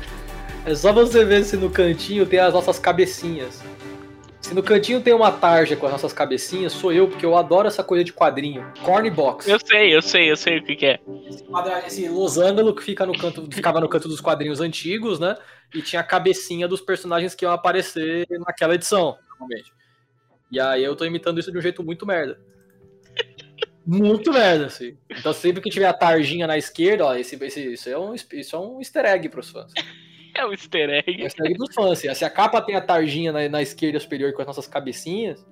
É 0.66 0.74
só 0.74 0.92
você 0.92 1.24
ver 1.24 1.44
se 1.44 1.56
no 1.56 1.70
cantinho 1.70 2.26
tem 2.26 2.38
as 2.38 2.52
nossas 2.52 2.78
cabecinhas. 2.78 3.62
Se 4.46 4.54
no 4.54 4.62
cantinho 4.62 5.00
tem 5.02 5.12
uma 5.12 5.32
tarja 5.32 5.74
com 5.74 5.86
as 5.86 5.92
nossas 5.92 6.12
cabecinhas, 6.12 6.72
sou 6.72 6.92
eu, 6.92 7.08
porque 7.08 7.26
eu 7.26 7.36
adoro 7.36 7.66
essa 7.66 7.82
coisa 7.82 8.04
de 8.04 8.12
quadrinho. 8.12 8.64
Corny 8.84 9.10
box. 9.10 9.48
Eu 9.48 9.58
sei, 9.58 9.92
eu 9.92 10.00
sei, 10.00 10.30
eu 10.30 10.36
sei 10.36 10.58
o 10.58 10.62
que, 10.62 10.76
que 10.76 10.86
é. 10.86 11.00
Esse, 11.28 11.42
quadra- 11.42 11.84
esse 11.84 12.08
losango 12.08 12.72
que 12.72 12.84
fica 12.84 13.04
no 13.04 13.12
canto, 13.18 13.48
ficava 13.50 13.80
no 13.80 13.88
canto 13.88 14.06
dos 14.06 14.20
quadrinhos 14.20 14.60
antigos, 14.60 15.18
né? 15.18 15.36
E 15.74 15.82
tinha 15.82 15.98
a 16.00 16.04
cabecinha 16.04 16.68
dos 16.68 16.80
personagens 16.80 17.34
que 17.34 17.44
iam 17.44 17.50
aparecer 17.52 18.24
naquela 18.46 18.76
edição, 18.76 19.18
normalmente. 19.30 19.72
E 20.52 20.60
aí 20.60 20.84
eu 20.84 20.94
tô 20.94 21.04
imitando 21.04 21.40
isso 21.40 21.50
de 21.50 21.58
um 21.58 21.60
jeito 21.60 21.82
muito 21.82 22.06
merda. 22.06 22.38
Muito 23.88 24.32
merda, 24.32 24.66
assim. 24.66 24.96
Então 25.08 25.32
sempre 25.32 25.62
que 25.62 25.70
tiver 25.70 25.86
a 25.86 25.92
tarjinha 25.92 26.44
na 26.44 26.58
esquerda, 26.58 27.04
ó, 27.06 27.14
esse, 27.14 27.36
esse, 27.44 27.72
isso, 27.72 27.88
é 27.88 27.96
um, 27.96 28.14
isso 28.14 28.56
é 28.56 28.58
um 28.58 28.80
easter 28.80 29.04
egg 29.04 29.28
pros 29.28 29.48
fãs. 29.50 29.72
É 30.36 30.46
um 30.46 30.52
easter 30.52 30.88
É 30.90 30.92
um 30.92 30.96
egg. 30.96 31.22
easter 31.22 31.46
egg 31.46 31.56
pros 31.56 31.74
fãs. 31.74 31.92
assim. 31.92 32.14
Se 32.14 32.24
a 32.24 32.30
capa 32.30 32.60
tem 32.60 32.74
a 32.76 32.80
tarjinha 32.80 33.32
na, 33.32 33.48
na 33.48 33.62
esquerda 33.62 33.98
superior 34.00 34.32
com 34.32 34.42
as 34.42 34.46
nossas 34.46 34.66
cabecinhas, 34.66 35.44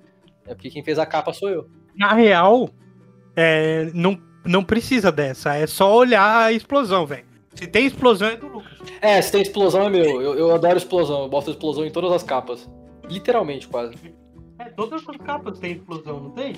é 0.47 0.53
porque 0.53 0.69
quem 0.69 0.83
fez 0.83 0.99
a 0.99 1.05
capa 1.05 1.33
sou 1.33 1.49
eu. 1.49 1.67
Na 1.95 2.13
real, 2.13 2.69
é, 3.35 3.89
não, 3.93 4.19
não 4.45 4.63
precisa 4.63 5.11
dessa. 5.11 5.55
É 5.55 5.65
só 5.67 5.95
olhar 5.95 6.43
a 6.45 6.51
explosão, 6.51 7.05
velho. 7.05 7.25
Se 7.55 7.65
tem 7.67 7.85
explosão, 7.85 8.27
é 8.27 8.35
do 8.35 8.47
Lucas. 8.47 8.77
É, 9.01 9.21
se 9.21 9.31
tem 9.31 9.41
explosão 9.41 9.83
é 9.83 9.89
meu. 9.89 10.21
Eu, 10.21 10.33
eu 10.37 10.53
adoro 10.53 10.77
explosão. 10.77 11.21
Eu 11.23 11.29
boto 11.29 11.49
explosão 11.49 11.85
em 11.85 11.91
todas 11.91 12.11
as 12.11 12.21
capas. 12.21 12.69
Literalmente, 13.09 13.67
quase. 13.67 13.95
É, 14.59 14.65
todas 14.65 15.07
as 15.07 15.17
capas 15.17 15.57
tem 15.59 15.73
explosão, 15.73 16.19
não 16.19 16.31
tem? 16.31 16.53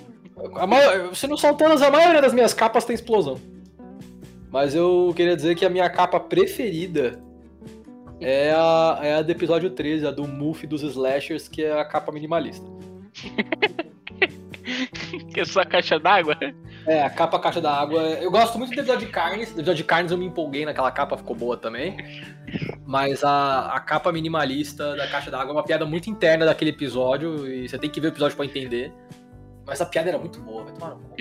A 0.55 0.65
maior, 0.67 1.15
se 1.15 1.27
não 1.27 1.37
são 1.37 1.55
todas, 1.55 1.81
a 1.81 1.89
maioria 1.91 2.21
das 2.21 2.33
minhas 2.33 2.53
capas 2.53 2.83
tem 2.85 2.93
explosão. 2.95 3.39
Mas 4.51 4.73
eu 4.73 5.13
queria 5.15 5.35
dizer 5.35 5.55
que 5.55 5.65
a 5.65 5.69
minha 5.69 5.89
capa 5.89 6.19
preferida 6.19 7.19
é 8.19 8.51
a, 8.51 8.99
é 9.01 9.15
a 9.15 9.21
do 9.21 9.31
episódio 9.31 9.69
13, 9.69 10.07
a 10.07 10.11
do 10.11 10.27
Muff 10.27 10.65
dos 10.65 10.81
Slashers, 10.81 11.47
que 11.47 11.63
é 11.63 11.79
a 11.79 11.85
capa 11.85 12.11
minimalista. 12.11 12.65
Que 15.33 15.41
é 15.41 15.45
só 15.45 15.63
caixa 15.63 15.97
d'água. 15.99 16.37
É, 16.85 17.01
a 17.01 17.09
capa 17.09 17.39
caixa 17.39 17.61
da 17.61 17.71
água. 17.71 18.01
Eu 18.01 18.29
gosto 18.29 18.57
muito 18.57 18.73
do 18.73 18.79
episódio 18.79 19.05
de 19.05 19.11
carnes. 19.11 19.49
Do 19.53 19.59
episódio 19.59 19.75
de 19.75 19.83
carnes 19.83 20.11
eu 20.11 20.17
me 20.17 20.25
empolguei 20.25 20.65
naquela 20.65 20.91
capa, 20.91 21.17
ficou 21.17 21.35
boa 21.35 21.55
também. 21.55 21.95
Mas 22.85 23.23
a, 23.23 23.73
a 23.73 23.79
capa 23.79 24.11
minimalista 24.11 24.95
da 24.95 25.07
caixa 25.07 25.31
da 25.31 25.39
água 25.39 25.51
é 25.51 25.55
uma 25.55 25.63
piada 25.63 25.85
muito 25.85 26.09
interna 26.09 26.45
daquele 26.45 26.71
episódio. 26.71 27.47
E 27.47 27.67
você 27.67 27.77
tem 27.77 27.89
que 27.89 28.01
ver 28.01 28.07
o 28.07 28.09
episódio 28.09 28.35
pra 28.35 28.45
entender. 28.45 28.91
Mas 29.65 29.81
a 29.81 29.85
piada 29.85 30.09
era 30.09 30.17
muito 30.17 30.39
boa, 30.41 30.63
vai 30.63 30.73
tomar 30.73 30.89
no 30.91 30.99
cu. 31.01 31.15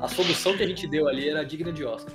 A 0.00 0.08
solução 0.08 0.56
que 0.56 0.62
a 0.62 0.66
gente 0.66 0.86
deu 0.88 1.06
ali 1.06 1.28
era 1.28 1.44
digna 1.44 1.72
de 1.72 1.84
Oscar. 1.84 2.12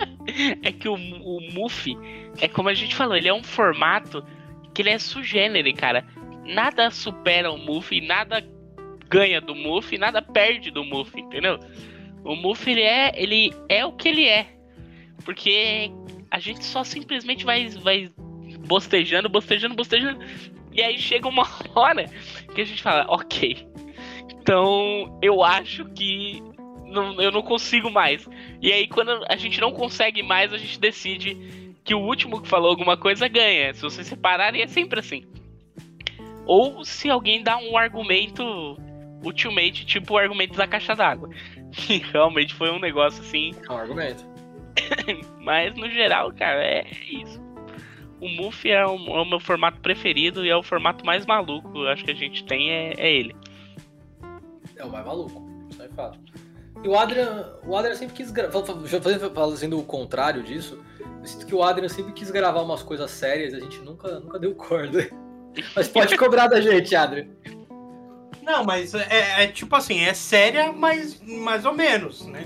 É 0.62 0.70
que 0.70 0.88
o, 0.88 0.94
o 0.94 1.40
Muff, 1.52 1.96
é 2.40 2.48
como 2.48 2.68
a 2.68 2.74
gente 2.74 2.94
falou, 2.94 3.16
ele 3.16 3.28
é 3.28 3.34
um 3.34 3.42
formato 3.42 4.24
que 4.72 4.82
ele 4.82 4.90
é 4.90 4.98
sugênere, 4.98 5.72
cara. 5.72 6.06
Nada 6.44 6.90
supera 6.90 7.50
o 7.50 7.58
Muff, 7.58 8.00
nada 8.00 8.44
ganha 9.08 9.40
do 9.40 9.54
Muff, 9.54 9.96
nada 9.98 10.22
perde 10.22 10.70
do 10.70 10.84
Muff, 10.84 11.18
entendeu? 11.18 11.58
O 12.24 12.36
Muff, 12.36 12.70
ele 12.70 12.82
é, 12.82 13.12
ele 13.14 13.52
é 13.68 13.84
o 13.84 13.92
que 13.92 14.08
ele 14.08 14.26
é. 14.26 14.46
Porque 15.24 15.90
a 16.30 16.38
gente 16.38 16.64
só 16.64 16.84
simplesmente 16.84 17.44
vai, 17.44 17.68
vai 17.68 18.10
bostejando, 18.66 19.28
bostejando, 19.28 19.74
bostejando. 19.74 20.20
E 20.72 20.82
aí 20.82 20.98
chega 20.98 21.28
uma 21.28 21.46
hora 21.74 22.04
que 22.54 22.60
a 22.60 22.64
gente 22.64 22.82
fala, 22.82 23.06
ok. 23.08 23.66
Então 24.30 25.18
eu 25.20 25.42
acho 25.42 25.84
que 25.86 26.42
não- 26.90 27.20
eu 27.20 27.30
não 27.30 27.42
consigo 27.42 27.90
mais. 27.90 28.28
E 28.60 28.72
aí, 28.72 28.86
quando 28.86 29.24
a 29.28 29.36
gente 29.36 29.60
não 29.60 29.72
consegue 29.72 30.22
mais, 30.22 30.52
a 30.52 30.58
gente 30.58 30.78
decide 30.78 31.74
que 31.84 31.94
o 31.94 32.00
último 32.00 32.40
que 32.40 32.48
falou 32.48 32.70
alguma 32.70 32.96
coisa 32.96 33.28
ganha. 33.28 33.72
Se 33.72 33.82
vocês 33.82 34.06
separarem, 34.06 34.62
é 34.62 34.66
sempre 34.66 35.00
assim. 35.00 35.24
Ou 36.46 36.84
se 36.84 37.08
alguém 37.08 37.42
dá 37.42 37.56
um 37.56 37.76
argumento 37.76 38.42
ultimate, 39.24 39.84
tipo 39.84 40.14
o 40.14 40.18
argumento 40.18 40.56
da 40.56 40.66
caixa 40.66 40.94
d'água. 40.94 41.30
Que 41.72 41.98
realmente 42.12 42.54
foi 42.54 42.70
um 42.70 42.78
negócio 42.78 43.22
assim. 43.22 43.52
É 43.68 43.72
um 43.72 43.76
argumento. 43.76 44.24
Mas 45.40 45.74
no 45.74 45.88
geral, 45.90 46.32
cara, 46.32 46.62
é 46.62 46.86
isso. 47.08 47.40
O 48.20 48.28
Muff 48.28 48.70
é 48.70 48.84
o, 48.84 48.96
é 48.96 49.22
o 49.22 49.24
meu 49.24 49.40
formato 49.40 49.80
preferido 49.80 50.44
e 50.44 50.50
é 50.50 50.56
o 50.56 50.62
formato 50.62 51.04
mais 51.04 51.24
maluco. 51.24 51.78
Eu 51.78 51.88
acho 51.88 52.04
que 52.04 52.10
a 52.10 52.14
gente 52.14 52.44
tem 52.44 52.70
é, 52.70 52.94
é 52.98 53.12
ele. 53.12 53.34
É 54.76 54.84
o 54.84 54.90
mais 54.90 55.04
maluco, 55.04 55.46
isso 55.70 55.82
é 55.82 55.88
fato. 55.88 56.18
E 56.82 56.88
o 56.88 56.98
Adrian, 56.98 57.46
o 57.64 57.76
Adrian 57.76 57.94
sempre 57.94 58.14
quis 58.14 58.30
gravar, 58.30 58.62
fazendo, 59.32 59.78
o 59.78 59.82
contrário 59.82 60.42
disso, 60.42 60.78
eu 61.00 61.26
sinto 61.26 61.46
que 61.46 61.54
o 61.54 61.62
Adrian 61.62 61.88
sempre 61.88 62.12
quis 62.12 62.30
gravar 62.30 62.62
umas 62.62 62.82
coisas 62.82 63.10
sérias, 63.10 63.52
a 63.52 63.60
gente 63.60 63.78
nunca, 63.80 64.18
nunca 64.20 64.38
deu 64.38 64.54
corda. 64.54 65.08
Mas 65.76 65.88
pode 65.88 66.16
cobrar 66.16 66.46
da 66.46 66.60
gente, 66.60 66.94
Adrian. 66.94 67.26
Não, 68.42 68.64
mas 68.64 68.94
é, 68.94 69.44
é 69.44 69.46
tipo 69.46 69.76
assim, 69.76 70.00
é 70.00 70.14
séria, 70.14 70.72
mas 70.72 71.20
mais 71.22 71.64
ou 71.64 71.74
menos, 71.74 72.26
né? 72.26 72.44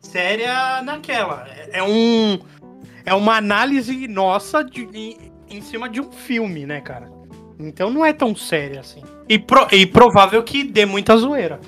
Séria 0.00 0.82
naquela. 0.82 1.46
É, 1.48 1.78
é 1.78 1.82
um. 1.82 2.38
É 3.04 3.14
uma 3.14 3.36
análise 3.36 4.06
nossa 4.08 4.62
de, 4.62 4.82
em, 4.92 5.32
em 5.48 5.62
cima 5.62 5.88
de 5.88 6.00
um 6.00 6.10
filme, 6.10 6.66
né, 6.66 6.80
cara? 6.80 7.10
Então 7.58 7.90
não 7.90 8.04
é 8.04 8.12
tão 8.12 8.34
séria 8.34 8.80
assim. 8.80 9.02
E, 9.28 9.38
pro, 9.38 9.66
e 9.72 9.86
provável 9.86 10.42
que 10.42 10.64
dê 10.64 10.84
muita 10.84 11.16
zoeira. 11.16 11.60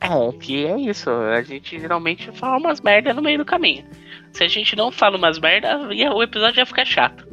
É, 0.00 0.32
que 0.38 0.66
é 0.66 0.78
isso. 0.78 1.10
A 1.10 1.42
gente 1.42 1.78
geralmente 1.78 2.30
fala 2.32 2.58
umas 2.58 2.80
merda 2.80 3.12
no 3.12 3.22
meio 3.22 3.38
do 3.38 3.44
caminho. 3.44 3.84
Se 4.32 4.44
a 4.44 4.48
gente 4.48 4.76
não 4.76 4.92
fala 4.92 5.16
umas 5.16 5.38
merda, 5.38 5.78
o 6.14 6.22
episódio 6.22 6.60
ia 6.60 6.66
ficar 6.66 6.84
chato. 6.84 7.26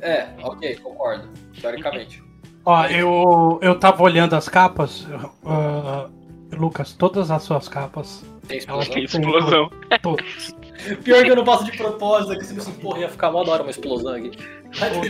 É, 0.00 0.28
ok, 0.42 0.76
concordo. 0.76 1.28
Teoricamente. 1.60 2.22
Ó, 2.66 2.86
eu, 2.86 3.58
eu 3.62 3.78
tava 3.78 4.02
olhando 4.02 4.34
as 4.34 4.48
capas. 4.48 5.06
ah, 5.44 6.08
Lucas, 6.52 6.92
todas 6.92 7.30
as 7.30 7.42
suas 7.42 7.68
capas. 7.68 8.24
Tem 8.46 8.58
explosão. 8.58 8.92
Que 8.92 9.00
explosão. 9.00 9.70
Todas. 10.02 10.54
Pior 11.02 11.24
que 11.24 11.30
eu 11.30 11.36
não 11.36 11.44
passo 11.44 11.64
de 11.64 11.76
propósito, 11.76 12.32
aqui 12.32 12.44
você 12.44 12.58
assim, 12.58 12.72
porra, 12.74 13.00
ia 13.00 13.08
ficar 13.08 13.30
mó 13.30 13.42
da 13.42 13.52
hora 13.52 13.62
uma 13.62 13.70
explosão 13.70 14.14
aqui. 14.14 14.32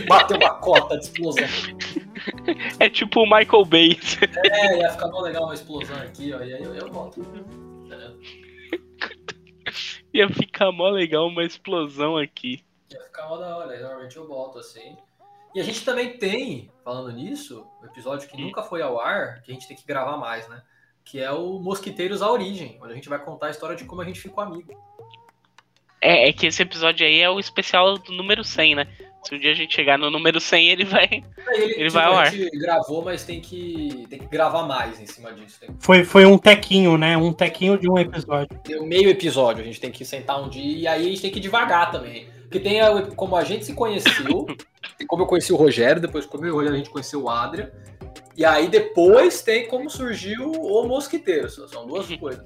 Bater 0.07 0.37
uma 0.37 0.55
cota 0.55 0.97
de 0.97 1.05
explosão. 1.05 1.45
É 2.79 2.89
tipo 2.89 3.21
o 3.21 3.25
Michael 3.25 3.65
Bay. 3.65 3.99
É, 4.51 4.79
ia 4.79 4.89
ficar 4.89 5.07
mó 5.09 5.21
legal 5.21 5.43
uma 5.43 5.53
explosão 5.53 5.97
aqui, 5.97 6.33
ó, 6.33 6.41
e 6.41 6.53
aí 6.53 6.63
eu, 6.63 6.73
eu 6.73 6.91
volto. 6.91 7.21
Ia 10.13 10.29
ficar 10.29 10.71
mó 10.71 10.89
legal 10.89 11.27
uma 11.27 11.43
explosão 11.43 12.17
aqui. 12.17 12.63
Ia 12.91 13.01
ficar 13.01 13.27
mó 13.27 13.37
da 13.37 13.57
hora, 13.57 13.79
normalmente 13.79 14.15
eu 14.15 14.27
volto 14.27 14.59
assim. 14.59 14.97
E 15.53 15.59
a 15.59 15.63
gente 15.63 15.85
também 15.85 16.17
tem, 16.17 16.71
falando 16.83 17.11
nisso, 17.11 17.65
um 17.81 17.85
episódio 17.85 18.27
que 18.27 18.41
nunca 18.41 18.63
foi 18.63 18.81
ao 18.81 18.99
ar, 18.99 19.41
que 19.41 19.51
a 19.51 19.53
gente 19.53 19.67
tem 19.67 19.77
que 19.77 19.85
gravar 19.85 20.17
mais, 20.17 20.47
né? 20.47 20.61
Que 21.03 21.19
é 21.19 21.31
o 21.31 21.59
Mosquiteiros 21.59 22.21
à 22.21 22.31
Origem, 22.31 22.77
onde 22.81 22.91
a 22.91 22.95
gente 22.95 23.09
vai 23.09 23.19
contar 23.19 23.47
a 23.47 23.51
história 23.51 23.75
de 23.75 23.85
como 23.85 24.01
a 24.01 24.05
gente 24.05 24.19
ficou 24.19 24.43
amigo. 24.43 24.73
É, 26.01 26.29
é 26.29 26.33
que 26.33 26.47
esse 26.47 26.61
episódio 26.61 27.05
aí 27.05 27.19
é 27.19 27.29
o 27.29 27.39
especial 27.39 27.97
do 27.97 28.11
número 28.11 28.43
100, 28.43 28.75
né? 28.75 28.87
Se 29.27 29.33
um 29.33 29.39
dia 29.39 29.51
a 29.51 29.55
gente 29.55 29.73
chegar 29.73 29.97
no 29.97 30.11
número 30.11 30.39
100, 30.39 30.69
ele 30.69 30.85
vai. 30.85 31.07
Ele, 31.47 31.73
Ele 31.81 31.89
vai 31.89 32.05
ao 32.05 32.17
a 32.17 32.25
gente 32.29 32.57
gravou, 32.57 33.03
mas 33.03 33.23
tem 33.23 33.39
que, 33.39 34.05
tem 34.09 34.19
que 34.19 34.27
gravar 34.27 34.63
mais 34.63 34.99
em 34.99 35.05
cima 35.05 35.31
disso. 35.31 35.59
Tem 35.59 35.69
Foi, 35.79 36.03
foi 36.03 36.25
um 36.25 36.37
tequinho, 36.37 36.97
né? 36.97 37.15
Um 37.17 37.31
tequinho 37.31 37.77
de 37.77 37.89
um 37.89 37.97
episódio. 37.97 38.57
Tem 38.63 38.77
o 38.77 38.85
meio 38.85 39.09
episódio, 39.09 39.61
a 39.63 39.65
gente 39.65 39.79
tem 39.79 39.91
que 39.91 40.03
sentar 40.03 40.41
um 40.43 40.49
dia 40.49 40.63
e 40.77 40.87
aí 40.87 41.07
a 41.07 41.09
gente 41.09 41.21
tem 41.21 41.31
que 41.31 41.37
ir 41.37 41.41
devagar 41.41 41.91
também. 41.91 42.27
Porque 42.41 42.59
tem 42.59 42.81
a- 42.81 43.01
como 43.15 43.35
a 43.35 43.43
gente 43.43 43.65
se 43.65 43.73
conheceu, 43.73 44.45
como 45.07 45.23
eu 45.23 45.27
conheci 45.27 45.53
o 45.53 45.55
Rogério, 45.55 46.01
depois 46.01 46.25
como 46.25 46.43
eu 46.45 46.49
e 46.49 46.51
o 46.51 46.55
Rogério 46.55 46.75
a 46.75 46.77
gente 46.77 46.89
conheceu 46.89 47.23
o 47.23 47.29
Adria. 47.29 47.71
E 48.37 48.43
aí 48.43 48.67
depois 48.67 49.41
tem 49.41 49.67
como 49.67 49.89
surgiu 49.89 50.51
o 50.51 50.87
Mosquiteiro. 50.87 51.49
São 51.49 51.67
são 51.67 51.87
duas 51.87 52.13
coisas. 52.17 52.43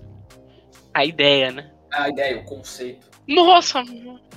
A 0.93 1.05
ideia, 1.05 1.51
né? 1.51 1.71
A 1.91 2.09
ideia, 2.09 2.37
o 2.39 2.45
conceito. 2.45 3.09
Nossa! 3.29 3.83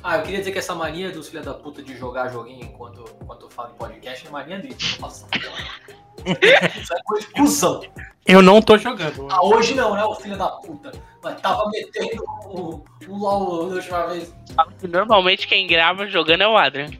Ah, 0.05 0.19
eu 0.19 0.23
queria 0.23 0.39
dizer 0.41 0.53
que 0.53 0.59
essa 0.59 0.75
mania 0.75 1.11
dos 1.11 1.29
filha 1.29 1.43
da 1.43 1.55
puta 1.55 1.83
de 1.83 1.97
jogar 1.97 2.29
joguinho 2.29 2.65
enquanto, 2.65 3.05
enquanto 3.23 3.47
eu 3.47 3.51
falo 3.51 3.71
em 3.73 3.77
podcast 3.79 4.27
é 4.27 4.31
mania 4.31 4.59
dele. 4.59 4.77
Nossa, 5.01 5.27
Isso 6.79 6.95
é 6.95 7.03
coisa 7.05 7.27
de 7.27 7.33
cuzão. 7.33 7.81
Eu 8.27 8.43
não 8.43 8.61
tô 8.61 8.77
jogando. 8.77 9.27
Ah, 9.31 9.43
hoje 9.45 9.75
não, 9.75 9.95
né, 9.95 10.05
o 10.05 10.15
filho 10.15 10.37
da 10.37 10.49
puta. 10.49 10.93
Mas 11.23 11.41
tava 11.41 11.71
metendo 11.71 12.23
um, 12.47 12.83
um 13.09 13.17
LOL 13.19 13.71
da 13.71 13.77
última 13.77 14.07
vez. 14.09 14.35
Normalmente 14.83 15.49
quem 15.49 15.67
grava 15.67 16.07
jogando 16.07 16.43
é 16.43 16.49
o 16.49 16.57
Adrian. 16.57 16.91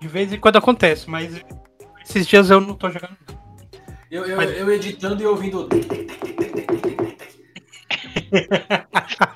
De 0.00 0.08
vez 0.08 0.32
em 0.32 0.40
quando 0.40 0.56
acontece, 0.56 1.08
mas 1.08 1.40
esses 2.04 2.26
dias 2.26 2.50
eu 2.50 2.60
não 2.60 2.74
tô 2.74 2.90
jogando. 2.90 3.16
Eu, 4.10 4.24
eu, 4.24 4.36
Mas- 4.36 4.56
eu 4.56 4.72
editando 4.72 5.22
e 5.22 5.26
ouvindo. 5.26 5.68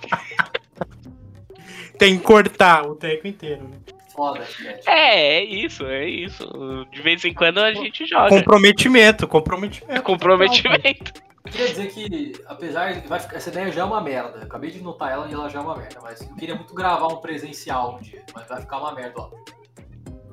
Tem 2.03 2.18
que 2.18 2.24
cortar 2.24 2.84
o 2.84 2.96
teco 2.96 3.28
inteiro, 3.28 3.62
né? 3.62 3.76
Foda. 4.12 4.44
É, 4.86 5.36
é 5.36 5.44
isso, 5.44 5.86
é 5.86 6.05
isso. 6.05 6.44
De 6.90 7.00
vez 7.00 7.24
em 7.24 7.32
quando 7.32 7.59
a 7.59 7.72
gente 7.72 8.05
joga. 8.07 8.28
Comprometimento, 8.28 9.28
comprometimento. 9.28 10.03
Comprometimento. 10.03 11.12
Queria 11.44 11.68
dizer 11.68 11.92
que, 11.92 12.32
apesar 12.46 12.92
de. 12.94 13.07
Vai 13.07 13.20
ficar, 13.20 13.36
essa 13.36 13.50
ideia 13.50 13.70
já 13.70 13.82
é 13.82 13.84
uma 13.84 14.00
merda. 14.00 14.38
Eu 14.38 14.42
Acabei 14.42 14.72
de 14.72 14.82
notar 14.82 15.12
ela 15.12 15.28
e 15.28 15.32
ela 15.32 15.48
já 15.48 15.61
é 15.61 15.62
uma 15.62 15.76
merda. 15.76 16.00
Mas 16.03 16.20
eu 16.20 16.34
queria 16.34 16.57
muito 16.57 16.74
gravar 16.74 17.07
um 17.07 17.18
presencial 17.18 17.96
um 17.96 18.00
dia. 18.00 18.24
Mas 18.34 18.48
vai 18.48 18.61
ficar 18.61 18.78
uma 18.78 18.92
merda, 18.92 19.20
ó. 19.20 19.30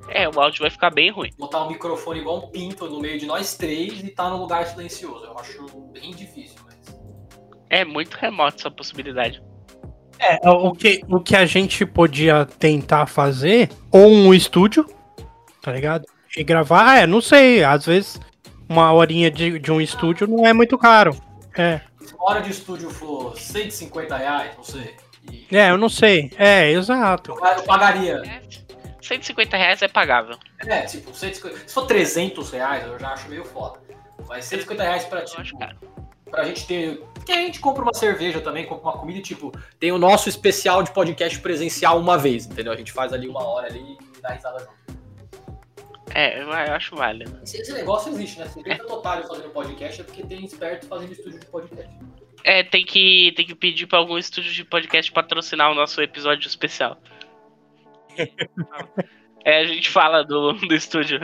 É, 0.08 0.28
o 0.28 0.42
áudio 0.42 0.62
vai 0.62 0.72
ficar 0.72 0.90
bem 0.90 1.12
ruim. 1.12 1.30
Botar 1.38 1.66
um 1.66 1.70
microfone 1.70 2.20
igual 2.20 2.38
um 2.40 2.50
pinto 2.50 2.90
no 2.90 3.00
meio 3.00 3.20
de 3.20 3.28
nós 3.28 3.56
três 3.56 4.04
e 4.04 4.10
tá 4.10 4.28
num 4.28 4.38
lugar 4.38 4.66
silencioso. 4.66 5.24
Eu 5.24 5.38
acho 5.38 5.68
bem 5.94 6.16
difícil, 6.16 6.58
mas. 6.66 7.00
É 7.70 7.86
muito 7.86 8.16
remoto 8.16 8.58
essa 8.58 8.72
possibilidade. 8.72 9.40
É, 10.20 10.50
o 10.50 10.74
que, 10.74 11.02
o 11.08 11.20
que 11.22 11.36
a 11.36 11.46
gente 11.46 11.86
podia 11.86 12.46
tentar 12.46 13.06
fazer, 13.06 13.70
ou 13.92 14.08
um 14.08 14.34
estúdio, 14.34 14.86
tá 15.62 15.72
ligado? 15.72 16.06
E 16.36 16.44
gravar, 16.44 17.00
é, 17.00 17.08
não 17.08 17.22
sei, 17.22 17.64
às 17.64 17.86
vezes 17.86 18.20
uma 18.68 18.94
horinha 18.94 19.32
de, 19.32 19.58
de 19.58 19.72
um 19.72 19.82
estúdio 19.82 20.28
não 20.28 20.46
é 20.46 20.54
muito 20.54 20.78
caro. 20.78 21.16
É, 21.58 21.82
Se 22.02 22.14
uma 22.14 22.30
hora 22.30 22.42
de 22.42 22.52
estúdio 22.52 22.90
for 22.92 23.36
150 23.38 24.16
reais, 24.16 24.56
não 24.56 24.64
sei. 24.64 24.96
E 25.52 25.58
é, 25.58 25.72
eu 25.72 25.78
não 25.78 25.90
sei. 25.90 26.32
É, 26.38 26.70
exato. 26.72 27.32
eu 27.32 27.64
pagaria. 27.64 28.22
150 29.02 29.58
reais 29.58 29.82
é 29.82 29.88
pagável. 29.88 30.38
É, 30.68 30.82
tipo, 30.82 31.14
150, 31.14 31.68
se 31.68 31.74
for 31.74 31.88
300 31.88 32.52
reais, 32.52 32.86
eu 32.86 33.00
já 33.00 33.10
acho 33.10 33.28
meio 33.28 33.44
foda. 33.44 33.80
Mas 34.28 34.46
150 34.46 34.84
reais 34.84 35.06
pra, 35.06 35.20
Eu 35.20 35.24
acho 35.26 35.44
tipo, 35.44 35.60
caro. 35.60 35.78
Pra 36.30 36.44
gente 36.46 36.66
ter. 36.66 36.98
Porque 37.14 37.32
a 37.32 37.36
gente 37.36 37.60
compra 37.60 37.84
uma 37.84 37.94
cerveja 37.94 38.42
também, 38.42 38.66
compra 38.66 38.90
uma 38.90 38.98
comida 38.98 39.22
tipo, 39.22 39.52
tem 39.80 39.92
o 39.92 39.98
nosso 39.98 40.30
especial 40.30 40.84
de 40.84 40.92
podcast 40.92 41.40
presencial 41.40 42.00
uma 42.00 42.18
vez, 42.18 42.46
entendeu? 42.46 42.74
A 42.74 42.76
gente 42.76 42.92
faz 42.92 43.14
ali 43.14 43.28
uma 43.28 43.44
hora 43.44 43.68
ali 43.68 43.98
e 44.18 44.22
dá 44.22 44.30
risada 44.30 44.60
junto. 44.60 45.00
É, 46.14 46.42
eu 46.42 46.52
acho 46.52 46.96
válido. 46.96 47.40
Esse, 47.44 47.62
esse 47.62 47.72
negócio 47.74 48.12
existe, 48.12 48.40
né? 48.40 48.48
Se 48.48 48.64
tem 48.64 48.76
tanto 48.78 48.94
otário 48.94 49.28
fazendo 49.28 49.50
podcast, 49.50 50.02
é 50.02 50.04
porque 50.04 50.24
tem 50.24 50.44
esperto 50.44 50.88
fazendo 50.88 51.12
estúdio 51.12 51.40
de 51.40 51.46
podcast. 51.46 51.96
É, 52.44 52.64
tem 52.64 52.84
que, 52.86 53.32
tem 53.36 53.46
que 53.46 53.54
pedir 53.54 53.86
pra 53.86 54.00
algum 54.00 54.18
estúdio 54.18 54.52
de 54.52 54.64
podcast 54.64 55.12
patrocinar 55.12 55.72
o 55.72 55.76
nosso 55.76 56.02
episódio 56.02 56.48
especial. 56.48 56.98
É, 59.46 59.62
a 59.62 59.66
gente 59.66 59.90
fala 59.90 60.22
do, 60.22 60.52
do 60.52 60.76
estúdio. 60.76 61.18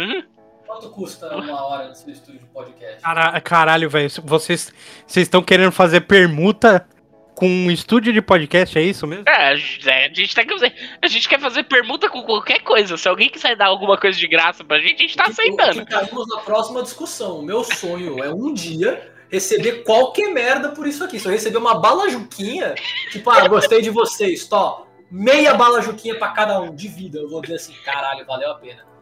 Quanto 0.76 0.90
custa 0.90 1.34
uma 1.38 1.66
hora 1.66 1.88
no 1.88 1.96
seu 1.96 2.12
estúdio 2.12 2.42
de 2.42 2.48
podcast? 2.48 3.02
Cara- 3.02 3.40
Caralho, 3.40 3.90
velho, 3.90 4.10
vocês 4.26 4.74
vocês 5.08 5.26
estão 5.26 5.42
querendo 5.42 5.72
fazer 5.72 6.02
permuta 6.02 6.86
com 7.34 7.48
um 7.48 7.72
estúdio 7.72 8.12
de 8.12 8.22
podcast, 8.22 8.78
é 8.78 8.82
isso 8.82 9.08
mesmo? 9.08 9.24
É, 9.26 9.52
a 9.52 9.56
gente 9.56 10.36
tá 10.36 10.44
quer 10.44 10.52
fazer, 10.52 10.74
a 11.02 11.08
gente 11.08 11.30
quer 11.30 11.40
fazer 11.40 11.64
permuta 11.64 12.10
com 12.10 12.22
qualquer 12.24 12.60
coisa. 12.60 12.98
Se 12.98 13.08
alguém 13.08 13.30
quiser 13.30 13.56
dar 13.56 13.68
alguma 13.68 13.98
coisa 13.98 14.20
de 14.20 14.28
graça 14.28 14.66
pra 14.66 14.80
gente, 14.80 14.96
a 14.96 15.08
gente 15.08 15.16
tá 15.16 15.28
aceitando. 15.28 15.80
Ficaremos 15.80 16.28
na 16.28 16.42
próxima 16.42 16.84
discussão. 16.84 17.40
O 17.40 17.42
meu 17.42 17.64
sonho 17.64 18.22
é 18.22 18.34
um 18.34 18.54
dia 18.54 19.14
receber 19.32 19.84
qualquer 19.84 20.28
merda 20.34 20.70
por 20.70 20.86
isso 20.86 21.06
aqui. 21.06 21.20
Se 21.22 21.26
eu 21.26 21.32
receber 21.32 21.58
uma 21.58 21.76
bala 21.80 22.10
juquinha, 22.10 22.76
tipo, 23.12 23.30
ah, 23.30 23.48
gostei 23.48 23.82
de 23.82 23.90
vocês, 23.90 24.46
tó, 24.46 24.88
meia 25.10 25.54
bala 25.54 25.82
juquinha 25.82 26.20
pra 26.20 26.32
cada 26.32 26.60
um 26.60 26.76
de 26.76 26.90
vida. 26.90 27.20
Eu 27.20 27.30
vou 27.30 27.42
dizer 27.42 27.56
assim, 27.56 27.74
caralho, 27.86 28.26
valeu 28.26 28.52
a 28.52 28.56
pena. 28.56 28.94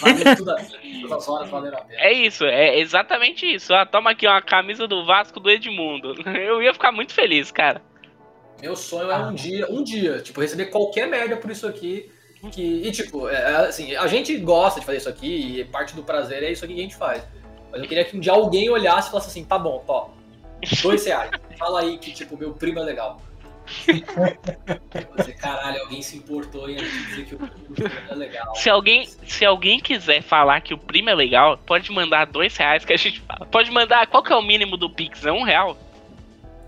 Valeu 0.00 0.36
tudo 0.36 0.50
a 0.50 0.56
pena. 0.56 1.00
Todas 1.02 1.12
as 1.12 1.28
horas 1.28 1.50
valeram 1.50 1.78
a 1.78 1.80
pena. 1.82 2.00
É 2.00 2.12
isso, 2.12 2.44
é 2.44 2.78
exatamente 2.78 3.46
isso. 3.46 3.74
Ah, 3.74 3.84
toma 3.86 4.10
aqui 4.10 4.26
uma 4.26 4.40
camisa 4.42 4.86
do 4.86 5.04
Vasco 5.04 5.40
do 5.40 5.50
Edmundo. 5.50 6.14
Eu 6.36 6.62
ia 6.62 6.72
ficar 6.72 6.92
muito 6.92 7.12
feliz, 7.12 7.50
cara. 7.50 7.82
Meu 8.60 8.76
sonho 8.76 9.10
é 9.10 9.18
um 9.18 9.34
dia, 9.34 9.66
um 9.70 9.82
dia, 9.82 10.20
tipo, 10.20 10.40
receber 10.40 10.66
qualquer 10.66 11.08
merda 11.08 11.36
por 11.36 11.50
isso 11.50 11.66
aqui. 11.66 12.10
Que, 12.50 12.86
e 12.86 12.90
tipo, 12.90 13.28
é, 13.28 13.68
assim, 13.68 13.94
a 13.94 14.06
gente 14.08 14.36
gosta 14.38 14.80
de 14.80 14.86
fazer 14.86 14.98
isso 14.98 15.08
aqui 15.08 15.60
e 15.60 15.64
parte 15.64 15.94
do 15.94 16.02
prazer 16.02 16.42
é 16.42 16.50
isso 16.50 16.64
aqui 16.64 16.74
que 16.74 16.80
a 16.80 16.82
gente 16.82 16.96
faz. 16.96 17.24
Mas 17.70 17.80
eu 17.80 17.88
queria 17.88 18.04
que 18.04 18.16
um 18.16 18.20
dia 18.20 18.32
alguém 18.32 18.68
olhasse 18.68 19.08
e 19.08 19.10
falasse 19.10 19.28
assim, 19.28 19.44
tá 19.44 19.58
bom, 19.58 19.82
ó, 19.86 20.08
dois 20.82 21.04
reais. 21.06 21.30
Fala 21.56 21.80
aí 21.80 21.98
que, 21.98 22.12
tipo, 22.12 22.36
meu 22.36 22.52
primo 22.52 22.80
é 22.80 22.82
legal. 22.82 23.20
Você, 25.16 25.32
caralho, 25.32 25.80
alguém 25.80 26.02
se 26.02 26.16
importou 26.16 26.68
em 26.68 26.76
dizer 26.76 27.26
que 27.26 27.34
o 27.34 27.38
primo 27.38 27.90
é 28.10 28.14
legal. 28.14 28.54
Se 28.54 28.68
alguém, 28.68 29.06
se 29.26 29.44
alguém 29.44 29.80
quiser 29.80 30.22
falar 30.22 30.60
que 30.60 30.74
o 30.74 30.78
primo 30.78 31.10
é 31.10 31.14
legal, 31.14 31.58
pode 31.58 31.90
mandar 31.90 32.26
dois 32.26 32.56
reais 32.56 32.84
que 32.84 32.92
a 32.92 32.96
gente 32.96 33.20
fala. 33.20 33.46
Pode 33.46 33.70
mandar, 33.70 34.06
qual 34.06 34.22
que 34.22 34.32
é 34.32 34.36
o 34.36 34.42
mínimo 34.42 34.76
do 34.76 34.90
Pix? 34.90 35.24
É 35.24 35.32
um 35.32 35.42
real? 35.42 35.76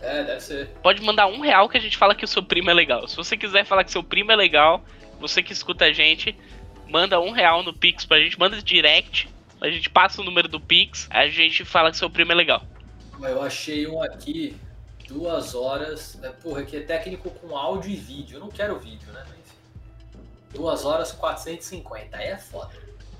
É, 0.00 0.22
deve 0.22 0.40
ser. 0.40 0.68
Pode 0.82 1.02
mandar 1.02 1.26
um 1.26 1.40
real 1.40 1.68
que 1.68 1.78
a 1.78 1.80
gente 1.80 1.96
fala 1.96 2.14
que 2.14 2.24
o 2.24 2.28
seu 2.28 2.42
primo 2.42 2.70
é 2.70 2.74
legal. 2.74 3.08
Se 3.08 3.16
você 3.16 3.36
quiser 3.36 3.64
falar 3.64 3.84
que 3.84 3.90
seu 3.90 4.02
primo 4.02 4.32
é 4.32 4.36
legal, 4.36 4.84
você 5.18 5.42
que 5.42 5.52
escuta 5.52 5.86
a 5.86 5.92
gente, 5.92 6.36
manda 6.88 7.20
um 7.20 7.30
real 7.30 7.62
no 7.62 7.72
Pix 7.72 8.04
pra 8.04 8.18
gente, 8.18 8.38
manda 8.38 8.60
direct, 8.60 9.28
a 9.60 9.70
gente 9.70 9.88
passa 9.88 10.20
o 10.20 10.24
número 10.24 10.46
do 10.46 10.60
Pix, 10.60 11.08
a 11.10 11.26
gente 11.26 11.64
fala 11.64 11.90
que 11.90 11.96
seu 11.96 12.10
primo 12.10 12.32
é 12.32 12.34
legal. 12.34 12.62
Eu 13.22 13.42
achei 13.42 13.86
um 13.86 14.02
aqui, 14.02 14.54
duas 15.08 15.54
horas. 15.54 16.14
Né? 16.16 16.32
Porra, 16.42 16.62
que 16.64 16.76
é 16.76 16.80
técnico 16.80 17.30
com 17.30 17.56
áudio 17.56 17.90
e 17.90 17.96
vídeo. 17.96 18.36
Eu 18.36 18.40
não 18.40 18.48
quero 18.48 18.78
vídeo, 18.78 19.12
né? 19.12 19.22
Mas, 19.28 19.38
enfim. 19.38 20.24
Duas 20.54 20.84
horas 20.84 21.12
450. 21.12 22.16
Aí 22.16 22.26
é 22.28 22.38
foda. 22.38 22.70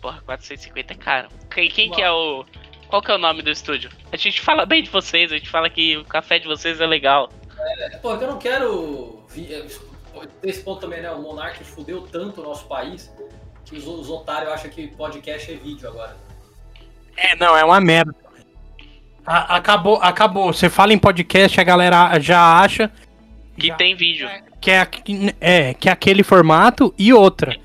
Porra, 0.01 0.20
450 0.22 0.93
é 0.93 0.97
caro. 0.97 1.28
Quem, 1.51 1.68
quem 1.70 1.91
que 1.91 2.03
é 2.03 2.11
o 2.11 2.45
Qual 2.89 3.01
que 3.03 3.11
é 3.11 3.14
o 3.14 3.18
nome 3.18 3.43
do 3.43 3.51
estúdio? 3.51 3.91
A 4.12 4.16
gente 4.16 4.41
fala 4.41 4.66
bem 4.66 4.82
de 4.82 4.91
vocês, 4.91 5.32
a 5.32 5.37
gente 5.37 5.49
fala 5.49 5.68
que 5.70 5.97
o 5.97 6.05
café 6.05 6.39
de 6.39 6.47
vocês 6.47 6.80
é 6.80 6.87
legal. 6.87 7.30
É, 7.59 7.97
pô, 7.97 8.12
eu 8.12 8.26
não 8.28 8.39
quero. 8.39 9.24
vi- 9.28 9.53
é, 9.55 9.66
Esse 10.43 10.62
ponto 10.62 10.80
também, 10.80 11.01
né? 11.01 11.11
O 11.11 11.22
Monark 11.22 11.64
fudeu 11.64 12.03
tanto 12.03 12.41
o 12.41 12.45
nosso 12.45 12.66
país 12.66 13.11
que 13.64 13.76
os, 13.76 13.87
os 13.87 14.11
otários 14.11 14.53
acham 14.53 14.70
que 14.70 14.89
podcast 14.89 15.51
é 15.51 15.57
vídeo 15.57 15.89
agora. 15.89 16.14
É, 17.16 17.35
não, 17.37 17.57
é 17.57 17.64
uma 17.64 17.80
merda. 17.80 18.14
A- 19.27 19.57
acabou, 19.57 19.97
acabou. 20.03 20.53
Você 20.53 20.68
fala 20.68 20.93
em 20.93 20.99
podcast, 20.99 21.61
a 21.61 21.64
galera 21.64 22.18
já 22.20 22.61
acha 22.61 22.91
Que 23.59 23.68
Já. 23.68 23.75
tem 23.75 23.95
vídeo. 23.95 24.29
que 24.61 24.70
é, 24.70 24.87
é, 25.41 25.75
que 25.75 25.89
é 25.89 25.93
aquele 25.93 26.22
formato 26.22 26.93
e 26.99 27.12
outra. 27.12 27.57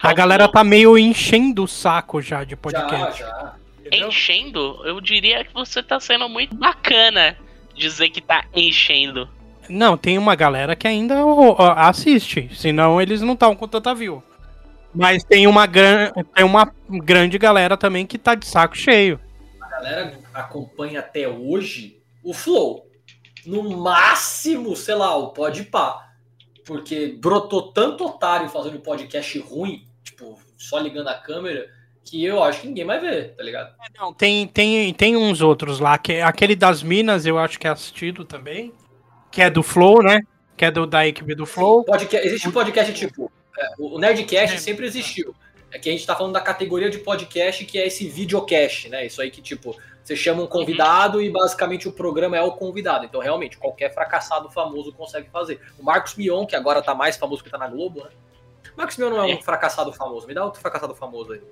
A 0.00 0.12
galera 0.12 0.46
tá 0.48 0.62
meio 0.62 0.96
enchendo 0.98 1.64
o 1.64 1.68
saco 1.68 2.20
já 2.22 2.44
de 2.44 2.54
podcast. 2.56 3.20
Já, 3.20 3.26
já. 3.26 3.52
Enchendo, 4.06 4.80
eu 4.84 5.00
diria 5.00 5.44
que 5.44 5.52
você 5.54 5.82
tá 5.82 5.98
sendo 5.98 6.28
muito 6.28 6.54
bacana 6.54 7.36
dizer 7.74 8.10
que 8.10 8.20
tá 8.20 8.44
enchendo. 8.54 9.28
Não, 9.68 9.96
tem 9.96 10.16
uma 10.18 10.34
galera 10.34 10.74
que 10.76 10.86
ainda 10.86 11.14
assiste, 11.76 12.50
senão 12.54 13.00
eles 13.00 13.20
não 13.20 13.32
estão 13.34 13.54
com 13.56 13.66
tanta 13.68 13.94
view. 13.94 14.22
Mas 14.94 15.22
tem 15.24 15.46
uma, 15.46 15.66
gran... 15.66 16.10
tem 16.34 16.44
uma 16.44 16.72
grande 16.88 17.36
galera 17.38 17.76
também 17.76 18.06
que 18.06 18.16
tá 18.18 18.34
de 18.34 18.46
saco 18.46 18.76
cheio. 18.76 19.18
A 19.78 19.80
galera 19.80 20.18
acompanha 20.34 20.98
até 20.98 21.28
hoje 21.28 22.02
o 22.24 22.34
Flow. 22.34 22.90
No 23.46 23.62
máximo, 23.78 24.74
sei 24.74 24.96
lá, 24.96 25.16
o 25.16 25.28
Podpah. 25.28 26.04
Porque 26.66 27.16
brotou 27.20 27.72
tanto 27.72 28.04
otário 28.04 28.48
fazendo 28.48 28.80
podcast 28.80 29.38
ruim, 29.38 29.86
tipo, 30.02 30.36
só 30.58 30.78
ligando 30.78 31.08
a 31.08 31.14
câmera, 31.14 31.70
que 32.04 32.22
eu 32.24 32.42
acho 32.42 32.62
que 32.62 32.66
ninguém 32.66 32.84
vai 32.84 32.98
ver, 33.00 33.36
tá 33.36 33.42
ligado? 33.42 33.74
Não, 33.96 34.12
tem, 34.12 34.46
tem, 34.48 34.92
tem 34.92 35.16
uns 35.16 35.40
outros 35.40 35.78
lá, 35.78 35.96
que 35.96 36.14
é 36.14 36.22
aquele 36.22 36.56
das 36.56 36.82
Minas 36.82 37.24
eu 37.24 37.38
acho 37.38 37.58
que 37.58 37.66
é 37.66 37.70
assistido 37.70 38.24
também, 38.24 38.74
que 39.30 39.40
é 39.40 39.48
do 39.48 39.62
Flow, 39.62 40.02
né? 40.02 40.20
Que 40.56 40.64
é 40.64 40.70
do, 40.72 40.86
da 40.86 41.06
equipe 41.06 41.34
do 41.36 41.46
Flow. 41.46 41.84
Podcast, 41.84 42.26
existe 42.26 42.48
um 42.48 42.52
podcast 42.52 42.92
tipo. 42.92 43.30
é, 43.56 43.68
o 43.78 43.96
Nerdcast 43.98 44.56
É. 44.56 44.58
sempre 44.58 44.86
existiu. 44.86 45.34
É 45.70 45.78
que 45.78 45.88
a 45.88 45.92
gente 45.92 46.06
tá 46.06 46.16
falando 46.16 46.32
da 46.32 46.40
categoria 46.40 46.88
de 46.88 46.98
podcast 46.98 47.64
que 47.64 47.78
é 47.78 47.86
esse 47.86 48.08
videocast, 48.08 48.88
né? 48.88 49.04
Isso 49.06 49.20
aí 49.20 49.30
que, 49.30 49.42
tipo, 49.42 49.76
você 50.02 50.16
chama 50.16 50.42
um 50.42 50.46
convidado 50.46 51.20
e 51.20 51.28
basicamente 51.28 51.86
o 51.86 51.92
programa 51.92 52.36
é 52.36 52.40
o 52.40 52.52
convidado. 52.52 53.04
Então, 53.04 53.20
realmente, 53.20 53.58
qualquer 53.58 53.92
fracassado 53.92 54.48
famoso 54.48 54.92
consegue 54.92 55.28
fazer. 55.28 55.60
O 55.78 55.82
Marcos 55.82 56.14
Mion, 56.14 56.46
que 56.46 56.56
agora 56.56 56.80
tá 56.80 56.94
mais 56.94 57.16
famoso 57.18 57.44
que 57.44 57.50
tá 57.50 57.58
na 57.58 57.66
Globo, 57.68 58.02
né? 58.04 58.10
O 58.74 58.78
Marcos 58.78 58.96
Mion 58.96 59.10
não 59.10 59.18
é 59.18 59.24
um 59.24 59.38
É. 59.38 59.42
fracassado 59.42 59.92
famoso. 59.92 60.26
Me 60.26 60.32
dá 60.32 60.44
outro 60.44 60.60
fracassado 60.60 60.94
famoso 60.94 61.32
aí. 61.34 61.42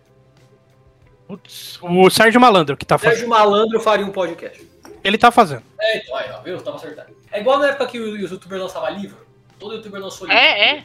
Putz, 1.27 1.79
o 1.83 2.09
Sérgio 2.09 2.41
Malandro 2.41 2.77
que 2.77 2.87
tá 2.87 2.97
fazendo. 2.97 3.13
Sérgio 3.15 3.29
Malandro 3.29 3.81
faria 3.81 4.07
um 4.07 4.11
podcast. 4.13 4.67
Ele 5.03 5.19
tá 5.19 5.31
fazendo. 5.31 5.63
É, 5.79 5.99
então, 5.99 6.17
aí, 6.17 6.31
ó, 6.31 6.41
viu? 6.41 6.61
Tava 6.63 6.77
acertando. 6.77 7.15
É 7.31 7.41
igual 7.41 7.59
na 7.59 7.69
época 7.69 7.87
que 7.87 7.99
os 7.99 8.31
youtubers 8.31 8.63
lançavam 8.63 8.91
livro. 8.91 9.27
Todo 9.59 9.75
youtuber 9.75 10.01
lançou 10.01 10.27
livro. 10.27 10.41
É, 10.41 10.71
é. 10.79 10.85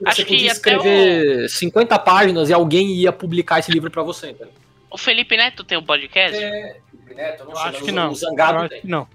Você 0.00 0.08
Acho 0.08 0.24
que 0.24 0.32
podia 0.34 0.50
escrever 0.52 1.48
50 1.48 1.98
páginas 2.00 2.48
e 2.50 2.52
alguém 2.52 2.92
ia 2.94 3.12
publicar 3.12 3.58
esse 3.60 3.70
livro 3.70 3.90
pra 3.90 4.02
você, 4.02 4.30
entendeu? 4.30 4.52
O 4.90 4.98
Felipe 4.98 5.36
Neto 5.36 5.62
tem 5.64 5.78
um 5.78 5.84
podcast? 5.84 6.36
É, 6.42 6.76
Neto, 7.14 7.40
eu 7.40 7.44
não 7.46 7.52
Eu 7.52 7.56
sei, 7.58 7.66
acho 7.70 7.82
que 7.84 7.90
o- 7.90 7.94
não. 7.94 8.10
O 8.10 8.14
Zangado 8.14 8.58
acho 8.58 8.68
tem. 8.68 8.80
que 8.80 8.86
não. 8.88 9.08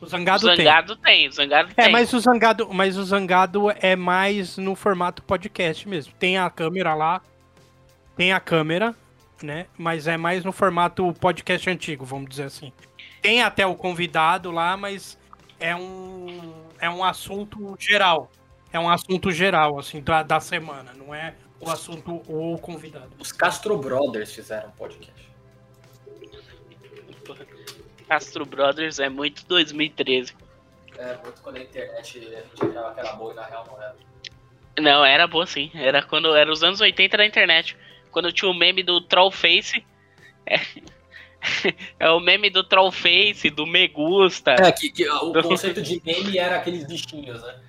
O 0.00 0.04
O 0.04 0.06
Zangado, 0.08 0.46
tem. 0.46 0.56
Zangado 0.56 0.96
tem. 0.96 1.28
o 1.28 1.32
Zangado 1.32 1.70
É, 1.76 1.82
tem. 1.84 1.92
mas 1.92 2.12
o 2.12 2.20
Zangado, 2.20 2.68
mas 2.72 2.96
o 2.96 3.04
Zangado 3.04 3.70
é 3.80 3.94
mais 3.96 4.56
no 4.56 4.74
formato 4.74 5.22
podcast 5.22 5.86
mesmo. 5.88 6.12
Tem 6.18 6.38
a 6.38 6.48
câmera 6.48 6.94
lá, 6.94 7.20
tem 8.16 8.32
a 8.32 8.40
câmera, 8.40 8.94
né? 9.42 9.66
Mas 9.76 10.06
é 10.06 10.16
mais 10.16 10.44
no 10.44 10.52
formato 10.52 11.12
podcast 11.20 11.68
antigo, 11.68 12.04
vamos 12.04 12.30
dizer 12.30 12.44
assim. 12.44 12.72
Tem 13.20 13.42
até 13.42 13.66
o 13.66 13.74
convidado 13.74 14.50
lá, 14.50 14.76
mas 14.76 15.18
é 15.58 15.74
um 15.76 16.52
é 16.80 16.88
um 16.88 17.04
assunto 17.04 17.76
geral. 17.78 18.30
É 18.72 18.78
um 18.78 18.88
assunto 18.88 19.30
geral 19.30 19.78
assim 19.78 20.00
da, 20.00 20.22
da 20.22 20.40
semana, 20.40 20.92
não 20.94 21.14
é 21.14 21.34
o 21.60 21.70
assunto 21.70 22.22
ou 22.28 22.54
o 22.54 22.58
convidado. 22.58 23.10
Os 23.18 23.32
Castro 23.32 23.76
Brothers 23.76 24.32
fizeram 24.32 24.68
um 24.68 24.72
podcast. 24.72 25.30
Castro 28.08 28.44
Brothers 28.44 28.98
é 28.98 29.08
muito 29.08 29.46
2013. 29.46 30.34
É, 30.98 31.16
muito 31.22 31.40
quando 31.42 31.56
a 31.56 31.62
internet 31.62 31.98
a 31.98 32.02
gente 32.02 32.76
achava 32.76 32.94
que 32.94 33.00
era 33.00 33.12
boa 33.12 33.32
e 33.32 33.36
na 33.36 33.46
real 33.46 33.66
não 33.66 33.82
era. 33.82 33.96
Não, 34.78 35.04
era 35.04 35.26
boa 35.26 35.46
sim. 35.46 35.70
Era 35.74 36.02
quando 36.02 36.34
era 36.34 36.50
os 36.50 36.62
anos 36.62 36.80
80 36.80 37.16
da 37.16 37.26
internet. 37.26 37.76
Quando 38.10 38.32
tinha 38.32 38.50
o 38.50 38.54
meme 38.54 38.82
do 38.82 39.00
Trollface. 39.00 39.84
É, 40.46 40.60
é 42.00 42.10
o 42.10 42.20
meme 42.20 42.50
do 42.50 42.64
Trollface, 42.64 43.50
do 43.50 43.66
Me 43.66 43.86
Gusta. 43.88 44.52
É, 44.52 44.72
que, 44.72 44.90
que 44.90 45.08
o 45.08 45.32
conceito 45.42 45.80
de 45.80 46.02
meme 46.04 46.38
era 46.38 46.56
aqueles 46.56 46.84
bichinhos, 46.86 47.42
né? 47.42 47.60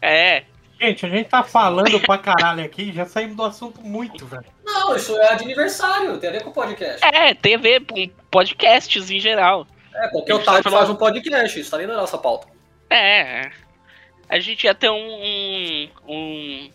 É. 0.00 0.44
Gente, 0.80 1.04
a 1.04 1.08
gente 1.10 1.28
tá 1.28 1.42
falando 1.42 2.00
pra 2.00 2.16
caralho 2.16 2.64
aqui, 2.64 2.90
já 2.90 3.04
saímos 3.04 3.36
do 3.36 3.44
assunto 3.44 3.82
muito, 3.82 4.24
velho. 4.24 4.46
Não, 4.64 4.96
isso 4.96 5.14
é 5.20 5.36
de 5.36 5.44
aniversário, 5.44 6.16
tem 6.16 6.30
a 6.30 6.32
ver 6.32 6.42
com 6.42 6.50
podcast. 6.52 7.04
É, 7.04 7.34
TV, 7.34 7.80
com 7.80 8.08
podcasts 8.30 9.10
em 9.10 9.20
geral. 9.20 9.66
É, 9.94 10.08
qualquer 10.08 10.32
A 10.32 10.36
otário 10.36 10.64
tá 10.64 10.70
faz 10.70 10.88
um 10.88 10.96
podcast, 10.96 11.60
isso 11.60 11.70
tá 11.70 11.76
nem 11.76 11.86
na 11.86 11.96
nossa 11.96 12.16
pauta. 12.16 12.48
É. 12.88 13.50
A 14.26 14.40
gente 14.40 14.64
ia 14.64 14.74
ter 14.74 14.88
um, 14.88 15.90
um, 16.08 16.70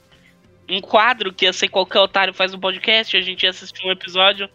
um 0.70 0.82
quadro 0.82 1.34
que 1.34 1.46
ia 1.46 1.54
ser 1.54 1.70
qualquer 1.70 2.00
otário 2.00 2.34
faz 2.34 2.54
um 2.54 2.60
podcast, 2.60 3.18
a 3.18 3.22
gente 3.22 3.42
ia 3.42 3.50
assistir 3.50 3.88
um 3.88 3.92
episódio 3.92 4.48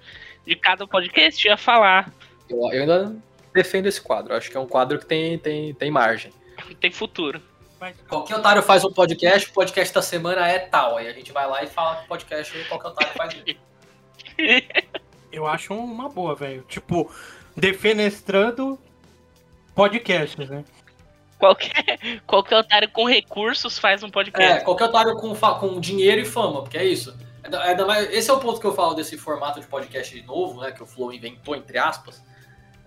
de 0.47 0.55
cada 0.55 0.87
podcast 0.87 1.45
e 1.45 1.51
ia 1.51 1.57
falar. 1.57 2.13
Eu, 2.49 2.59
eu 2.73 2.83
ainda 2.83 3.17
defendo 3.53 3.87
esse 3.87 4.01
quadro, 4.01 4.33
acho 4.33 4.49
que 4.49 4.57
é 4.57 4.61
um 4.61 4.67
quadro 4.67 4.97
que 4.97 5.07
tem, 5.07 5.37
tem, 5.39 5.75
tem 5.75 5.91
margem. 5.91 6.31
Tem 6.79 6.93
futuro. 6.93 7.50
Mas, 7.81 7.97
Qualquer 8.09 8.37
otário 8.37 8.63
faz 8.63 8.85
um 8.85 8.93
podcast, 8.93 9.49
o 9.49 9.53
podcast 9.55 9.95
da 9.95 10.03
semana 10.03 10.47
é 10.47 10.59
tal. 10.59 10.99
Aí 10.99 11.09
a 11.09 11.13
gente 11.13 11.33
vai 11.33 11.47
lá 11.49 11.63
e 11.65 11.67
fala 11.67 11.97
que 11.97 12.05
o 12.05 12.09
podcast 12.09 12.65
qualquer 12.69 12.89
otário 12.89 13.13
faz 13.15 13.35
isso. 13.47 13.59
Eu 15.33 15.47
acho 15.47 15.73
uma 15.73 16.09
boa, 16.09 16.35
velho. 16.35 16.63
Tipo, 16.69 17.11
defenestrando 17.57 18.79
podcasts, 19.75 20.49
né? 20.51 20.65
Qualquer, 21.39 22.21
qualquer 22.27 22.57
otário 22.57 22.91
com 22.91 23.05
recursos 23.07 23.79
faz 23.79 24.03
um 24.03 24.09
É, 24.09 24.11
podcast. 24.11 24.65
qualquer 24.65 24.85
otário 24.85 25.17
com, 25.17 25.35
com 25.35 25.81
dinheiro 25.81 26.21
e 26.21 26.25
fama, 26.27 26.63
porque 26.63 26.77
é 26.77 26.85
isso. 26.85 27.17
Ainda 27.43 27.87
mais- 27.87 28.11
Esse 28.13 28.29
é 28.29 28.33
o 28.33 28.39
ponto 28.41 28.61
que 28.61 28.67
eu 28.67 28.75
falo 28.75 28.93
desse 28.95 29.17
formato 29.17 29.59
de 29.61 29.67
podcast 29.67 30.21
novo, 30.23 30.61
né? 30.61 30.71
Que 30.73 30.83
o 30.83 30.87
Flow 30.87 31.13
inventou, 31.13 31.57
entre 31.57 31.79
aspas. 31.79 32.23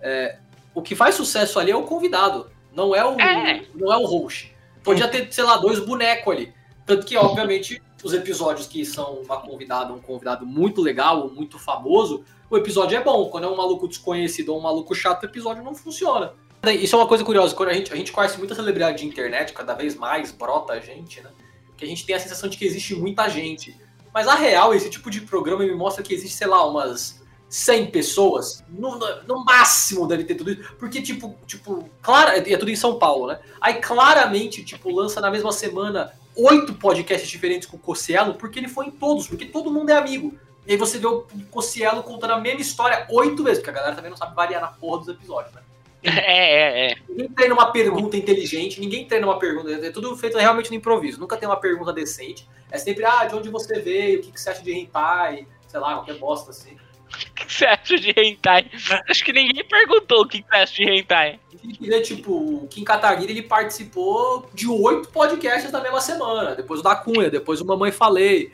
É, 0.00 0.38
o 0.72 0.80
que 0.82 0.94
faz 0.94 1.14
sucesso 1.16 1.58
ali 1.58 1.72
é 1.72 1.76
o 1.76 1.82
convidado, 1.82 2.48
não 2.72 2.94
é 2.94 3.04
o, 3.04 3.18
É. 3.20 3.64
não 3.74 3.92
é 3.92 3.96
o 3.96 4.04
host. 4.06 4.53
Podia 4.84 5.08
ter, 5.08 5.32
sei 5.32 5.42
lá, 5.42 5.56
dois 5.56 5.80
bonecos 5.80 6.32
ali. 6.32 6.54
Tanto 6.86 7.06
que, 7.06 7.16
obviamente, 7.16 7.82
os 8.02 8.12
episódios 8.12 8.66
que 8.66 8.84
são 8.84 9.14
uma 9.14 9.40
convidada, 9.40 9.92
um 9.92 9.98
convidado 9.98 10.44
muito 10.44 10.82
legal, 10.82 11.30
muito 11.30 11.58
famoso, 11.58 12.22
o 12.50 12.56
episódio 12.56 12.96
é 12.96 13.02
bom. 13.02 13.30
Quando 13.30 13.44
é 13.44 13.48
um 13.48 13.56
maluco 13.56 13.88
desconhecido 13.88 14.50
ou 14.50 14.58
um 14.58 14.62
maluco 14.62 14.94
chato, 14.94 15.22
o 15.22 15.26
episódio 15.26 15.64
não 15.64 15.74
funciona. 15.74 16.34
Isso 16.72 16.94
é 16.94 16.98
uma 16.98 17.08
coisa 17.08 17.24
curiosa, 17.24 17.54
quando 17.54 17.70
a 17.70 17.72
gente, 17.72 17.92
a 17.92 17.96
gente 17.96 18.12
conhece 18.12 18.38
muita 18.38 18.54
celebridade 18.54 18.98
de 18.98 19.06
internet, 19.06 19.52
cada 19.52 19.74
vez 19.74 19.94
mais 19.96 20.30
brota 20.30 20.74
a 20.74 20.80
gente, 20.80 21.20
né? 21.20 21.30
Que 21.76 21.84
a 21.84 21.88
gente 21.88 22.06
tem 22.06 22.14
a 22.14 22.20
sensação 22.20 22.48
de 22.48 22.56
que 22.56 22.64
existe 22.64 22.94
muita 22.94 23.28
gente. 23.28 23.76
Mas 24.12 24.28
a 24.28 24.34
real, 24.34 24.74
esse 24.74 24.88
tipo 24.88 25.10
de 25.10 25.22
programa 25.22 25.64
me 25.64 25.74
mostra 25.74 26.02
que 26.02 26.14
existe, 26.14 26.36
sei 26.36 26.46
lá, 26.46 26.66
umas 26.66 27.22
100 27.54 27.92
pessoas. 27.92 28.64
No, 28.68 28.98
no- 28.98 29.44
máximo 29.44 30.08
deve 30.08 30.24
ter 30.24 30.34
tudo 30.34 30.50
isso. 30.50 30.74
Porque, 30.76 31.00
tipo, 31.00 31.36
tipo, 31.46 31.88
claro, 32.02 32.30
é 32.30 32.56
tudo 32.56 32.68
em 32.68 32.74
São 32.74 32.98
Paulo, 32.98 33.28
né? 33.28 33.38
Aí 33.60 33.74
claramente, 33.74 34.64
tipo, 34.64 34.90
lança 34.90 35.20
na 35.20 35.30
mesma 35.30 35.52
semana 35.52 36.12
oito 36.36 36.74
podcasts 36.74 37.30
diferentes 37.30 37.68
com 37.68 37.76
o 37.76 37.80
Cossielo, 37.80 38.34
porque 38.34 38.58
ele 38.58 38.66
foi 38.66 38.86
em 38.86 38.90
todos, 38.90 39.28
porque 39.28 39.44
todo 39.44 39.70
mundo 39.70 39.90
é 39.90 39.96
amigo. 39.96 40.36
E 40.66 40.72
aí 40.72 40.76
você 40.76 40.98
vê 40.98 41.06
o 41.06 41.24
Cossielo 41.48 42.02
contando 42.02 42.32
a 42.32 42.40
mesma 42.40 42.60
história 42.60 43.06
oito 43.08 43.44
vezes, 43.44 43.58
porque 43.60 43.70
a 43.70 43.74
galera 43.74 43.94
também 43.94 44.10
não 44.10 44.16
sabe 44.16 44.34
variar 44.34 44.60
na 44.60 44.68
porra 44.68 44.98
dos 44.98 45.08
episódios, 45.08 45.54
né? 45.54 45.62
É, 46.02 46.10
é, 46.10 46.90
é. 46.90 46.96
Ninguém 47.08 47.28
treina 47.28 47.54
uma 47.54 47.70
pergunta 47.70 48.16
inteligente, 48.16 48.80
ninguém 48.80 49.06
treina 49.06 49.26
uma 49.28 49.38
pergunta. 49.38 49.70
É 49.70 49.90
tudo 49.90 50.14
feito 50.16 50.36
realmente 50.36 50.70
no 50.70 50.76
improviso. 50.76 51.20
Nunca 51.20 51.36
tem 51.36 51.48
uma 51.48 51.56
pergunta 51.56 51.92
decente. 51.92 52.48
É 52.70 52.78
sempre, 52.78 53.04
ah, 53.04 53.24
de 53.24 53.36
onde 53.36 53.48
você 53.48 53.78
veio, 53.78 54.18
o 54.18 54.22
que, 54.24 54.32
que 54.32 54.40
você 54.40 54.50
acha 54.50 54.62
de 54.62 54.72
hentai, 54.72 55.46
sei 55.68 55.78
lá, 55.80 55.94
qualquer 55.94 56.18
bosta 56.18 56.50
assim. 56.50 56.76
O 57.12 57.34
que 57.34 57.52
você 57.52 57.64
acha 57.66 57.96
de 57.96 58.10
hentai? 58.16 58.66
Acho 59.08 59.24
que 59.24 59.32
ninguém 59.32 59.64
perguntou 59.64 60.22
o 60.22 60.28
que 60.28 60.42
você 60.42 60.56
acha 60.56 60.74
de 60.74 60.90
hentai. 60.90 61.38
E, 61.80 61.88
né, 61.88 62.00
tipo, 62.00 62.32
o 62.32 62.66
Kim 62.68 62.84
Kataguiri, 62.84 63.32
ele 63.32 63.42
participou 63.42 64.48
de 64.52 64.68
oito 64.68 65.08
podcasts 65.08 65.70
na 65.70 65.80
mesma 65.80 66.00
semana. 66.00 66.54
Depois 66.54 66.80
o 66.80 66.82
da 66.82 66.94
Cunha, 66.94 67.30
depois 67.30 67.60
o 67.60 67.64
Mamãe 67.64 67.92
Falei. 67.92 68.52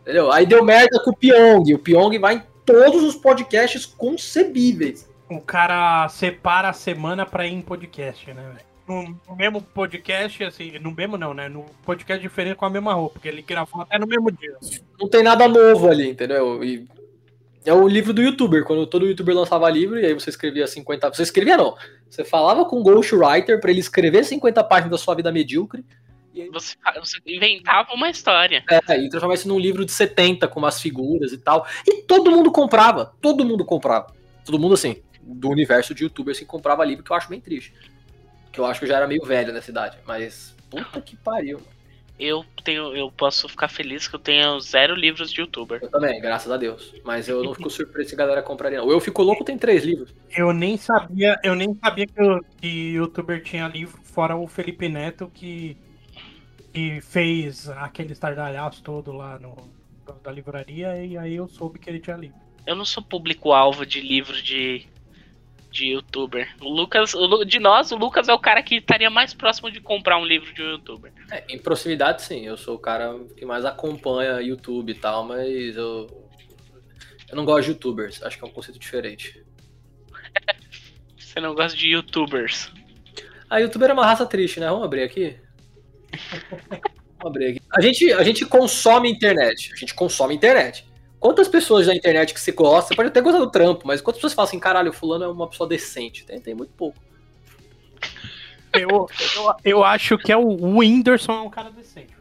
Entendeu? 0.00 0.32
Aí 0.32 0.44
deu 0.44 0.64
merda 0.64 1.00
com 1.04 1.10
o 1.10 1.16
Pyong. 1.16 1.74
O 1.74 1.78
Pyong 1.78 2.18
vai 2.18 2.34
em 2.36 2.42
todos 2.64 3.02
os 3.04 3.14
podcasts 3.14 3.86
concebíveis. 3.86 5.08
O 5.28 5.40
cara 5.40 6.08
separa 6.08 6.70
a 6.70 6.72
semana 6.72 7.24
pra 7.24 7.46
ir 7.46 7.52
em 7.52 7.62
podcast, 7.62 8.26
né, 8.32 8.42
velho? 8.42 8.72
No 9.28 9.36
mesmo 9.36 9.62
podcast, 9.62 10.42
assim, 10.44 10.78
no 10.78 10.92
mesmo 10.92 11.16
não, 11.16 11.32
né? 11.32 11.48
No 11.48 11.64
podcast 11.84 12.20
diferente 12.20 12.56
com 12.56 12.66
a 12.66 12.70
mesma 12.70 12.92
roupa, 12.92 13.14
porque 13.14 13.28
ele 13.28 13.40
gravou 13.40 13.80
até 13.80 13.98
no 13.98 14.06
mesmo 14.06 14.30
dia. 14.30 14.56
Não 15.00 15.08
tem 15.08 15.22
nada 15.22 15.48
novo 15.48 15.88
ali, 15.88 16.10
entendeu? 16.10 16.62
E 16.62 16.86
É 17.64 17.72
o 17.72 17.86
livro 17.86 18.12
do 18.12 18.20
youtuber, 18.20 18.64
quando 18.64 18.86
todo 18.86 19.06
youtuber 19.06 19.34
lançava 19.34 19.70
livro, 19.70 19.98
e 19.98 20.04
aí 20.04 20.14
você 20.14 20.30
escrevia 20.30 20.66
50. 20.66 21.14
Você 21.14 21.22
escrevia 21.22 21.56
não. 21.56 21.76
Você 22.10 22.24
falava 22.24 22.64
com 22.64 22.80
o 22.80 22.82
ghostwriter 22.82 23.60
pra 23.60 23.70
ele 23.70 23.80
escrever 23.80 24.24
50 24.24 24.64
páginas 24.64 24.90
da 24.90 24.98
sua 24.98 25.14
vida 25.14 25.30
medíocre. 25.30 25.84
Você, 26.52 26.76
você 26.98 27.18
inventava 27.26 27.92
uma 27.92 28.08
história. 28.08 28.64
É, 28.68 28.78
e 28.98 29.08
transformava 29.08 29.34
isso 29.34 29.48
num 29.48 29.58
livro 29.58 29.84
de 29.84 29.92
70 29.92 30.48
com 30.48 30.58
umas 30.58 30.80
figuras 30.80 31.32
e 31.32 31.38
tal. 31.38 31.66
E 31.86 32.02
todo 32.02 32.30
mundo 32.30 32.50
comprava. 32.50 33.14
Todo 33.20 33.44
mundo 33.44 33.64
comprava. 33.64 34.12
Todo 34.44 34.58
mundo, 34.58 34.74
assim, 34.74 35.02
do 35.22 35.50
universo 35.50 35.94
de 35.94 36.04
youtubers 36.04 36.38
que 36.38 36.44
comprava 36.44 36.84
livro, 36.84 37.04
que 37.04 37.12
eu 37.12 37.16
acho 37.16 37.28
bem 37.28 37.40
triste. 37.40 37.74
Que 38.50 38.58
eu 38.58 38.66
acho 38.66 38.80
que 38.80 38.86
eu 38.86 38.88
já 38.88 38.96
era 38.96 39.06
meio 39.06 39.24
velho 39.24 39.52
nessa 39.52 39.70
idade. 39.70 39.98
Mas, 40.06 40.56
puta 40.70 41.00
que 41.00 41.16
pariu. 41.16 41.60
Eu 42.18 42.44
tenho, 42.62 42.94
eu 42.94 43.10
posso 43.10 43.48
ficar 43.48 43.68
feliz 43.68 44.06
que 44.06 44.14
eu 44.14 44.20
tenho 44.20 44.60
zero 44.60 44.94
livros 44.94 45.32
de 45.32 45.40
youtuber. 45.40 45.80
Eu 45.82 45.90
também, 45.90 46.20
graças 46.20 46.50
a 46.50 46.56
Deus. 46.56 46.94
Mas 47.04 47.28
eu 47.28 47.42
não 47.42 47.54
fico 47.54 47.70
surpreso 47.70 48.10
se 48.10 48.14
a 48.14 48.18
galera 48.18 48.42
compraria. 48.42 48.78
Não. 48.78 48.90
Eu 48.90 49.00
Fico 49.00 49.22
Louco 49.22 49.44
tem 49.44 49.58
três 49.58 49.84
livros. 49.84 50.14
Eu 50.30 50.52
nem 50.52 50.76
sabia, 50.76 51.38
eu 51.42 51.54
nem 51.54 51.74
sabia 51.74 52.06
que, 52.06 52.22
o 52.22 52.44
que 52.60 52.92
youtuber 52.92 53.42
tinha 53.42 53.66
livro, 53.66 54.00
fora 54.04 54.36
o 54.36 54.46
Felipe 54.46 54.88
Neto, 54.88 55.30
que, 55.32 55.76
que 56.72 57.00
fez 57.00 57.68
aquele 57.68 58.12
estardalhaço 58.12 58.82
todo 58.82 59.12
lá 59.12 59.38
no, 59.38 59.56
da 60.22 60.30
livraria, 60.30 61.04
e 61.04 61.16
aí 61.16 61.34
eu 61.34 61.48
soube 61.48 61.78
que 61.78 61.88
ele 61.88 61.98
tinha 61.98 62.16
livro. 62.16 62.36
Eu 62.66 62.76
não 62.76 62.84
sou 62.84 63.02
público-alvo 63.02 63.84
de 63.84 64.00
livro 64.00 64.40
de, 64.40 64.86
de 65.72 65.86
youtuber. 65.86 66.54
O 66.60 66.68
Lucas, 66.68 67.14
o 67.14 67.44
de 67.44 67.58
nós, 67.58 67.90
o 67.90 67.96
Lucas 67.96 68.28
é 68.28 68.34
o 68.34 68.38
cara 68.38 68.62
que 68.62 68.76
estaria 68.76 69.10
mais 69.10 69.32
próximo 69.32 69.70
de 69.70 69.80
comprar 69.80 70.18
um 70.18 70.24
livro 70.24 70.52
de 70.54 70.62
um 70.62 70.70
youtuber. 70.72 71.12
É, 71.30 71.44
em 71.48 71.58
proximidade, 71.58 72.22
sim. 72.22 72.46
Eu 72.46 72.56
sou 72.56 72.76
o 72.76 72.78
cara 72.78 73.18
que 73.36 73.44
mais 73.44 73.64
acompanha 73.64 74.40
YouTube 74.40 74.92
e 74.92 74.94
tal, 74.94 75.24
mas 75.24 75.76
eu. 75.76 76.28
Eu 77.28 77.36
não 77.36 77.46
gosto 77.46 77.64
de 77.64 77.70
youtubers. 77.70 78.22
Acho 78.22 78.36
que 78.36 78.44
é 78.44 78.46
um 78.46 78.52
conceito 78.52 78.78
diferente. 78.78 79.42
Você 81.16 81.40
não 81.40 81.54
gosta 81.54 81.76
de 81.76 81.88
youtubers. 81.88 82.70
A 83.48 83.58
youtuber 83.58 83.88
é 83.88 83.92
uma 83.94 84.04
raça 84.04 84.26
triste, 84.26 84.60
né? 84.60 84.68
Vamos 84.68 84.84
abrir 84.84 85.02
aqui? 85.02 85.36
Vamos 87.18 87.36
abrir 87.36 87.46
aqui. 87.46 87.60
A 87.72 87.80
gente, 87.80 88.12
a 88.12 88.22
gente 88.22 88.44
consome 88.44 89.10
internet. 89.10 89.72
A 89.72 89.76
gente 89.76 89.94
consome 89.94 90.34
internet. 90.34 90.86
Quantas 91.22 91.46
pessoas 91.46 91.86
da 91.86 91.94
internet 91.94 92.34
que 92.34 92.40
você 92.40 92.50
gosta? 92.50 92.88
Você 92.88 92.96
pode 92.96 93.10
até 93.10 93.20
gostar 93.20 93.38
do 93.38 93.48
trampo, 93.48 93.86
mas 93.86 94.00
quantas 94.00 94.18
pessoas 94.18 94.34
falam 94.34 94.48
assim, 94.48 94.58
caralho, 94.58 94.90
o 94.90 94.92
fulano 94.92 95.24
é 95.24 95.28
uma 95.28 95.46
pessoa 95.46 95.68
decente? 95.68 96.26
Tem, 96.26 96.40
tem 96.40 96.52
muito 96.52 96.72
pouco. 96.72 97.00
Eu, 98.72 98.88
eu, 98.88 99.54
eu 99.62 99.84
acho 99.84 100.18
que 100.18 100.32
é 100.32 100.36
o, 100.36 100.40
o 100.40 100.78
Whindersson 100.78 101.30
é 101.30 101.40
um 101.42 101.48
cara 101.48 101.70
decente. 101.70 102.12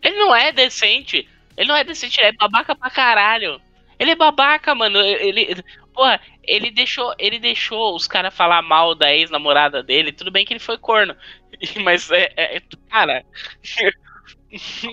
Ele 0.00 0.16
não 0.16 0.32
é 0.32 0.52
decente. 0.52 1.28
Ele 1.56 1.68
não 1.68 1.74
é 1.74 1.82
decente, 1.82 2.20
ele 2.20 2.28
é 2.28 2.32
babaca 2.32 2.76
pra 2.76 2.88
caralho. 2.88 3.60
Ele 3.98 4.12
é 4.12 4.14
babaca, 4.14 4.76
mano. 4.76 4.96
Ele. 5.00 5.60
Porra, 5.92 6.20
ele 6.44 6.70
deixou, 6.70 7.12
ele 7.18 7.40
deixou 7.40 7.96
os 7.96 8.06
caras 8.06 8.32
falar 8.32 8.62
mal 8.62 8.94
da 8.94 9.12
ex-namorada 9.12 9.82
dele. 9.82 10.12
Tudo 10.12 10.30
bem 10.30 10.46
que 10.46 10.52
ele 10.52 10.60
foi 10.60 10.78
corno. 10.78 11.16
Mas 11.82 12.08
é. 12.12 12.32
é- 12.36 12.62
cara. 12.88 13.24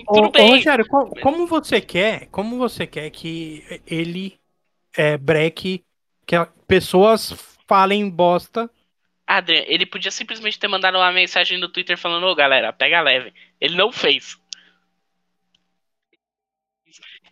Ô, 0.06 0.12
Tudo 0.12 0.30
ô, 0.36 0.42
bem. 0.42 0.52
Rogério, 0.52 0.86
co- 0.86 1.14
como 1.16 1.46
você 1.46 1.80
quer, 1.80 2.26
como 2.28 2.58
você 2.58 2.86
quer 2.86 3.10
que 3.10 3.64
ele 3.86 4.38
é, 4.96 5.16
breque, 5.18 5.84
que 6.26 6.36
pessoas 6.66 7.32
falem 7.68 8.08
bosta 8.10 8.70
Adrian, 9.26 9.64
ele 9.66 9.84
podia 9.86 10.10
simplesmente 10.12 10.58
ter 10.60 10.68
mandado 10.68 10.96
uma 10.96 11.10
mensagem 11.12 11.58
no 11.58 11.68
Twitter 11.68 11.96
falando, 11.98 12.26
ô 12.26 12.34
galera, 12.36 12.72
pega 12.72 13.00
leve. 13.00 13.32
Ele 13.60 13.74
não 13.76 13.90
fez. 13.90 14.36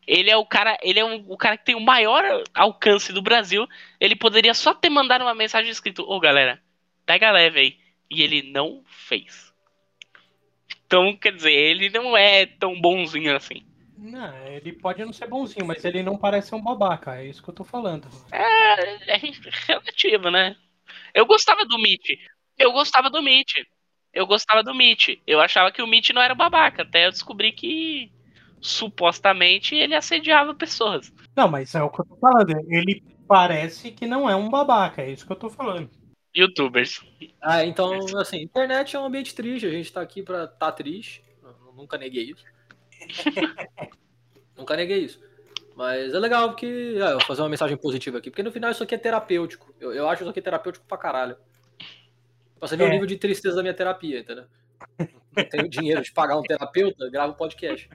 Ele 0.07 0.31
é 0.31 0.37
o 0.37 0.45
cara, 0.45 0.77
ele 0.83 0.99
é 0.99 1.05
um- 1.05 1.25
o 1.31 1.37
cara 1.37 1.57
que 1.57 1.65
tem 1.65 1.75
o 1.75 1.81
maior 1.81 2.25
alcance 2.55 3.13
do 3.13 3.23
Brasil. 3.23 3.67
Ele 4.01 4.17
poderia 4.17 4.55
só 4.55 4.75
ter 4.75 4.91
mandado 4.91 5.23
uma 5.23 5.35
mensagem 5.35 5.71
escrito, 5.71 6.03
ô 6.03 6.19
galera, 6.21 6.61
pega 7.07 7.31
leve 7.31 7.61
aí. 7.61 7.79
E 8.11 8.23
ele 8.23 8.43
não 8.51 8.83
fez. 8.87 9.50
Então, 10.91 11.17
quer 11.17 11.33
dizer, 11.33 11.53
ele 11.53 11.89
não 11.89 12.17
é 12.17 12.47
tão 12.47 12.81
bonzinho 12.81 13.37
assim. 13.37 13.63
Não, 13.97 14.37
ele 14.49 14.73
pode 14.73 15.05
não 15.05 15.13
ser 15.13 15.29
bonzinho, 15.29 15.65
mas 15.65 15.85
ele 15.85 16.03
não 16.03 16.19
parece 16.19 16.49
ser 16.49 16.57
um 16.57 16.61
babaca, 16.61 17.15
é 17.15 17.29
isso 17.29 17.41
que 17.41 17.49
eu 17.49 17.55
tô 17.55 17.63
falando. 17.63 18.09
É, 18.33 19.15
é 19.15 19.21
relativo, 19.69 20.33
né? 20.33 20.57
Eu 21.15 21.25
gostava 21.27 21.65
do 21.65 21.79
Mitch. 21.79 22.19
Eu 22.59 22.73
gostava 22.73 23.09
do 23.09 23.23
Mitch. 23.23 23.59
Eu 24.13 24.27
gostava 24.27 24.65
do 24.65 24.75
Mitch. 24.75 25.11
Eu 25.25 25.41
achava 25.41 25.71
que 25.71 25.81
o 25.81 25.87
Mitch 25.87 26.11
não 26.11 26.21
era 26.21 26.35
babaca. 26.35 26.83
Até 26.83 27.07
eu 27.07 27.13
descobri 27.13 27.53
que 27.53 28.11
supostamente 28.61 29.77
ele 29.77 29.95
assediava 29.95 30.57
pessoas. 30.57 31.15
Não, 31.37 31.47
mas 31.47 31.73
é 31.77 31.83
o 31.85 31.89
que 31.89 32.01
eu 32.01 32.05
tô 32.05 32.17
falando. 32.17 32.51
Ele 32.69 33.01
parece 33.29 33.93
que 33.93 34.09
não 34.09 34.29
é 34.29 34.35
um 34.35 34.51
babaca, 34.51 35.03
é 35.03 35.13
isso 35.13 35.25
que 35.25 35.31
eu 35.31 35.37
tô 35.37 35.49
falando. 35.49 35.89
Youtubers. 36.37 37.05
Ah, 37.41 37.65
então, 37.65 37.99
assim, 38.19 38.41
internet 38.43 38.95
é 38.95 39.01
um 39.01 39.05
ambiente 39.05 39.35
triste. 39.35 39.67
A 39.67 39.71
gente 39.71 39.93
tá 39.93 40.01
aqui 40.01 40.23
pra 40.23 40.47
tá 40.47 40.71
triste. 40.71 41.25
Eu 41.43 41.73
Nunca 41.75 41.99
neguei 41.99 42.31
isso. 42.31 42.45
Nunca 44.57 44.77
neguei 44.77 44.99
isso. 44.99 45.21
Mas 45.77 46.13
é 46.15 46.19
legal 46.19 46.51
porque. 46.51 46.95
Ah, 47.03 47.11
eu 47.11 47.19
vou 47.19 47.27
fazer 47.27 47.43
uma 47.43 47.49
mensagem 47.49 47.77
positiva 47.77 48.19
aqui. 48.19 48.31
Porque 48.31 48.43
no 48.43 48.53
final 48.53 48.71
isso 48.71 48.83
aqui 48.83 48.95
é 48.95 48.99
terapêutico. 48.99 49.75
Eu, 49.81 49.93
eu 49.93 50.09
acho 50.09 50.23
isso 50.23 50.31
aqui 50.31 50.43
terapêutico 50.43 50.85
pra 50.87 50.99
caralho. 50.99 51.37
Pra 52.59 52.69
você 52.69 52.77
ver 52.77 52.85
É. 52.85 52.87
o 52.87 52.91
nível 52.91 53.07
de 53.07 53.17
tristeza 53.17 53.57
da 53.57 53.63
minha 53.63 53.75
terapia, 53.75 54.21
entendeu? 54.21 54.45
Não 55.37 55.45
tenho 55.45 55.69
dinheiro 55.69 56.03
de 56.03 56.13
pagar 56.13 56.37
um 56.37 56.43
terapeuta, 56.43 57.09
gravo 57.11 57.33
um 57.33 57.37
podcast. 57.37 57.89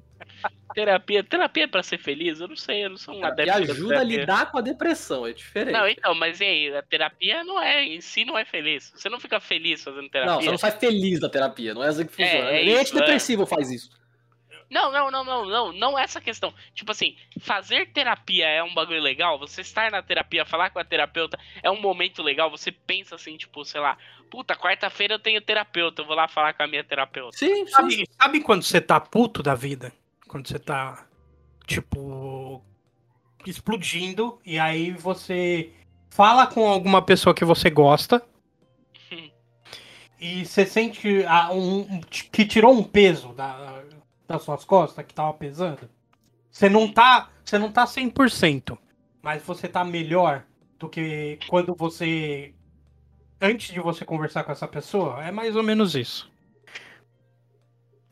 Terapia. 0.73 1.23
Terapia 1.23 1.63
é 1.63 1.67
pra 1.67 1.83
ser 1.83 1.97
feliz? 1.97 2.39
Eu 2.39 2.47
não 2.47 2.55
sei, 2.55 2.85
eu 2.85 2.89
não 2.89 2.97
sou 2.97 3.15
um 3.15 3.19
E 3.19 3.23
adepto 3.23 3.65
da 3.65 3.73
ajuda 3.73 3.99
a 3.99 4.03
lidar 4.03 4.51
com 4.51 4.57
a 4.57 4.61
depressão, 4.61 5.25
é 5.25 5.33
diferente. 5.33 5.73
Não, 5.73 5.87
então, 5.87 6.15
mas 6.15 6.39
e 6.39 6.45
aí? 6.45 6.75
A 6.75 6.81
terapia 6.81 7.43
não 7.43 7.61
é, 7.61 7.83
em 7.83 8.01
si 8.01 8.25
não 8.25 8.37
é 8.37 8.45
feliz. 8.45 8.91
Você 8.95 9.09
não 9.09 9.19
fica 9.19 9.39
feliz 9.39 9.83
fazendo 9.83 10.09
terapia. 10.09 10.33
Não, 10.33 10.41
você 10.41 10.51
não 10.51 10.57
sai 10.57 10.71
feliz 10.71 11.19
da 11.19 11.29
terapia, 11.29 11.73
não 11.73 11.83
é 11.83 11.87
assim 11.87 12.05
que 12.05 12.13
funciona. 12.13 12.49
é 12.49 12.63
Nem 12.63 12.73
isso, 12.73 12.81
antidepressivo 12.81 13.45
faz 13.45 13.71
isso. 13.71 13.89
Não, 14.69 14.91
não, 14.91 15.11
não, 15.11 15.23
não, 15.23 15.45
não, 15.45 15.71
não 15.73 15.99
essa 15.99 16.19
questão. 16.19 16.53
Tipo 16.73 16.91
assim, 16.91 17.15
fazer 17.39 17.91
terapia 17.91 18.47
é 18.47 18.63
um 18.63 18.73
bagulho 18.73 19.01
legal? 19.01 19.37
Você 19.39 19.61
estar 19.61 19.91
na 19.91 20.01
terapia, 20.01 20.45
falar 20.45 20.69
com 20.71 20.79
a 20.79 20.83
terapeuta 20.83 21.37
é 21.61 21.69
um 21.69 21.79
momento 21.79 22.23
legal? 22.23 22.49
Você 22.49 22.71
pensa 22.71 23.15
assim, 23.15 23.37
tipo, 23.37 23.63
sei 23.63 23.79
lá, 23.79 23.97
puta, 24.29 24.55
quarta-feira 24.55 25.13
eu 25.15 25.19
tenho 25.19 25.39
terapeuta, 25.41 26.01
eu 26.01 26.05
vou 26.05 26.15
lá 26.15 26.27
falar 26.27 26.53
com 26.53 26.63
a 26.63 26.67
minha 26.67 26.83
terapeuta. 26.83 27.37
Sim, 27.37 27.65
sim. 27.65 27.71
Sabe, 27.71 28.09
sabe 28.19 28.41
quando 28.41 28.63
você 28.63 28.81
tá 28.81 28.99
puto 28.99 29.43
da 29.43 29.53
vida? 29.53 29.93
Quando 30.27 30.47
você 30.47 30.57
tá, 30.57 31.05
tipo, 31.67 32.63
explodindo, 33.45 34.39
e 34.45 34.57
aí 34.57 34.91
você 34.91 35.71
fala 36.09 36.47
com 36.47 36.67
alguma 36.67 37.01
pessoa 37.01 37.35
que 37.35 37.45
você 37.45 37.69
gosta. 37.69 38.21
E 40.17 40.45
você 40.45 40.65
sente 40.65 41.25
um, 41.51 41.79
um- 41.81 42.01
que 42.31 42.45
tirou 42.45 42.71
um 42.73 42.81
peso 42.81 43.33
da, 43.33 43.83
das 44.27 44.41
suas 44.41 44.63
costas, 44.65 45.05
que 45.05 45.13
tava 45.13 45.33
pesando. 45.33 45.89
Você 46.49 46.69
não 46.69 46.91
tá, 46.91 47.29
você 47.43 47.57
não 47.57 47.71
tá 47.71 47.85
100%, 47.85 48.77
mas 49.21 49.43
você 49.43 49.67
tá 49.67 49.83
melhor 49.83 50.43
do 50.79 50.89
que 50.89 51.39
quando 51.47 51.75
você 51.75 52.53
antes 53.41 53.73
de 53.73 53.79
você 53.79 54.05
conversar 54.05 54.43
com 54.43 54.51
essa 54.51 54.67
pessoa. 54.67 55.23
É 55.23 55.31
mais 55.31 55.55
ou 55.55 55.63
menos 55.63 55.95
isso. 55.95 56.29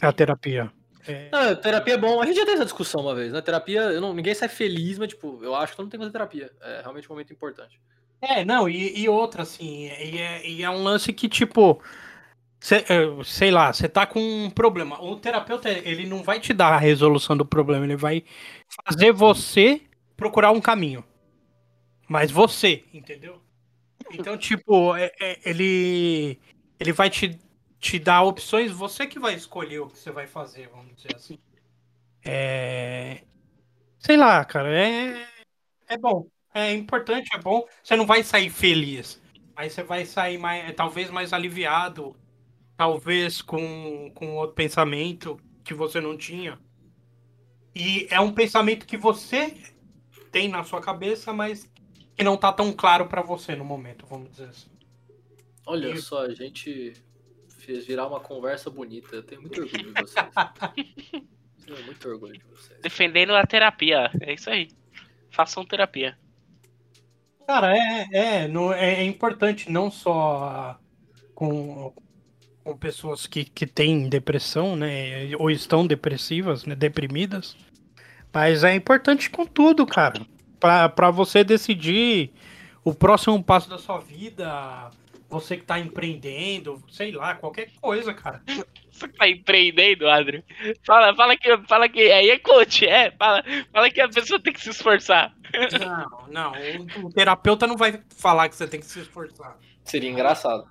É 0.01 0.05
a 0.05 0.11
terapia. 0.11 0.71
É, 1.07 1.29
Não, 1.31 1.55
terapia 1.55 1.93
é 1.95 1.97
bom. 1.97 2.21
A 2.21 2.25
gente 2.25 2.37
já 2.37 2.45
teve 2.45 2.55
essa 2.55 2.65
discussão 2.65 3.01
uma 3.01 3.15
vez, 3.15 3.31
né? 3.31 3.41
Terapia, 3.41 3.81
eu 3.81 4.01
não, 4.01 4.13
ninguém 4.13 4.33
sai 4.33 4.47
feliz, 4.47 4.97
mas, 4.97 5.09
tipo, 5.09 5.39
eu 5.41 5.55
acho 5.55 5.73
que 5.73 5.77
todo 5.77 5.85
mundo 5.85 5.91
tem 5.91 5.99
que 5.99 6.05
fazer 6.05 6.13
terapia. 6.13 6.51
É 6.61 6.81
realmente 6.81 7.07
um 7.07 7.13
momento 7.13 7.33
importante. 7.33 7.79
É, 8.21 8.45
não, 8.45 8.69
e, 8.69 8.99
e 8.99 9.09
outra, 9.09 9.43
assim, 9.43 9.85
e 9.87 10.17
é, 10.17 10.47
e 10.47 10.63
é 10.63 10.69
um 10.69 10.81
lance 10.81 11.11
que, 11.11 11.27
tipo, 11.27 11.81
cê, 12.63 12.77
é, 12.89 13.23
sei 13.23 13.51
lá, 13.51 13.73
você 13.73 13.87
tá 13.89 14.05
com 14.05 14.19
um 14.19 14.49
problema. 14.49 15.01
O 15.01 15.17
terapeuta, 15.17 15.69
ele 15.69 16.05
não 16.07 16.23
vai 16.23 16.39
te 16.39 16.53
dar 16.53 16.73
a 16.73 16.77
resolução 16.79 17.35
do 17.37 17.45
problema, 17.45 17.85
ele 17.85 17.95
vai 17.97 18.23
fazer 18.85 19.11
você 19.11 19.81
procurar 20.17 20.51
um 20.51 20.61
caminho. 20.61 21.03
Mas 22.07 22.31
você, 22.31 22.83
entendeu? 22.93 23.41
Então, 24.13 24.37
tipo, 24.37 24.95
é- 24.95 25.11
é- 25.21 25.39
ele, 25.49 26.39
ele 26.79 26.93
vai 26.93 27.09
te, 27.09 27.39
te 27.79 27.99
dar 27.99 28.23
opções, 28.23 28.71
você 28.71 29.07
que 29.07 29.19
vai 29.19 29.35
escolher 29.35 29.79
o 29.79 29.87
que 29.89 29.97
você 29.99 30.11
vai 30.11 30.27
fazer, 30.27 30.69
vamos 30.69 30.95
dizer 30.95 31.15
assim. 31.15 31.39
É. 32.25 33.23
Sei 33.99 34.17
lá, 34.17 34.43
cara, 34.45 34.69
é. 34.77 35.27
É 35.87 35.97
bom. 35.97 36.27
É 36.53 36.73
importante, 36.73 37.29
é 37.35 37.39
bom. 37.39 37.65
Você 37.83 37.95
não 37.95 38.05
vai 38.05 38.23
sair 38.23 38.49
feliz. 38.49 39.21
Mas 39.55 39.73
você 39.73 39.83
vai 39.83 40.05
sair 40.05 40.37
mais, 40.37 40.73
talvez 40.75 41.09
mais 41.09 41.33
aliviado. 41.33 42.15
Talvez 42.75 43.41
com, 43.41 44.11
com 44.15 44.35
outro 44.35 44.55
pensamento 44.55 45.39
que 45.63 45.73
você 45.73 46.01
não 46.01 46.17
tinha. 46.17 46.59
E 47.75 48.07
é 48.09 48.19
um 48.19 48.31
pensamento 48.33 48.85
que 48.85 48.97
você 48.97 49.55
tem 50.31 50.47
na 50.47 50.63
sua 50.63 50.81
cabeça, 50.81 51.31
mas 51.33 51.71
que 52.15 52.23
não 52.23 52.37
tá 52.37 52.51
tão 52.51 52.71
claro 52.73 53.07
pra 53.07 53.21
você 53.21 53.55
no 53.55 53.63
momento, 53.65 54.05
vamos 54.05 54.31
dizer 54.31 54.49
assim. 54.49 54.69
Olha 55.65 55.89
E- 55.89 55.97
só, 56.01 56.23
a 56.25 56.33
gente 56.33 56.93
fez 57.49 57.85
virar 57.85 58.07
uma 58.07 58.19
conversa 58.19 58.69
bonita. 58.69 59.15
Eu 59.15 59.23
tenho 59.23 59.41
muito 59.41 59.61
orgulho 59.61 59.93
de 59.93 60.01
vocês. 60.01 60.25
tenho 61.65 61.85
muito 61.85 62.09
orgulho 62.09 62.33
de 62.37 62.45
vocês. 62.45 62.79
Defendendo 62.81 63.33
a 63.35 63.45
terapia, 63.45 64.11
é 64.21 64.33
isso 64.33 64.49
aí. 64.49 64.69
façam 65.31 65.65
terapia. 65.65 66.17
Cara, 67.47 67.75
é, 67.75 68.07
é, 68.11 68.47
não, 68.47 68.71
é, 68.73 68.95
é 68.95 69.03
importante 69.03 69.69
não 69.71 69.89
só 69.89 70.79
com, 71.33 71.93
com 72.63 72.77
pessoas 72.77 73.27
que, 73.27 73.43
que 73.43 73.67
têm 73.67 74.07
depressão, 74.07 74.75
né? 74.75 75.35
Ou 75.37 75.51
estão 75.51 75.85
depressivas, 75.85 76.65
né? 76.65 76.75
Deprimidas. 76.75 77.55
Mas 78.33 78.63
é 78.63 78.73
importante 78.73 79.29
com 79.29 79.45
tudo, 79.45 79.85
cara. 79.85 80.21
Pra, 80.59 80.87
pra 80.89 81.11
você 81.11 81.43
decidir 81.43 82.31
o 82.83 82.93
próximo 82.93 83.43
passo 83.43 83.69
da 83.69 83.77
sua 83.77 83.99
vida, 83.99 84.89
você 85.29 85.57
que 85.57 85.63
tá 85.63 85.79
empreendendo, 85.79 86.81
sei 86.89 87.11
lá, 87.11 87.35
qualquer 87.35 87.69
coisa, 87.81 88.13
cara. 88.13 88.41
Você 88.91 89.07
tá 89.07 89.27
empreendendo, 89.27 90.07
Adri? 90.07 90.43
Fala, 90.85 91.15
fala 91.15 91.35
que, 91.35 91.57
fala 91.67 91.89
que 91.89 91.99
aí 92.11 92.29
é 92.29 92.39
coach, 92.39 92.85
é. 92.85 93.11
Fala, 93.11 93.43
fala 93.71 93.89
que 93.89 93.99
a 93.99 94.07
pessoa 94.07 94.39
tem 94.39 94.53
que 94.53 94.61
se 94.61 94.69
esforçar. 94.69 95.33
Não, 95.79 96.27
não. 96.29 96.51
O, 97.03 97.07
o 97.07 97.09
terapeuta 97.11 97.67
não 97.67 97.75
vai 97.75 97.99
falar 98.15 98.49
que 98.49 98.55
você 98.55 98.67
tem 98.67 98.79
que 98.79 98.85
se 98.85 99.01
esforçar. 99.01 99.57
Seria 99.83 100.09
engraçado. 100.09 100.65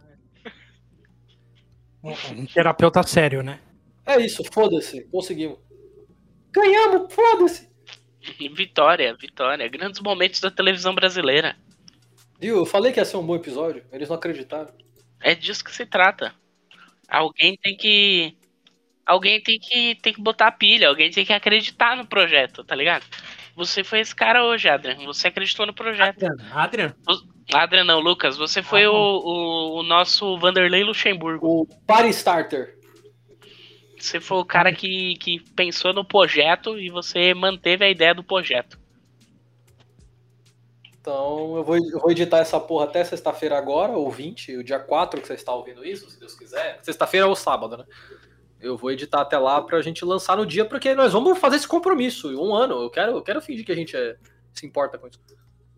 Um, 2.02 2.12
um 2.40 2.46
terapeuta 2.46 3.02
sério, 3.02 3.42
né? 3.42 3.60
É 4.04 4.18
isso, 4.20 4.42
foda-se. 4.52 5.04
Conseguimos. 5.04 5.58
Ganhamos, 6.50 7.12
foda-se. 7.12 7.70
Vitória, 8.54 9.16
vitória. 9.18 9.68
Grandes 9.68 10.00
momentos 10.00 10.40
da 10.40 10.50
televisão 10.50 10.94
brasileira. 10.94 11.56
Viu? 12.38 12.56
Eu 12.56 12.66
falei 12.66 12.92
que 12.92 13.00
ia 13.00 13.04
ser 13.04 13.16
um 13.16 13.26
bom 13.26 13.34
episódio. 13.34 13.84
Eles 13.92 14.08
não 14.08 14.16
acreditaram. 14.16 14.72
É 15.20 15.34
disso 15.34 15.64
que 15.64 15.74
se 15.74 15.86
trata. 15.86 16.32
Alguém 17.08 17.56
tem 17.56 17.76
que. 17.76 18.36
Alguém 19.04 19.40
tem 19.42 19.58
que, 19.58 19.96
tem 19.96 20.12
que 20.12 20.20
botar 20.20 20.46
a 20.46 20.52
pilha, 20.52 20.88
alguém 20.88 21.10
tem 21.10 21.26
que 21.26 21.32
acreditar 21.32 21.96
no 21.96 22.06
projeto, 22.06 22.62
tá 22.62 22.76
ligado? 22.76 23.04
Você 23.56 23.82
foi 23.82 23.98
esse 23.98 24.14
cara 24.14 24.44
hoje, 24.44 24.68
Adrian. 24.68 25.04
Você 25.06 25.26
acreditou 25.26 25.66
no 25.66 25.74
projeto. 25.74 26.24
Adrian? 26.24 26.52
Adrian 26.52 26.94
não, 27.84 28.00
Lucas. 28.00 28.36
Você 28.36 28.62
foi 28.62 28.84
Ah, 28.84 28.90
o, 28.90 28.94
o, 28.94 29.80
o 29.80 29.82
nosso 29.82 30.38
Vanderlei 30.38 30.84
Luxemburgo. 30.84 31.62
O 31.62 31.66
Party 31.86 32.10
Starter. 32.10 32.78
Você 33.98 34.20
foi 34.20 34.38
o 34.38 34.44
cara 34.44 34.72
que, 34.72 35.14
que 35.16 35.40
pensou 35.54 35.92
no 35.92 36.04
projeto 36.04 36.78
e 36.78 36.90
você 36.90 37.32
manteve 37.34 37.84
a 37.84 37.90
ideia 37.90 38.14
do 38.14 38.24
projeto. 38.24 38.80
Então 41.00 41.56
eu 41.56 41.64
vou, 41.64 41.76
eu 41.76 41.98
vou 42.00 42.10
editar 42.10 42.38
essa 42.38 42.60
porra 42.60 42.84
até 42.84 43.04
sexta-feira 43.04 43.58
agora, 43.58 43.92
ou 43.92 44.10
20, 44.10 44.56
o 44.56 44.64
dia 44.64 44.78
4 44.78 45.20
que 45.20 45.26
você 45.26 45.34
está 45.34 45.52
ouvindo 45.52 45.84
isso, 45.84 46.08
se 46.10 46.18
Deus 46.18 46.34
quiser. 46.34 46.78
Sexta-feira 46.82 47.26
ou 47.26 47.34
sábado, 47.34 47.76
né? 47.76 47.84
Eu 48.60 48.76
vou 48.76 48.92
editar 48.92 49.20
até 49.20 49.36
lá 49.36 49.60
pra 49.60 49.82
gente 49.82 50.04
lançar 50.04 50.36
no 50.36 50.46
dia, 50.46 50.64
porque 50.64 50.94
nós 50.94 51.12
vamos 51.12 51.38
fazer 51.38 51.56
esse 51.56 51.66
compromisso. 51.66 52.28
Um 52.40 52.54
ano. 52.54 52.82
Eu 52.82 52.90
quero, 52.90 53.12
eu 53.12 53.22
quero 53.22 53.42
fingir 53.42 53.64
que 53.66 53.72
a 53.72 53.76
gente 53.76 53.96
é- 53.96 54.16
se 54.52 54.64
importa 54.64 54.96
com 54.96 55.08
isso. 55.08 55.18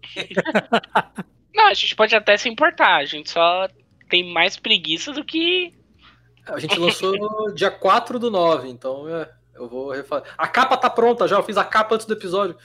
Não, 1.54 1.68
a 1.68 1.74
gente 1.74 1.94
pode 1.94 2.14
até 2.14 2.36
se 2.36 2.48
importar, 2.48 2.96
a 2.96 3.04
gente 3.04 3.30
só 3.30 3.68
tem 4.08 4.32
mais 4.32 4.56
preguiça 4.56 5.12
do 5.12 5.24
que. 5.24 5.72
A 6.46 6.58
gente 6.58 6.78
lançou 6.78 7.52
dia 7.54 7.70
4 7.70 8.18
do 8.18 8.30
9, 8.30 8.68
então 8.68 9.08
é, 9.08 9.30
eu 9.54 9.68
vou 9.68 9.90
refazer. 9.90 10.28
A 10.36 10.46
capa 10.48 10.76
tá 10.76 10.90
pronta 10.90 11.26
já, 11.28 11.36
eu 11.36 11.42
fiz 11.42 11.56
a 11.56 11.64
capa 11.64 11.94
antes 11.94 12.06
do 12.06 12.12
episódio. 12.12 12.56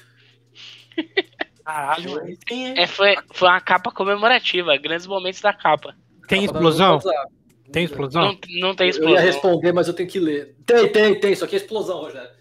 Caralho, 1.64 2.38
tem, 2.48 2.78
É, 2.80 2.88
foi, 2.88 3.16
foi 3.32 3.48
uma 3.48 3.62
capa 3.62 3.92
comemorativa, 3.92 4.76
grandes 4.78 5.06
momentos 5.06 5.40
da 5.40 5.54
capa. 5.54 5.96
tem 6.28 6.44
explosão? 6.44 6.98
no. 6.98 7.72
Tem 7.72 7.84
explosão? 7.84 8.24
Não, 8.24 8.40
não 8.70 8.76
tem 8.76 8.88
Eu 8.88 8.94
ia 8.94 9.00
explosão. 9.00 9.24
responder, 9.24 9.72
mas 9.72 9.88
eu 9.88 9.94
tenho 9.94 10.10
que 10.10 10.20
ler. 10.20 10.56
Tem, 10.66 10.92
tem, 10.92 11.20
tem. 11.20 11.34
Isso 11.34 11.46
aqui 11.46 11.56
é 11.56 11.60
explosão, 11.60 12.00
Rogério. 12.00 12.32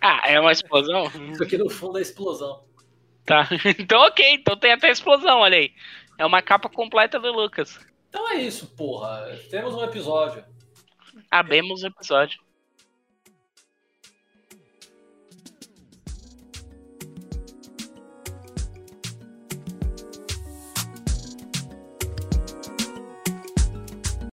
Ah, 0.00 0.22
é 0.26 0.38
uma 0.38 0.52
explosão? 0.52 1.10
Isso 1.32 1.42
aqui 1.42 1.58
no 1.58 1.68
fundo 1.68 1.98
é 1.98 2.02
explosão. 2.02 2.62
Tá. 3.30 3.48
Então 3.78 4.00
ok, 4.02 4.34
então 4.34 4.56
tem 4.56 4.72
até 4.72 4.90
explosão, 4.90 5.38
olha 5.38 5.56
aí. 5.56 5.72
É 6.18 6.26
uma 6.26 6.42
capa 6.42 6.68
completa 6.68 7.20
do 7.20 7.30
Lucas. 7.30 7.78
Então 8.08 8.28
é 8.28 8.42
isso, 8.42 8.66
porra. 8.74 9.24
Temos 9.48 9.72
um 9.72 9.84
episódio. 9.84 10.44
Abemos 11.30 11.84
o 11.84 11.86
episódio. 11.86 12.40